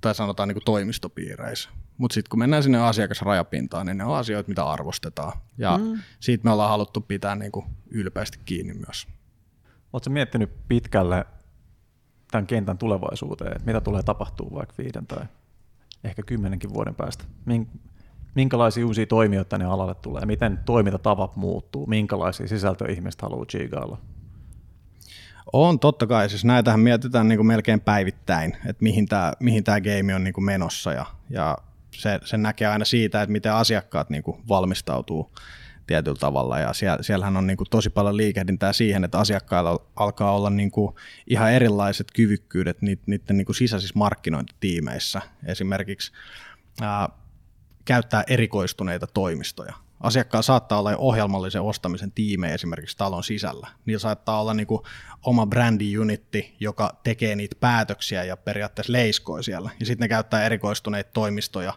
tai 0.00 0.14
sanotaan 0.14 0.48
niin 0.48 0.54
kuin 0.54 0.64
toimistopiireissä. 0.64 1.70
Mutta 1.98 2.14
sitten 2.14 2.30
kun 2.30 2.38
mennään 2.38 2.62
sinne 2.62 2.78
asiakasrajapintaan, 2.78 3.86
niin 3.86 3.98
ne 3.98 4.04
on 4.04 4.16
asioita, 4.16 4.48
mitä 4.48 4.64
arvostetaan. 4.64 5.32
Ja 5.58 5.78
mm. 5.78 5.98
siitä 6.20 6.44
me 6.44 6.50
ollaan 6.50 6.70
haluttu 6.70 7.00
pitää 7.00 7.34
niin 7.34 7.52
kuin 7.52 7.66
ylpeästi 7.90 8.38
kiinni 8.44 8.74
myös. 8.74 9.08
Oletko 9.92 10.10
miettinyt 10.10 10.50
pitkälle 10.68 11.26
tämän 12.30 12.46
kentän 12.46 12.78
tulevaisuuteen, 12.78 13.52
että 13.52 13.66
mitä 13.66 13.80
tulee 13.80 14.02
tapahtuu 14.02 14.54
vaikka 14.54 14.74
viiden 14.78 15.06
tai 15.06 15.24
ehkä 16.04 16.22
kymmenenkin 16.22 16.74
vuoden 16.74 16.94
päästä? 16.94 17.24
Minkälaisia 18.34 18.86
uusia 18.86 19.06
toimijoita 19.06 19.48
tänne 19.48 19.66
alalle 19.66 19.94
tulee, 19.94 20.26
miten 20.26 20.58
toimintatavat 20.64 21.36
muuttuu, 21.36 21.86
minkälaisia 21.86 22.48
sisältöjä 22.48 22.92
ihmiset 22.92 23.22
haluaa 23.22 23.46
chigailla? 23.46 23.98
On 25.52 25.78
totta 25.78 26.06
kai, 26.06 26.28
siis 26.28 26.44
näitähän 26.44 26.80
mietitään 26.80 27.28
niin 27.28 27.38
kuin 27.38 27.46
melkein 27.46 27.80
päivittäin, 27.80 28.56
että 28.66 28.82
mihin 28.82 29.06
tämä 29.06 29.32
mihin 29.40 29.64
tää 29.64 29.80
game 29.80 30.14
on 30.14 30.24
niin 30.24 30.34
kuin 30.34 30.44
menossa. 30.44 30.92
Ja, 30.92 31.06
ja 31.30 31.58
se, 31.90 32.20
se 32.24 32.36
näkee 32.36 32.68
aina 32.68 32.84
siitä, 32.84 33.22
että 33.22 33.32
miten 33.32 33.52
asiakkaat 33.52 34.10
niin 34.10 34.22
kuin 34.22 34.42
valmistautuu 34.48 35.32
tietyllä 35.86 36.18
tavalla. 36.18 36.58
Ja 36.58 36.72
siellä, 36.72 37.02
siellähän 37.02 37.36
on 37.36 37.46
niin 37.46 37.56
kuin 37.56 37.70
tosi 37.70 37.90
paljon 37.90 38.16
liikehdintää 38.16 38.72
siihen, 38.72 39.04
että 39.04 39.18
asiakkailla 39.18 39.86
alkaa 39.96 40.36
olla 40.36 40.50
niin 40.50 40.70
kuin 40.70 40.94
ihan 41.26 41.52
erilaiset 41.52 42.06
kyvykkyydet 42.14 42.82
niiden, 42.82 43.04
niiden 43.06 43.36
niin 43.36 43.46
kuin 43.46 43.56
sisäisissä 43.56 43.98
markkinointitiimeissä. 43.98 45.22
Esimerkiksi 45.46 46.12
ää, 46.80 47.08
käyttää 47.88 48.24
erikoistuneita 48.26 49.06
toimistoja. 49.06 49.74
Asiakkaalla 50.00 50.42
saattaa 50.42 50.78
olla 50.78 50.96
ohjelmallisen 50.96 51.62
ostamisen 51.62 52.12
tiimejä 52.12 52.54
esimerkiksi 52.54 52.96
talon 52.96 53.24
sisällä. 53.24 53.68
Niillä 53.86 54.00
saattaa 54.00 54.40
olla 54.40 54.54
niin 54.54 54.66
kuin 54.66 54.82
oma 55.22 55.46
brändi-unitti, 55.46 56.56
joka 56.60 57.00
tekee 57.04 57.36
niitä 57.36 57.56
päätöksiä 57.60 58.24
ja 58.24 58.36
periaatteessa 58.36 58.92
leiskoi 58.92 59.44
siellä. 59.44 59.70
Ja 59.80 59.86
sitten 59.86 60.04
ne 60.04 60.08
käyttää 60.08 60.44
erikoistuneita 60.44 61.10
toimistoja 61.12 61.74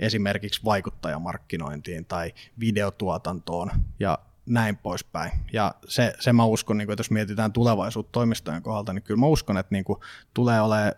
esimerkiksi 0.00 0.60
vaikuttajamarkkinointiin 0.64 2.04
tai 2.04 2.32
videotuotantoon. 2.60 3.70
Ja 4.00 4.18
näin 4.48 4.76
poispäin. 4.76 5.32
Ja 5.52 5.74
se, 5.88 6.14
se 6.20 6.32
mä 6.32 6.44
uskon, 6.44 6.78
niin 6.78 6.86
kuin, 6.86 6.92
että 6.92 7.00
jos 7.00 7.10
mietitään 7.10 7.52
tulevaisuutta 7.52 8.12
toimistojen 8.12 8.62
kohdalta, 8.62 8.92
niin 8.92 9.02
kyllä 9.02 9.20
mä 9.20 9.26
uskon, 9.26 9.58
että 9.58 9.74
niin 9.74 9.84
kuin, 9.84 9.98
tulee 10.34 10.60
olemaan 10.60 10.92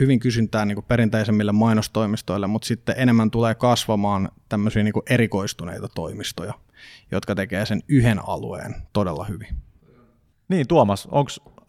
hyvin 0.00 0.20
kysyntää 0.20 0.64
niin 0.64 0.76
kuin 0.76 0.84
perinteisemmille 0.84 1.52
mainostoimistoille, 1.52 2.46
mutta 2.46 2.68
sitten 2.68 2.94
enemmän 2.98 3.30
tulee 3.30 3.54
kasvamaan 3.54 4.28
tämmöisiä 4.48 4.82
niin 4.82 4.92
kuin 4.92 5.04
erikoistuneita 5.10 5.88
toimistoja, 5.88 6.54
jotka 7.10 7.34
tekee 7.34 7.66
sen 7.66 7.82
yhden 7.88 8.28
alueen 8.28 8.74
todella 8.92 9.24
hyvin. 9.24 9.56
Niin 10.48 10.68
Tuomas, 10.68 11.08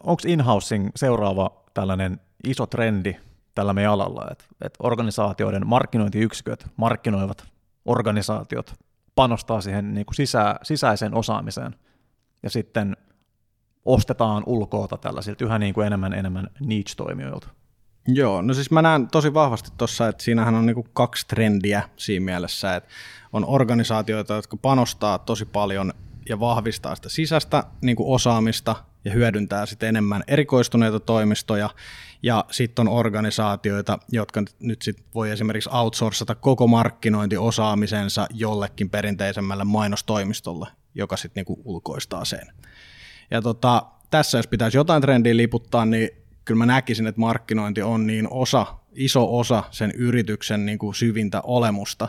onko 0.00 0.22
in-housing 0.26 0.90
seuraava 0.96 1.64
tällainen 1.74 2.20
iso 2.44 2.66
trendi 2.66 3.16
tällä 3.54 3.72
meidän 3.72 3.92
alalla, 3.92 4.28
että 4.30 4.44
et 4.60 4.74
organisaatioiden 4.78 5.66
markkinointiyksiköt 5.66 6.66
markkinoivat 6.76 7.48
organisaatiot 7.84 8.74
panostaa 9.18 9.60
siihen 9.60 9.94
niin 9.94 10.06
kuin 10.06 10.14
sisä, 10.14 10.54
sisäiseen 10.62 11.14
osaamiseen 11.14 11.74
ja 12.42 12.50
sitten 12.50 12.96
ostetaan 13.84 14.42
ulkoota 14.46 14.96
tällaisilta 14.96 15.44
yhä 15.44 15.58
niin 15.58 15.74
kuin 15.74 15.86
enemmän 15.86 16.12
enemmän 16.12 16.48
niche-toimijoilta. 16.60 17.48
Joo, 18.08 18.42
no 18.42 18.54
siis 18.54 18.70
mä 18.70 18.82
näen 18.82 19.08
tosi 19.08 19.34
vahvasti 19.34 19.70
tuossa, 19.78 20.08
että 20.08 20.24
siinähän 20.24 20.54
on 20.54 20.66
niinku 20.66 20.86
kaksi 20.92 21.26
trendiä 21.28 21.82
siinä 21.96 22.24
mielessä, 22.24 22.76
että 22.76 22.90
on 23.32 23.44
organisaatioita, 23.46 24.34
jotka 24.34 24.56
panostaa 24.56 25.18
tosi 25.18 25.44
paljon 25.44 25.92
ja 26.28 26.40
vahvistaa 26.40 26.94
sitä 26.94 27.08
sisäistä 27.08 27.64
niin 27.82 27.96
kuin 27.96 28.14
osaamista 28.14 28.76
ja 29.04 29.12
hyödyntää 29.12 29.66
sitten 29.66 29.88
enemmän 29.88 30.22
erikoistuneita 30.28 31.00
toimistoja. 31.00 31.70
Ja 32.22 32.44
sitten 32.50 32.88
on 32.88 32.94
organisaatioita, 32.94 33.98
jotka 34.12 34.42
nyt 34.60 34.82
sit 34.82 35.04
voi 35.14 35.30
esimerkiksi 35.30 35.70
outsourcata 35.72 36.34
koko 36.34 36.66
markkinointiosaamisensa 36.66 38.26
jollekin 38.30 38.90
perinteisemmälle 38.90 39.64
mainostoimistolle, 39.64 40.68
joka 40.94 41.16
sitten 41.16 41.40
niinku 41.40 41.62
ulkoistaa 41.64 42.24
sen. 42.24 42.46
Ja 43.30 43.42
tota, 43.42 43.82
tässä 44.10 44.38
jos 44.38 44.46
pitäisi 44.46 44.76
jotain 44.76 45.02
trendiä 45.02 45.36
liputtaa, 45.36 45.84
niin 45.84 46.10
kyllä 46.44 46.58
mä 46.58 46.66
näkisin, 46.66 47.06
että 47.06 47.20
markkinointi 47.20 47.82
on 47.82 48.06
niin 48.06 48.28
osa, 48.30 48.66
iso 48.94 49.38
osa 49.38 49.64
sen 49.70 49.90
yrityksen 49.90 50.66
niin 50.66 50.78
kuin 50.78 50.94
syvintä 50.94 51.40
olemusta, 51.40 52.08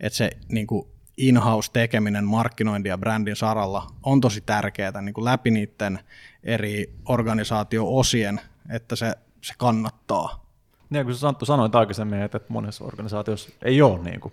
että 0.00 0.16
se 0.16 0.30
niin 0.48 0.66
kuin 0.66 0.86
in-house 1.16 1.72
tekeminen 1.72 2.24
markkinointi 2.24 2.88
ja 2.88 2.98
brändin 2.98 3.36
saralla 3.36 3.86
on 4.02 4.20
tosi 4.20 4.40
tärkeää 4.40 5.00
niin 5.02 5.14
kuin 5.14 5.24
läpi 5.24 5.50
niiden 5.50 5.98
eri 6.42 6.92
organisaatio-osien, 7.08 8.40
että 8.70 8.96
se, 8.96 9.14
se 9.42 9.54
kannattaa. 9.58 10.46
Niin 10.90 11.04
kuin 11.04 11.14
Santtu 11.14 11.44
sanoit 11.44 11.74
aikaisemmin, 11.74 12.22
että 12.22 12.40
monessa 12.48 12.84
organisaatiossa 12.84 13.50
ei 13.62 13.82
ole 13.82 13.98
niin 13.98 14.20
kuin 14.20 14.32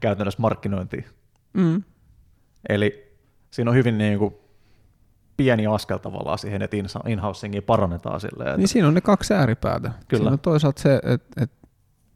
käytännössä 0.00 0.42
markkinointia. 0.42 1.02
Mm. 1.52 1.82
Eli 2.68 3.16
siinä 3.50 3.70
on 3.70 3.76
hyvin 3.76 3.98
niin 3.98 4.18
kuin 4.18 4.34
pieni 5.36 5.66
askel 5.66 5.98
tavallaan 5.98 6.38
siihen, 6.38 6.62
että 6.62 6.76
in-housingia 7.06 7.62
parannetaan 7.62 8.20
silleen. 8.20 8.48
Että... 8.48 8.58
Niin 8.58 8.68
siinä 8.68 8.88
on 8.88 8.94
ne 8.94 9.00
kaksi 9.00 9.34
ääripäätä. 9.34 9.92
Kyllä. 10.08 10.20
Siinä 10.20 10.32
on 10.32 10.38
toisaalta 10.38 10.82
se, 10.82 11.00
että, 11.04 11.42
että 11.42 11.64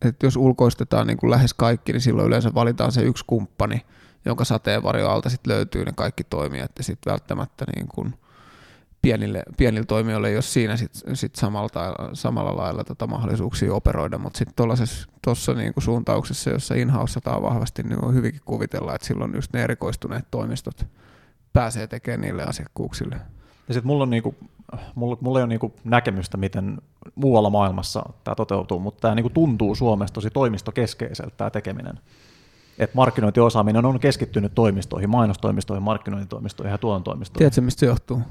että 0.03 0.27
jos 0.27 0.37
ulkoistetaan 0.37 1.07
niin 1.07 1.17
kuin 1.17 1.31
lähes 1.31 1.55
kaikki, 1.55 1.93
niin 1.93 2.01
silloin 2.01 2.29
yleensä 2.29 2.55
valitaan 2.55 2.93
se 2.93 3.03
yksi 3.03 3.25
kumppani, 3.27 3.87
jonka 4.25 4.45
sateenvarjo 4.45 5.09
alta 5.09 5.29
sitten 5.29 5.55
löytyy 5.55 5.85
ne 5.85 5.93
kaikki 5.93 6.25
toimijat 6.25 6.71
ja 6.79 6.85
sitten 6.85 7.11
välttämättä 7.11 7.65
niin 7.77 7.89
kuin 7.89 8.15
pienille, 9.09 9.43
pienille 9.57 9.87
toimijoille, 9.87 10.31
jos 10.31 10.53
siinä 10.53 10.77
sit, 10.77 10.93
sit 11.15 11.35
samalta, 11.35 11.95
samalla 12.13 12.57
lailla 12.57 12.85
tota 12.85 13.07
mahdollisuuksia 13.07 13.75
operoida, 13.75 14.19
mutta 14.19 14.39
sitten 14.39 14.67
tuossa 15.25 15.55
niinku 15.55 15.81
suuntauksessa, 15.81 16.51
jossa 16.51 16.75
in 16.75 16.93
vahvasti, 17.43 17.83
niin 17.83 18.05
on 18.05 18.15
hyvinkin 18.15 18.41
kuvitella, 18.45 18.95
että 18.95 19.07
silloin 19.07 19.35
just 19.35 19.53
ne 19.53 19.65
erikoistuneet 19.65 20.25
toimistot 20.31 20.87
pääsee 21.53 21.87
tekemään 21.87 22.21
niille 22.21 22.45
asiakkuuksille. 22.45 23.15
Ja 23.69 23.75
sitten 23.75 23.87
mulla, 23.87 24.03
on 24.03 24.11
niinku, 24.11 24.35
mulla, 24.95 25.17
mulla 25.21 25.39
ei 25.39 25.43
ole 25.43 25.49
niinku 25.49 25.75
näkemystä, 25.85 26.37
miten 26.37 26.79
muualla 27.15 27.51
maailmassa 27.51 28.03
tämä 28.25 28.35
toteutuu, 28.35 28.81
mutta 28.81 29.01
tämä 29.01 29.15
niinku 29.15 29.31
tuntuu 29.31 29.75
Suomessa 29.75 30.15
tosi 30.15 30.31
toimistokeskeiseltä 30.31 31.35
tämä 31.37 31.51
tekeminen. 31.51 31.99
Et 32.79 32.95
markkinointiosaaminen 32.95 33.85
on 33.85 34.01
keskittynyt 34.01 34.55
toimistoihin, 34.55 35.11
mainostoimistoihin, 35.11 35.83
markkinointitoimistoihin 35.83 36.73
ja 36.73 36.79
tuotantoimistoihin. 36.79 37.39
Tiedätkö, 37.39 37.61
mistä 37.61 37.81
se 37.81 37.87
johtuu? 37.87 38.23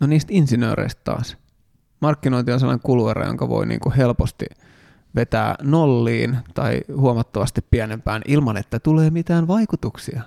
No 0.00 0.06
niistä 0.06 0.32
insinööreistä 0.34 1.00
taas. 1.04 1.36
Markkinointi 2.00 2.52
on 2.52 2.60
sellainen 2.60 2.82
kuluerä, 2.82 3.26
jonka 3.26 3.48
voi 3.48 3.66
niinku 3.66 3.92
helposti 3.96 4.46
vetää 5.14 5.54
nolliin 5.62 6.36
tai 6.54 6.80
huomattavasti 6.96 7.60
pienempään 7.70 8.22
ilman, 8.28 8.56
että 8.56 8.78
tulee 8.78 9.10
mitään 9.10 9.48
vaikutuksia. 9.48 10.22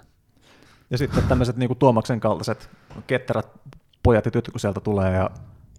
Ja 0.89 0.97
sitten 0.97 1.23
tämmöiset 1.23 1.57
niinku 1.57 1.75
Tuomaksen 1.75 2.19
kaltaiset 2.19 2.69
ketterät 3.07 3.47
pojat 4.03 4.25
ja 4.25 4.31
tytöt, 4.31 4.51
kun 4.51 4.59
sieltä 4.59 4.79
tulee 4.79 5.13
ja 5.13 5.29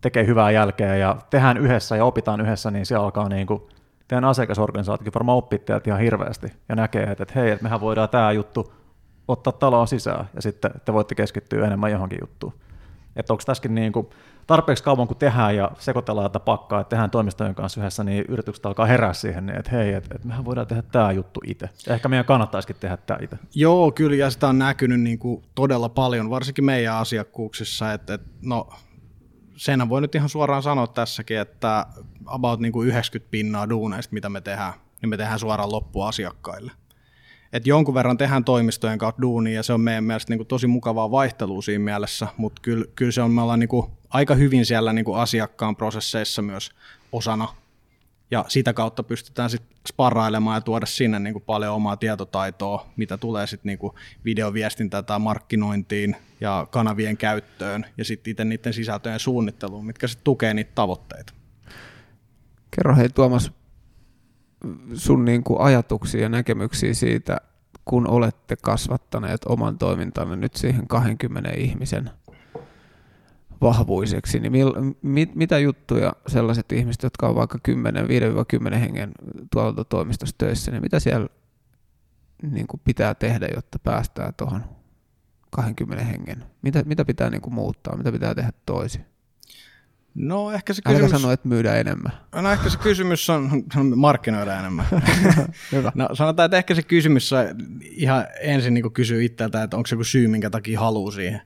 tekee 0.01 0.27
hyvää 0.27 0.51
jälkeä 0.51 0.97
ja 0.97 1.17
tehdään 1.31 1.59
yhdessä 1.59 1.97
ja 1.97 2.05
opitaan 2.05 2.41
yhdessä, 2.41 2.71
niin 2.71 2.87
siellä 2.87 3.05
alkaa 3.05 3.29
niinku, 3.29 3.69
teidän 4.09 4.25
asiakasorganisaatiokin 4.25 5.15
varmaan 5.15 5.39
oppii 5.39 5.61
ihan 5.87 6.01
hirveästi 6.01 6.53
ja 6.69 6.77
näkee, 6.77 7.03
että, 7.03 7.23
että 7.23 7.35
hei, 7.41 7.51
että 7.51 7.63
mehän 7.63 7.81
voidaan 7.81 8.09
tämä 8.09 8.33
juttu 8.33 8.73
ottaa 9.29 9.53
taloon 9.53 9.89
sisään 9.89 10.29
ja 10.35 10.43
sitten 10.43 10.71
te 10.85 10.93
voitte 10.93 11.15
keskittyä 11.15 11.67
enemmän 11.67 11.91
johonkin 11.91 12.19
juttuun. 12.21 12.53
Että 13.17 13.33
onko 13.33 13.43
tässäkin 13.47 13.75
niin 13.75 13.93
kuin, 13.93 14.07
tarpeeksi 14.47 14.85
kauan 14.85 15.09
kun 15.09 15.17
tehdään 15.17 15.57
ja 15.57 15.71
sekoitellaan 15.79 16.31
tätä 16.31 16.45
pakkaa, 16.45 16.81
että 16.81 16.91
tehdään 16.91 17.11
toimistojen 17.11 17.55
kanssa 17.55 17.81
yhdessä, 17.81 18.05
niin 18.05 18.25
yritykset 18.29 18.67
alkaa 18.67 18.87
herää 18.87 19.13
siihen, 19.13 19.47
niin 19.47 19.59
että 19.59 19.71
hei, 19.71 19.93
että, 19.93 20.15
että 20.15 20.29
mehän 20.29 20.45
voidaan 20.45 20.67
tehdä 20.67 20.83
tämä 20.83 21.13
juttu 21.13 21.41
itse. 21.47 21.69
Ehkä 21.89 22.09
meidän 22.09 22.25
kannattaisikin 22.25 22.77
tehdä 22.81 22.97
tämä 22.97 23.19
itse. 23.23 23.37
Joo, 23.55 23.93
kyllä, 23.93 24.17
ja 24.17 24.31
sitä 24.31 24.49
on 24.49 24.59
näkynyt 24.59 25.01
niin 25.01 25.19
kuin 25.19 25.43
todella 25.55 25.89
paljon, 25.89 26.31
varsinkin 26.31 26.65
meidän 26.65 26.97
asiakkuuksissa, 26.97 27.93
että, 27.93 28.15
että 28.15 28.29
no, 28.43 28.69
senhän 29.57 29.89
voi 29.89 30.01
nyt 30.01 30.15
ihan 30.15 30.29
suoraan 30.29 30.63
sanoa 30.63 30.87
tässäkin, 30.87 31.39
että 31.39 31.87
about 32.27 32.61
niin 32.61 32.73
kuin 32.73 32.89
90 32.89 33.31
pinnaa 33.31 33.69
duuneista, 33.69 34.15
mitä 34.15 34.29
me 34.29 34.41
tehdään, 34.41 34.73
niin 35.03 35.11
me 35.11 35.17
tehdään 35.17 35.39
suoraan 35.39 35.73
loppuasiakkaille 35.73 36.73
että 37.53 37.69
jonkun 37.69 37.95
verran 37.95 38.19
tehdään 38.19 38.45
toimistojen 38.45 38.99
kautta 38.99 39.23
duunia 39.23 39.55
ja 39.55 39.63
se 39.63 39.73
on 39.73 39.81
meidän 39.81 40.05
mielestä 40.05 40.33
niin 40.33 40.39
kuin 40.39 40.47
tosi 40.47 40.67
mukavaa 40.67 41.11
vaihtelua 41.11 41.63
siinä 41.63 41.85
mielessä, 41.85 42.27
mutta 42.37 42.63
kyllä, 42.63 42.85
kyllä 42.97 43.13
se 43.13 43.23
on, 43.23 43.31
me 43.31 43.43
ollaan 43.43 43.61
niin 43.61 43.69
kuin 43.69 43.87
aika 44.11 44.35
hyvin 44.35 44.67
siellä 44.67 44.93
niin 44.93 45.05
kuin 45.05 45.19
asiakkaan 45.19 45.77
prosesseissa 45.77 46.43
myös 46.43 46.71
osana 47.13 47.49
ja 48.31 48.45
sitä 48.49 48.73
kautta 48.73 49.03
pystytään 49.03 49.51
sitten 49.51 49.79
sparrailemaan 49.89 50.57
ja 50.57 50.61
tuoda 50.61 50.87
sinne 50.87 51.19
niin 51.19 51.35
kuin 51.35 51.45
paljon 51.47 51.75
omaa 51.75 51.97
tietotaitoa, 51.97 52.87
mitä 52.97 53.17
tulee 53.17 53.47
sitten 53.47 53.79
niin 53.83 53.93
videoviestintään 54.25 55.05
tai 55.05 55.19
markkinointiin 55.19 56.17
ja 56.41 56.67
kanavien 56.71 57.17
käyttöön 57.17 57.87
ja 57.99 58.05
sitten 58.05 58.31
itse 58.31 58.45
niiden 58.45 58.73
sisältöjen 58.73 59.21
suunnitteluun, 59.21 59.87
mitkä 59.87 60.07
sitten 60.07 60.25
tukee 60.25 60.55
niitä 60.55 60.73
tavoitteita. 60.75 61.33
Kerro 62.77 62.97
hei 62.97 63.09
Tuomas, 63.09 63.53
sun 64.95 65.25
niin 65.25 65.45
kuin 65.45 65.61
ajatuksia 65.61 66.21
ja 66.21 66.29
näkemyksiä 66.29 66.95
siitä, 66.95 67.39
kun 67.85 68.11
olette 68.11 68.57
kasvattaneet 68.57 69.41
oman 69.45 69.79
toimintanne 69.79 70.37
nyt 70.37 70.55
siihen 70.55 70.89
20 70.89 71.51
ihmisen 71.51 72.11
vahvuiseksi, 73.61 74.41
niin 74.41 74.53
mil, 74.53 74.73
mit, 75.03 75.35
mitä 75.35 75.59
juttuja 75.59 76.13
sellaiset 76.27 76.73
ihmiset, 76.73 77.03
jotka 77.03 77.29
on 77.29 77.35
vaikka 77.35 77.59
10, 77.63 78.07
5-10 78.07 78.75
hengen 78.75 79.13
tuotantotoimistossa 79.53 80.35
töissä, 80.39 80.71
niin 80.71 80.83
mitä 80.83 81.01
siellä 81.01 81.29
niin 82.51 82.67
kuin 82.67 82.81
pitää 82.85 83.15
tehdä, 83.15 83.49
jotta 83.55 83.79
päästään 83.79 84.35
tuohon 84.37 84.65
20 85.51 86.05
hengen? 86.05 86.45
Mitä, 86.63 86.83
mitä 86.87 87.05
pitää 87.05 87.31
niin 87.31 87.43
kuin 87.43 87.55
muuttaa, 87.55 87.97
mitä 87.97 88.13
pitää 88.13 88.35
tehdä 88.35 88.53
toisin? 88.67 89.12
No 90.15 90.53
ehkä 90.53 90.73
se 90.73 90.83
kysymys... 90.83 91.13
Älä 91.13 91.21
sano, 91.21 91.33
että 91.33 91.49
myydään 91.49 91.79
enemmän. 91.79 92.13
No 92.35 92.51
ehkä 92.51 92.69
se 92.69 92.79
kysymys 92.79 93.31
on 93.31 93.65
markkinoida 93.97 94.59
enemmän. 94.59 94.87
Hyvä. 95.73 95.93
No 95.95 96.09
sanotaan, 96.13 96.45
että 96.45 96.57
ehkä 96.57 96.75
se 96.75 96.83
kysymys 96.83 97.33
on 97.33 97.47
ihan 97.83 98.27
ensin 98.41 98.75
niin 98.75 98.93
kysyy 98.93 99.25
itseltä, 99.25 99.63
että 99.63 99.77
onko 99.77 99.87
se 99.87 99.95
joku 99.95 100.05
syy, 100.05 100.29
minkä 100.29 100.51
takia 100.51 100.81
haluaa 100.81 101.13
siihen. 101.13 101.41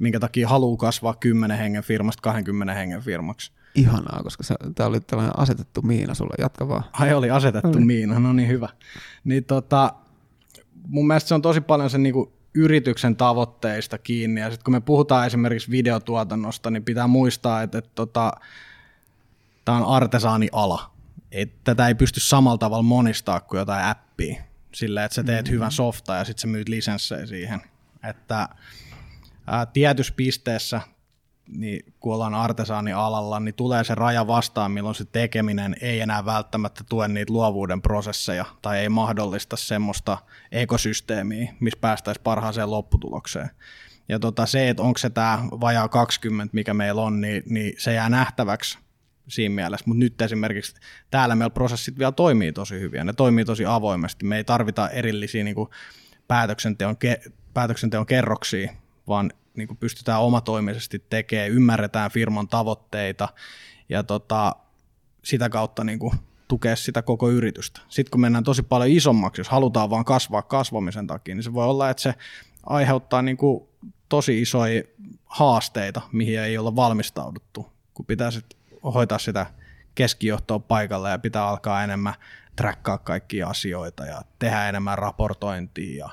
Minkä 0.00 0.20
takia 0.20 0.48
haluaa 0.48 0.76
kasvaa 0.76 1.14
10 1.14 1.58
hengen 1.58 1.82
firmasta 1.82 2.22
20 2.22 2.74
hengen 2.74 3.00
firmaksi. 3.00 3.52
Ihanaa, 3.74 4.20
koska 4.22 4.44
tämä 4.74 4.88
oli 4.88 5.00
tällainen 5.00 5.38
asetettu 5.38 5.82
miina 5.82 6.14
sulle. 6.14 6.34
Jatka 6.38 6.68
vaan. 6.68 6.84
Ai 6.92 7.14
oli 7.14 7.30
asetettu 7.30 7.68
oli. 7.68 7.84
miina, 7.84 8.18
no 8.18 8.32
niin 8.32 8.48
hyvä. 8.48 8.68
Niin 9.24 9.44
tota, 9.44 9.94
mun 10.86 11.06
mielestä 11.06 11.28
se 11.28 11.34
on 11.34 11.42
tosi 11.42 11.60
paljon 11.60 11.90
sen 11.90 12.02
niin 12.02 12.12
kuin 12.12 12.32
yrityksen 12.54 13.16
tavoitteista 13.16 13.98
kiinni. 13.98 14.40
Ja 14.40 14.50
sitten 14.50 14.64
kun 14.64 14.74
me 14.74 14.80
puhutaan 14.80 15.26
esimerkiksi 15.26 15.70
videotuotannosta, 15.70 16.70
niin 16.70 16.84
pitää 16.84 17.06
muistaa, 17.06 17.62
että, 17.62 17.78
että 17.78 17.90
tota, 17.94 18.32
tämä 19.64 19.78
on 19.78 19.94
artesaaniala. 19.96 20.90
Että 21.32 21.60
tätä 21.64 21.88
ei 21.88 21.94
pysty 21.94 22.20
samalla 22.20 22.58
tavalla 22.58 22.82
monistaa 22.82 23.40
kuin 23.40 23.58
jotain 23.58 23.84
appia. 23.84 24.42
Sillä, 24.72 25.04
että 25.04 25.14
sä 25.14 25.22
teet 25.22 25.44
mm-hmm. 25.44 25.54
hyvän 25.54 25.72
softaa 25.72 26.16
ja 26.16 26.24
sitten 26.24 26.40
sä 26.40 26.46
myyt 26.46 26.68
lisenssejä 26.68 27.26
siihen. 27.26 27.60
Että 28.04 28.48
ää, 29.46 29.66
tietyssä 29.66 30.14
pisteessä 30.16 30.80
niin 31.54 31.92
kun 32.00 32.14
ollaan 32.14 32.34
artesaanialalla, 32.34 33.40
niin 33.40 33.54
tulee 33.54 33.84
se 33.84 33.94
raja 33.94 34.26
vastaan, 34.26 34.72
milloin 34.72 34.94
se 34.94 35.04
tekeminen 35.04 35.76
ei 35.80 36.00
enää 36.00 36.24
välttämättä 36.24 36.84
tue 36.88 37.08
niitä 37.08 37.32
luovuuden 37.32 37.82
prosesseja 37.82 38.44
tai 38.62 38.78
ei 38.78 38.88
mahdollista 38.88 39.56
semmoista 39.56 40.18
ekosysteemiä, 40.52 41.54
missä 41.60 41.78
päästäisiin 41.80 42.24
parhaaseen 42.24 42.70
lopputulokseen. 42.70 43.50
Ja 44.08 44.18
tota, 44.18 44.46
se, 44.46 44.68
että 44.68 44.82
onko 44.82 44.98
se 44.98 45.10
tämä 45.10 45.44
vajaa 45.60 45.88
20, 45.88 46.54
mikä 46.54 46.74
meillä 46.74 47.02
on, 47.02 47.20
niin, 47.20 47.42
niin 47.46 47.74
se 47.78 47.92
jää 47.92 48.08
nähtäväksi 48.08 48.78
siinä 49.28 49.54
mielessä, 49.54 49.84
mutta 49.86 49.98
nyt 49.98 50.22
esimerkiksi 50.22 50.74
täällä 51.10 51.34
meillä 51.34 51.50
prosessit 51.50 51.98
vielä 51.98 52.12
toimii 52.12 52.52
tosi 52.52 52.80
hyvin, 52.80 53.06
ne 53.06 53.12
toimii 53.12 53.44
tosi 53.44 53.64
avoimesti, 53.66 54.24
me 54.24 54.36
ei 54.36 54.44
tarvita 54.44 54.88
erillisiä 54.88 55.44
niin 55.44 55.54
kuin 55.54 55.68
päätöksenteon, 56.28 56.96
ke- 57.04 57.30
päätöksenteon 57.54 58.06
kerroksia, 58.06 58.72
vaan 59.08 59.32
niin 59.60 59.68
kuin 59.68 59.78
pystytään 59.78 60.20
omatoimisesti 60.20 61.04
tekemään, 61.10 61.50
ymmärretään 61.50 62.10
firman 62.10 62.48
tavoitteita 62.48 63.28
ja 63.88 64.02
tota, 64.02 64.56
sitä 65.24 65.48
kautta 65.48 65.84
niin 65.84 65.98
kuin 65.98 66.12
tukea 66.48 66.76
sitä 66.76 67.02
koko 67.02 67.30
yritystä. 67.30 67.80
Sitten 67.88 68.10
kun 68.10 68.20
mennään 68.20 68.44
tosi 68.44 68.62
paljon 68.62 68.90
isommaksi, 68.90 69.40
jos 69.40 69.48
halutaan 69.48 69.90
vaan 69.90 70.04
kasvaa 70.04 70.42
kasvamisen 70.42 71.06
takia, 71.06 71.34
niin 71.34 71.42
se 71.42 71.54
voi 71.54 71.66
olla, 71.66 71.90
että 71.90 72.02
se 72.02 72.14
aiheuttaa 72.66 73.22
niin 73.22 73.36
kuin 73.36 73.68
tosi 74.08 74.42
isoja 74.42 74.82
haasteita, 75.24 76.00
mihin 76.12 76.40
ei 76.40 76.58
olla 76.58 76.76
valmistauduttu, 76.76 77.72
kun 77.94 78.06
pitää 78.06 78.30
sit 78.30 78.46
hoitaa 78.94 79.18
sitä 79.18 79.46
keskijohtoa 79.94 80.58
paikalle 80.58 81.10
ja 81.10 81.18
pitää 81.18 81.48
alkaa 81.48 81.84
enemmän 81.84 82.14
trackkaa 82.56 82.98
kaikkia 82.98 83.48
asioita 83.48 84.06
ja 84.06 84.22
tehdä 84.38 84.68
enemmän 84.68 84.98
raportointia 84.98 86.06
ja 86.06 86.10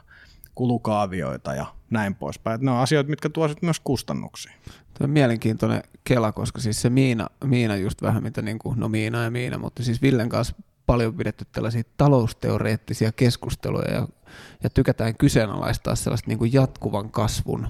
kulukaavioita 0.57 1.55
ja 1.55 1.65
näin 1.89 2.15
poispäin. 2.15 2.55
Että 2.55 2.65
ne 2.65 2.71
on 2.71 2.77
asioita, 2.77 3.09
mitkä 3.09 3.29
tuovat 3.29 3.61
myös 3.61 3.79
kustannuksia. 3.79 4.53
Tuo 4.65 5.05
on 5.05 5.09
mielenkiintoinen 5.09 5.83
kela, 6.03 6.31
koska 6.31 6.61
siis 6.61 6.81
se 6.81 6.89
Miina, 6.89 7.27
Miina 7.43 7.75
just 7.75 8.01
vähän 8.01 8.23
mitä 8.23 8.41
niin 8.41 8.59
kuin, 8.59 8.79
no 8.79 8.89
Miina 8.89 9.23
ja 9.23 9.31
Miina, 9.31 9.57
mutta 9.57 9.83
siis 9.83 10.01
Villen 10.01 10.29
kanssa 10.29 10.55
paljon 10.85 11.13
pidetty 11.13 11.45
tällaisia 11.51 11.83
talousteoreettisia 11.97 13.11
keskusteluja 13.11 13.93
ja, 13.93 14.07
ja 14.63 14.69
tykätään 14.69 15.17
kyseenalaistaa 15.17 15.95
sellaista 15.95 16.27
niin 16.27 16.37
kuin 16.37 16.53
jatkuvan 16.53 17.11
kasvun 17.11 17.67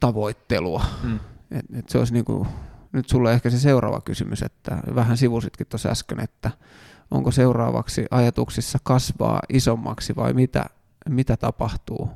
tavoittelua. 0.00 0.84
Mm. 1.02 1.18
Et, 1.50 1.66
et 1.78 1.88
se 1.88 1.98
olisi 1.98 2.12
niin 2.12 2.24
kuin, 2.24 2.48
nyt 2.92 3.08
sulle 3.08 3.32
ehkä 3.32 3.50
se 3.50 3.58
seuraava 3.58 4.00
kysymys, 4.00 4.42
että 4.42 4.78
vähän 4.94 5.16
sivusitkin 5.16 5.66
tuossa 5.66 5.88
äsken, 5.88 6.20
että 6.20 6.50
onko 7.10 7.30
seuraavaksi 7.30 8.06
ajatuksissa 8.10 8.78
kasvaa 8.82 9.40
isommaksi 9.48 10.16
vai 10.16 10.32
mitä, 10.32 10.64
mitä 11.08 11.36
tapahtuu 11.36 12.10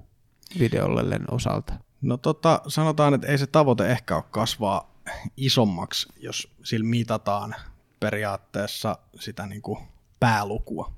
videollellen 0.58 1.24
osalta? 1.30 1.74
No 2.02 2.16
tota, 2.16 2.60
sanotaan, 2.68 3.14
että 3.14 3.26
ei 3.26 3.38
se 3.38 3.46
tavoite 3.46 3.86
ehkä 3.86 4.16
ole 4.16 4.24
kasvaa 4.30 4.92
isommaksi, 5.36 6.08
jos 6.16 6.54
sillä 6.62 6.86
mitataan 6.86 7.54
periaatteessa 8.00 8.98
sitä 9.20 9.46
niin 9.46 9.62
kuin 9.62 9.78
päälukua. 10.20 10.92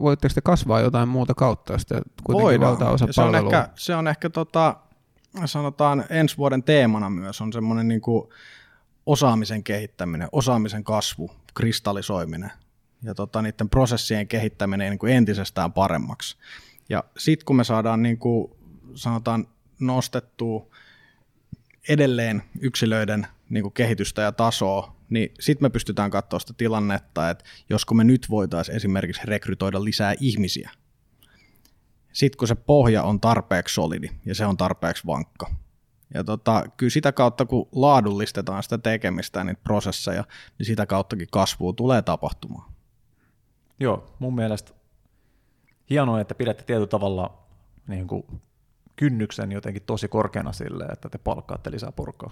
Voitteko 0.00 0.34
te 0.34 0.40
kasvaa 0.40 0.80
jotain 0.80 1.08
muuta 1.08 1.34
kautta, 1.34 1.72
jos 1.72 1.86
te 1.86 1.94
kuitenkin 2.24 2.44
Voidaan. 2.44 2.70
valtaosa 2.70 3.06
se 3.10 3.22
on 3.22 3.34
ehkä, 3.34 3.68
se 3.74 3.94
on 3.94 4.08
ehkä 4.08 4.30
tota, 4.30 4.76
sanotaan 5.44 6.04
ensi 6.10 6.36
vuoden 6.36 6.62
teemana 6.62 7.10
myös 7.10 7.40
on 7.40 7.52
semmoinen 7.52 7.88
niin 7.88 8.00
kuin 8.00 8.28
osaamisen 9.06 9.64
kehittäminen, 9.64 10.28
osaamisen 10.32 10.84
kasvu, 10.84 11.30
kristallisoiminen 11.54 12.52
ja 13.02 13.14
tota, 13.14 13.42
niiden 13.42 13.68
prosessien 13.68 14.28
kehittäminen 14.28 14.90
niin 14.90 14.98
kuin 14.98 15.12
entisestään 15.12 15.72
paremmaksi. 15.72 16.36
Ja 16.90 17.04
sitten 17.18 17.44
kun 17.44 17.56
me 17.56 17.64
saadaan 17.64 18.02
niin 18.02 18.18
kuin, 18.18 18.52
sanotaan 18.94 19.48
nostettua 19.80 20.66
edelleen 21.88 22.42
yksilöiden 22.60 23.26
niin 23.50 23.62
kuin 23.62 23.72
kehitystä 23.72 24.22
ja 24.22 24.32
tasoa, 24.32 24.96
niin 25.10 25.34
sitten 25.40 25.64
me 25.64 25.70
pystytään 25.70 26.10
katsoa 26.10 26.38
sitä 26.38 26.52
tilannetta, 26.56 27.30
että 27.30 27.44
josko 27.70 27.94
me 27.94 28.04
nyt 28.04 28.26
voitaisiin 28.30 28.76
esimerkiksi 28.76 29.22
rekrytoida 29.24 29.84
lisää 29.84 30.14
ihmisiä. 30.20 30.70
Sitten 32.12 32.38
kun 32.38 32.48
se 32.48 32.54
pohja 32.54 33.02
on 33.02 33.20
tarpeeksi 33.20 33.74
solidi 33.74 34.10
ja 34.26 34.34
se 34.34 34.46
on 34.46 34.56
tarpeeksi 34.56 35.06
vankka. 35.06 35.54
Ja 36.14 36.24
tota, 36.24 36.64
kyllä 36.76 36.90
sitä 36.90 37.12
kautta, 37.12 37.46
kun 37.46 37.68
laadullistetaan 37.72 38.62
sitä 38.62 38.78
tekemistä, 38.78 39.44
niitä 39.44 39.60
prosesseja, 39.64 40.24
niin 40.58 40.66
sitä 40.66 40.86
kauttakin 40.86 41.28
kasvua 41.30 41.72
tulee 41.72 42.02
tapahtumaan. 42.02 42.72
Joo, 43.80 44.16
mun 44.18 44.34
mielestä 44.34 44.72
hienoa, 45.90 46.20
että 46.20 46.34
pidätte 46.34 46.64
tietyllä 46.64 46.86
tavalla 46.86 47.38
niin 47.88 48.06
kuin 48.06 48.24
kynnyksen 48.96 49.52
jotenkin 49.52 49.82
tosi 49.82 50.08
korkeana 50.08 50.52
sille, 50.52 50.84
että 50.84 51.08
te 51.08 51.18
palkkaatte 51.18 51.70
lisää 51.70 51.92
porukkaa. 51.92 52.30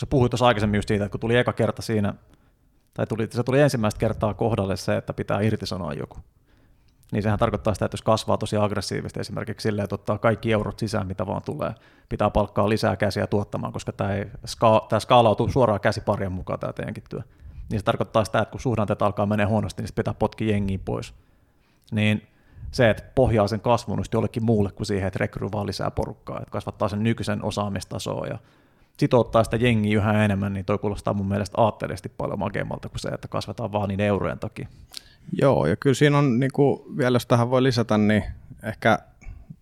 Sä 0.00 0.06
puhuit 0.06 0.30
tuossa 0.30 0.46
aikaisemmin 0.46 0.78
just 0.78 0.88
siitä, 0.88 1.04
että 1.04 1.12
kun 1.12 1.20
tuli 1.20 1.36
eka 1.36 1.52
kerta 1.52 1.82
siinä, 1.82 2.14
tai 2.94 3.06
tuli, 3.06 3.28
se 3.30 3.42
tuli 3.42 3.60
ensimmäistä 3.60 4.00
kertaa 4.00 4.34
kohdalle 4.34 4.76
se, 4.76 4.96
että 4.96 5.12
pitää 5.12 5.40
irtisanoa 5.40 5.92
joku. 5.92 6.16
Niin 7.12 7.22
sehän 7.22 7.38
tarkoittaa 7.38 7.74
sitä, 7.74 7.84
että 7.84 7.94
jos 7.94 8.02
kasvaa 8.02 8.38
tosi 8.38 8.56
aggressiivisesti 8.56 9.20
esimerkiksi 9.20 9.62
silleen, 9.62 9.84
että 9.84 9.94
ottaa 9.94 10.18
kaikki 10.18 10.52
eurot 10.52 10.78
sisään, 10.78 11.06
mitä 11.06 11.26
vaan 11.26 11.42
tulee, 11.42 11.74
pitää 12.08 12.30
palkkaa 12.30 12.68
lisää 12.68 12.96
käsiä 12.96 13.26
tuottamaan, 13.26 13.72
koska 13.72 13.92
tämä, 13.92 14.12
ei, 14.12 14.26
ska, 14.44 14.86
tämä 14.88 15.00
skaalautuu 15.00 15.48
suoraan 15.48 15.80
käsiparien 15.80 16.32
mukaan 16.32 16.58
tämä 16.58 16.72
teidänkin 16.72 17.04
työ. 17.10 17.20
Niin 17.70 17.80
se 17.80 17.84
tarkoittaa 17.84 18.24
sitä, 18.24 18.38
että 18.38 18.52
kun 18.52 18.60
suhdanteet 18.60 19.02
alkaa 19.02 19.26
menee 19.26 19.46
huonosti, 19.46 19.82
niin 19.82 19.94
pitää 19.94 20.14
potkia 20.14 20.50
jengiä 20.50 20.78
pois. 20.84 21.14
Niin 21.92 22.28
se, 22.70 22.90
että 22.90 23.02
pohjaa 23.14 23.48
sen 23.48 23.60
kasvun 23.60 24.04
jollekin 24.12 24.44
muulle 24.44 24.70
kuin 24.72 24.86
siihen, 24.86 25.06
että 25.06 25.18
rekryy 25.18 25.48
vaan 25.52 25.66
lisää 25.66 25.90
porukkaa, 25.90 26.38
että 26.38 26.50
kasvattaa 26.50 26.88
sen 26.88 27.02
nykyisen 27.02 27.44
osaamistasoa 27.44 28.26
ja 28.26 28.38
sitouttaa 28.96 29.44
sitä 29.44 29.56
jengiä 29.56 29.96
yhä 29.96 30.24
enemmän, 30.24 30.52
niin 30.52 30.64
toi 30.64 30.78
kuulostaa 30.78 31.14
mun 31.14 31.28
mielestä 31.28 31.60
aatteellisesti 31.60 32.08
paljon 32.08 32.38
makeammalta 32.38 32.88
kuin 32.88 33.00
se, 33.00 33.08
että 33.08 33.28
kasvetaan 33.28 33.72
vaan 33.72 33.88
niin 33.88 34.00
eurojen 34.00 34.38
takia. 34.38 34.68
Joo, 35.42 35.66
ja 35.66 35.76
kyllä 35.76 35.94
siinä 35.94 36.18
on, 36.18 36.40
niin 36.40 36.52
kuin, 36.52 36.96
vielä 36.96 37.16
jos 37.16 37.26
tähän 37.26 37.50
voi 37.50 37.62
lisätä, 37.62 37.98
niin 37.98 38.24
ehkä 38.62 38.98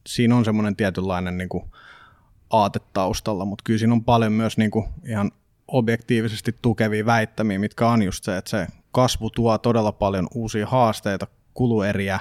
siinä 0.07 0.37
on 0.37 0.45
semmoinen 0.45 0.77
tietynlainen 0.77 1.39
niin 1.39 1.49
kuin, 1.49 1.65
aate 2.51 2.81
taustalla, 2.93 3.45
mutta 3.45 3.63
kyllä 3.65 3.79
siinä 3.79 3.93
on 3.93 4.05
paljon 4.05 4.33
myös 4.33 4.59
niin 4.59 4.71
kuin, 4.71 4.87
ihan 5.05 5.31
objektiivisesti 5.69 6.55
tukevia 6.63 7.07
väittämiä, 7.07 7.59
mitkä 7.59 7.89
on 7.89 8.03
just 8.03 8.25
se, 8.25 8.37
että 8.37 8.51
se 8.51 8.67
kasvu 8.93 9.31
tuo 9.31 9.59
todella 9.59 9.93
paljon 9.93 10.29
uusia 10.35 10.67
haasteita, 10.67 11.27
kulueriä, 11.55 12.21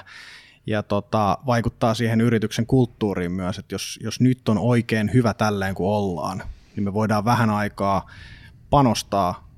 ja 0.66 0.82
tota, 0.82 1.38
vaikuttaa 1.46 1.94
siihen 1.94 2.20
yrityksen 2.20 2.66
kulttuuriin 2.66 3.32
myös, 3.32 3.58
että 3.58 3.74
jos, 3.74 3.98
jos 4.02 4.20
nyt 4.20 4.48
on 4.48 4.58
oikein 4.58 5.10
hyvä 5.14 5.34
tälleen 5.34 5.74
kuin 5.74 5.88
ollaan, 5.88 6.42
niin 6.76 6.84
me 6.84 6.94
voidaan 6.94 7.24
vähän 7.24 7.50
aikaa 7.50 8.10
panostaa 8.70 9.50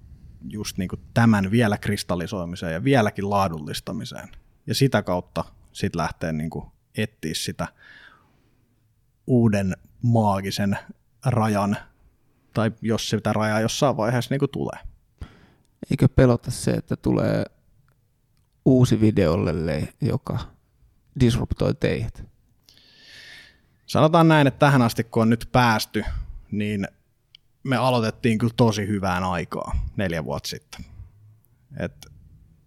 just 0.49 0.79
niin 0.79 0.89
kuin 0.89 1.01
tämän 1.15 1.51
vielä 1.51 1.79
kristallisoimiseen 1.79 2.73
ja 2.73 2.85
vieläkin 2.85 3.31
laadullistamiseen. 3.31 4.29
Ja 4.67 4.75
sitä 4.75 5.03
kautta 5.03 5.45
sitten 5.73 5.99
lähtee 5.99 6.33
niin 6.33 6.51
kuin 6.51 6.67
etsiä 6.97 7.35
sitä 7.35 7.69
uuden 9.27 9.77
maagisen 10.03 10.79
rajan, 11.27 11.77
tai 12.55 12.73
jos 12.83 13.11
sitä 13.11 13.33
rajaa 13.33 13.61
jossain 13.61 13.97
vaiheessa 13.97 14.35
niin 14.35 14.39
kuin 14.39 14.51
tulee. 14.51 14.79
Eikö 15.91 16.09
pelota 16.09 16.51
se, 16.51 16.71
että 16.71 16.97
tulee 16.97 17.45
uusi 18.65 19.01
videolle, 19.01 19.53
joka 20.01 20.39
disruptoi 21.21 21.75
teidät? 21.75 22.25
Sanotaan 23.87 24.29
näin, 24.29 24.47
että 24.47 24.59
tähän 24.59 24.83
asti 24.83 25.05
kun 25.05 25.23
on 25.23 25.31
nyt 25.31 25.49
päästy, 25.53 26.05
niin 26.51 26.89
me 27.63 27.77
aloitettiin 27.77 28.39
kyllä 28.39 28.53
tosi 28.57 28.87
hyvään 28.87 29.25
aikaa 29.25 29.87
neljä 29.97 30.25
vuotta 30.25 30.49
sitten. 30.49 30.85
Et 31.79 32.07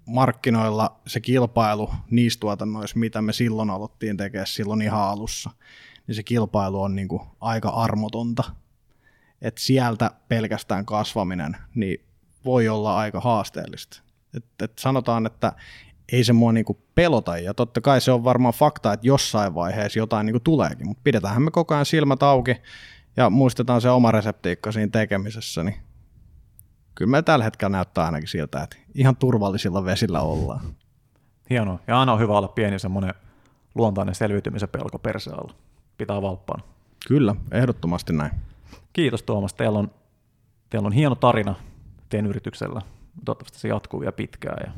markkinoilla 0.06 1.00
se 1.08 1.20
kilpailu 1.20 1.90
niissä 2.10 2.40
tuotannoissa, 2.40 3.00
mitä 3.00 3.22
me 3.22 3.34
silloin 3.34 3.70
aloittiin 3.70 4.18
tekemään 4.18 4.48
silloin 4.48 4.82
ihan 4.82 5.02
alussa, 5.02 5.50
niin 6.08 6.16
se 6.16 6.24
kilpailu 6.24 6.82
on 6.82 6.96
niinku 6.96 7.28
aika 7.42 7.70
armotonta. 7.70 8.44
Et 9.42 9.58
sieltä 9.58 10.12
pelkästään 10.28 10.86
kasvaminen 10.86 11.58
niin 11.76 12.06
voi 12.46 12.70
olla 12.70 12.98
aika 12.98 13.20
haasteellista. 13.20 14.02
Et, 14.38 14.46
et 14.62 14.80
sanotaan, 14.80 15.26
että 15.26 15.54
ei 16.12 16.24
se 16.24 16.34
mua 16.34 16.52
niinku 16.52 16.78
pelota, 16.96 17.38
ja 17.38 17.54
totta 17.54 17.82
kai 17.82 18.02
se 18.02 18.12
on 18.12 18.24
varmaan 18.24 18.54
fakta, 18.54 18.94
että 18.94 19.08
jossain 19.08 19.56
vaiheessa 19.56 20.00
jotain 20.00 20.26
niinku 20.26 20.40
tuleekin, 20.40 20.88
mutta 20.88 21.02
pidetäänhän 21.04 21.42
me 21.42 21.52
koko 21.52 21.74
ajan 21.74 21.86
silmät 21.86 22.24
auki, 22.24 22.56
ja 23.18 23.30
muistetaan 23.30 23.82
se 23.82 23.90
oma 23.90 24.12
reseptiikka 24.12 24.72
siinä 24.72 24.92
tekemisessä, 24.92 25.64
niin 25.64 25.76
kyllä 26.96 27.12
me 27.12 27.22
tällä 27.22 27.44
hetkellä 27.44 27.70
näyttää 27.70 28.06
ainakin 28.06 28.28
siltä, 28.28 28.64
että 28.64 28.78
ihan 28.96 29.16
turvallisilla 29.16 29.86
vesillä 29.86 30.22
ollaan. 30.22 30.62
Hienoa. 31.50 31.80
Ja 31.88 32.00
aina 32.00 32.14
on 32.14 32.20
hyvä 32.20 32.38
olla 32.38 32.48
pieni 32.48 32.80
semmoinen 32.80 33.14
luontainen 33.76 34.16
selviytymisen 34.16 34.70
pelko 34.70 35.00
persealla. 35.00 35.54
Pitää 35.98 36.22
valppaan. 36.22 36.64
Kyllä, 37.08 37.36
ehdottomasti 37.52 38.14
näin. 38.14 38.32
Kiitos 38.94 39.24
Tuomas. 39.24 39.54
Teillä 39.54 39.80
on, 39.80 39.92
teillä 40.70 40.86
on 40.86 40.92
hieno 40.92 41.16
tarina 41.16 41.56
teidän 42.10 42.30
yrityksellä. 42.30 42.82
Toivottavasti 43.26 43.60
se 43.60 43.68
jatkuu 43.68 44.00
vielä 44.00 44.12
pitkään 44.12 44.58
ja 44.66 44.72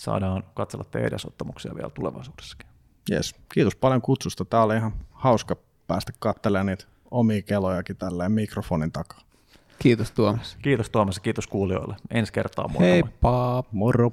saadaan 0.00 0.44
katsella 0.54 0.84
teidän 0.84 1.08
edesottamuksia 1.08 1.74
vielä 1.74 1.90
tulevaisuudessakin. 1.90 2.66
Yes. 3.10 3.34
Kiitos 3.54 3.76
paljon 3.76 4.02
kutsusta. 4.02 4.44
Tämä 4.44 4.62
oli 4.62 4.76
ihan 4.76 4.92
hauska 5.10 5.56
päästä 5.86 6.12
katselemaan 6.18 6.66
niitä 6.66 6.84
omia 7.10 7.42
kelojakin 7.42 7.96
tälleen 7.96 8.32
mikrofonin 8.32 8.92
takaa. 8.92 9.20
Kiitos 9.78 10.10
Tuomas. 10.10 10.56
Kiitos 10.62 10.90
Tuomas 10.90 11.16
ja 11.16 11.20
kiitos 11.20 11.46
kuulijoille. 11.46 11.96
Ensi 12.10 12.32
kertaa. 12.32 12.70
Heippa. 12.80 13.64
Moro. 13.72 14.12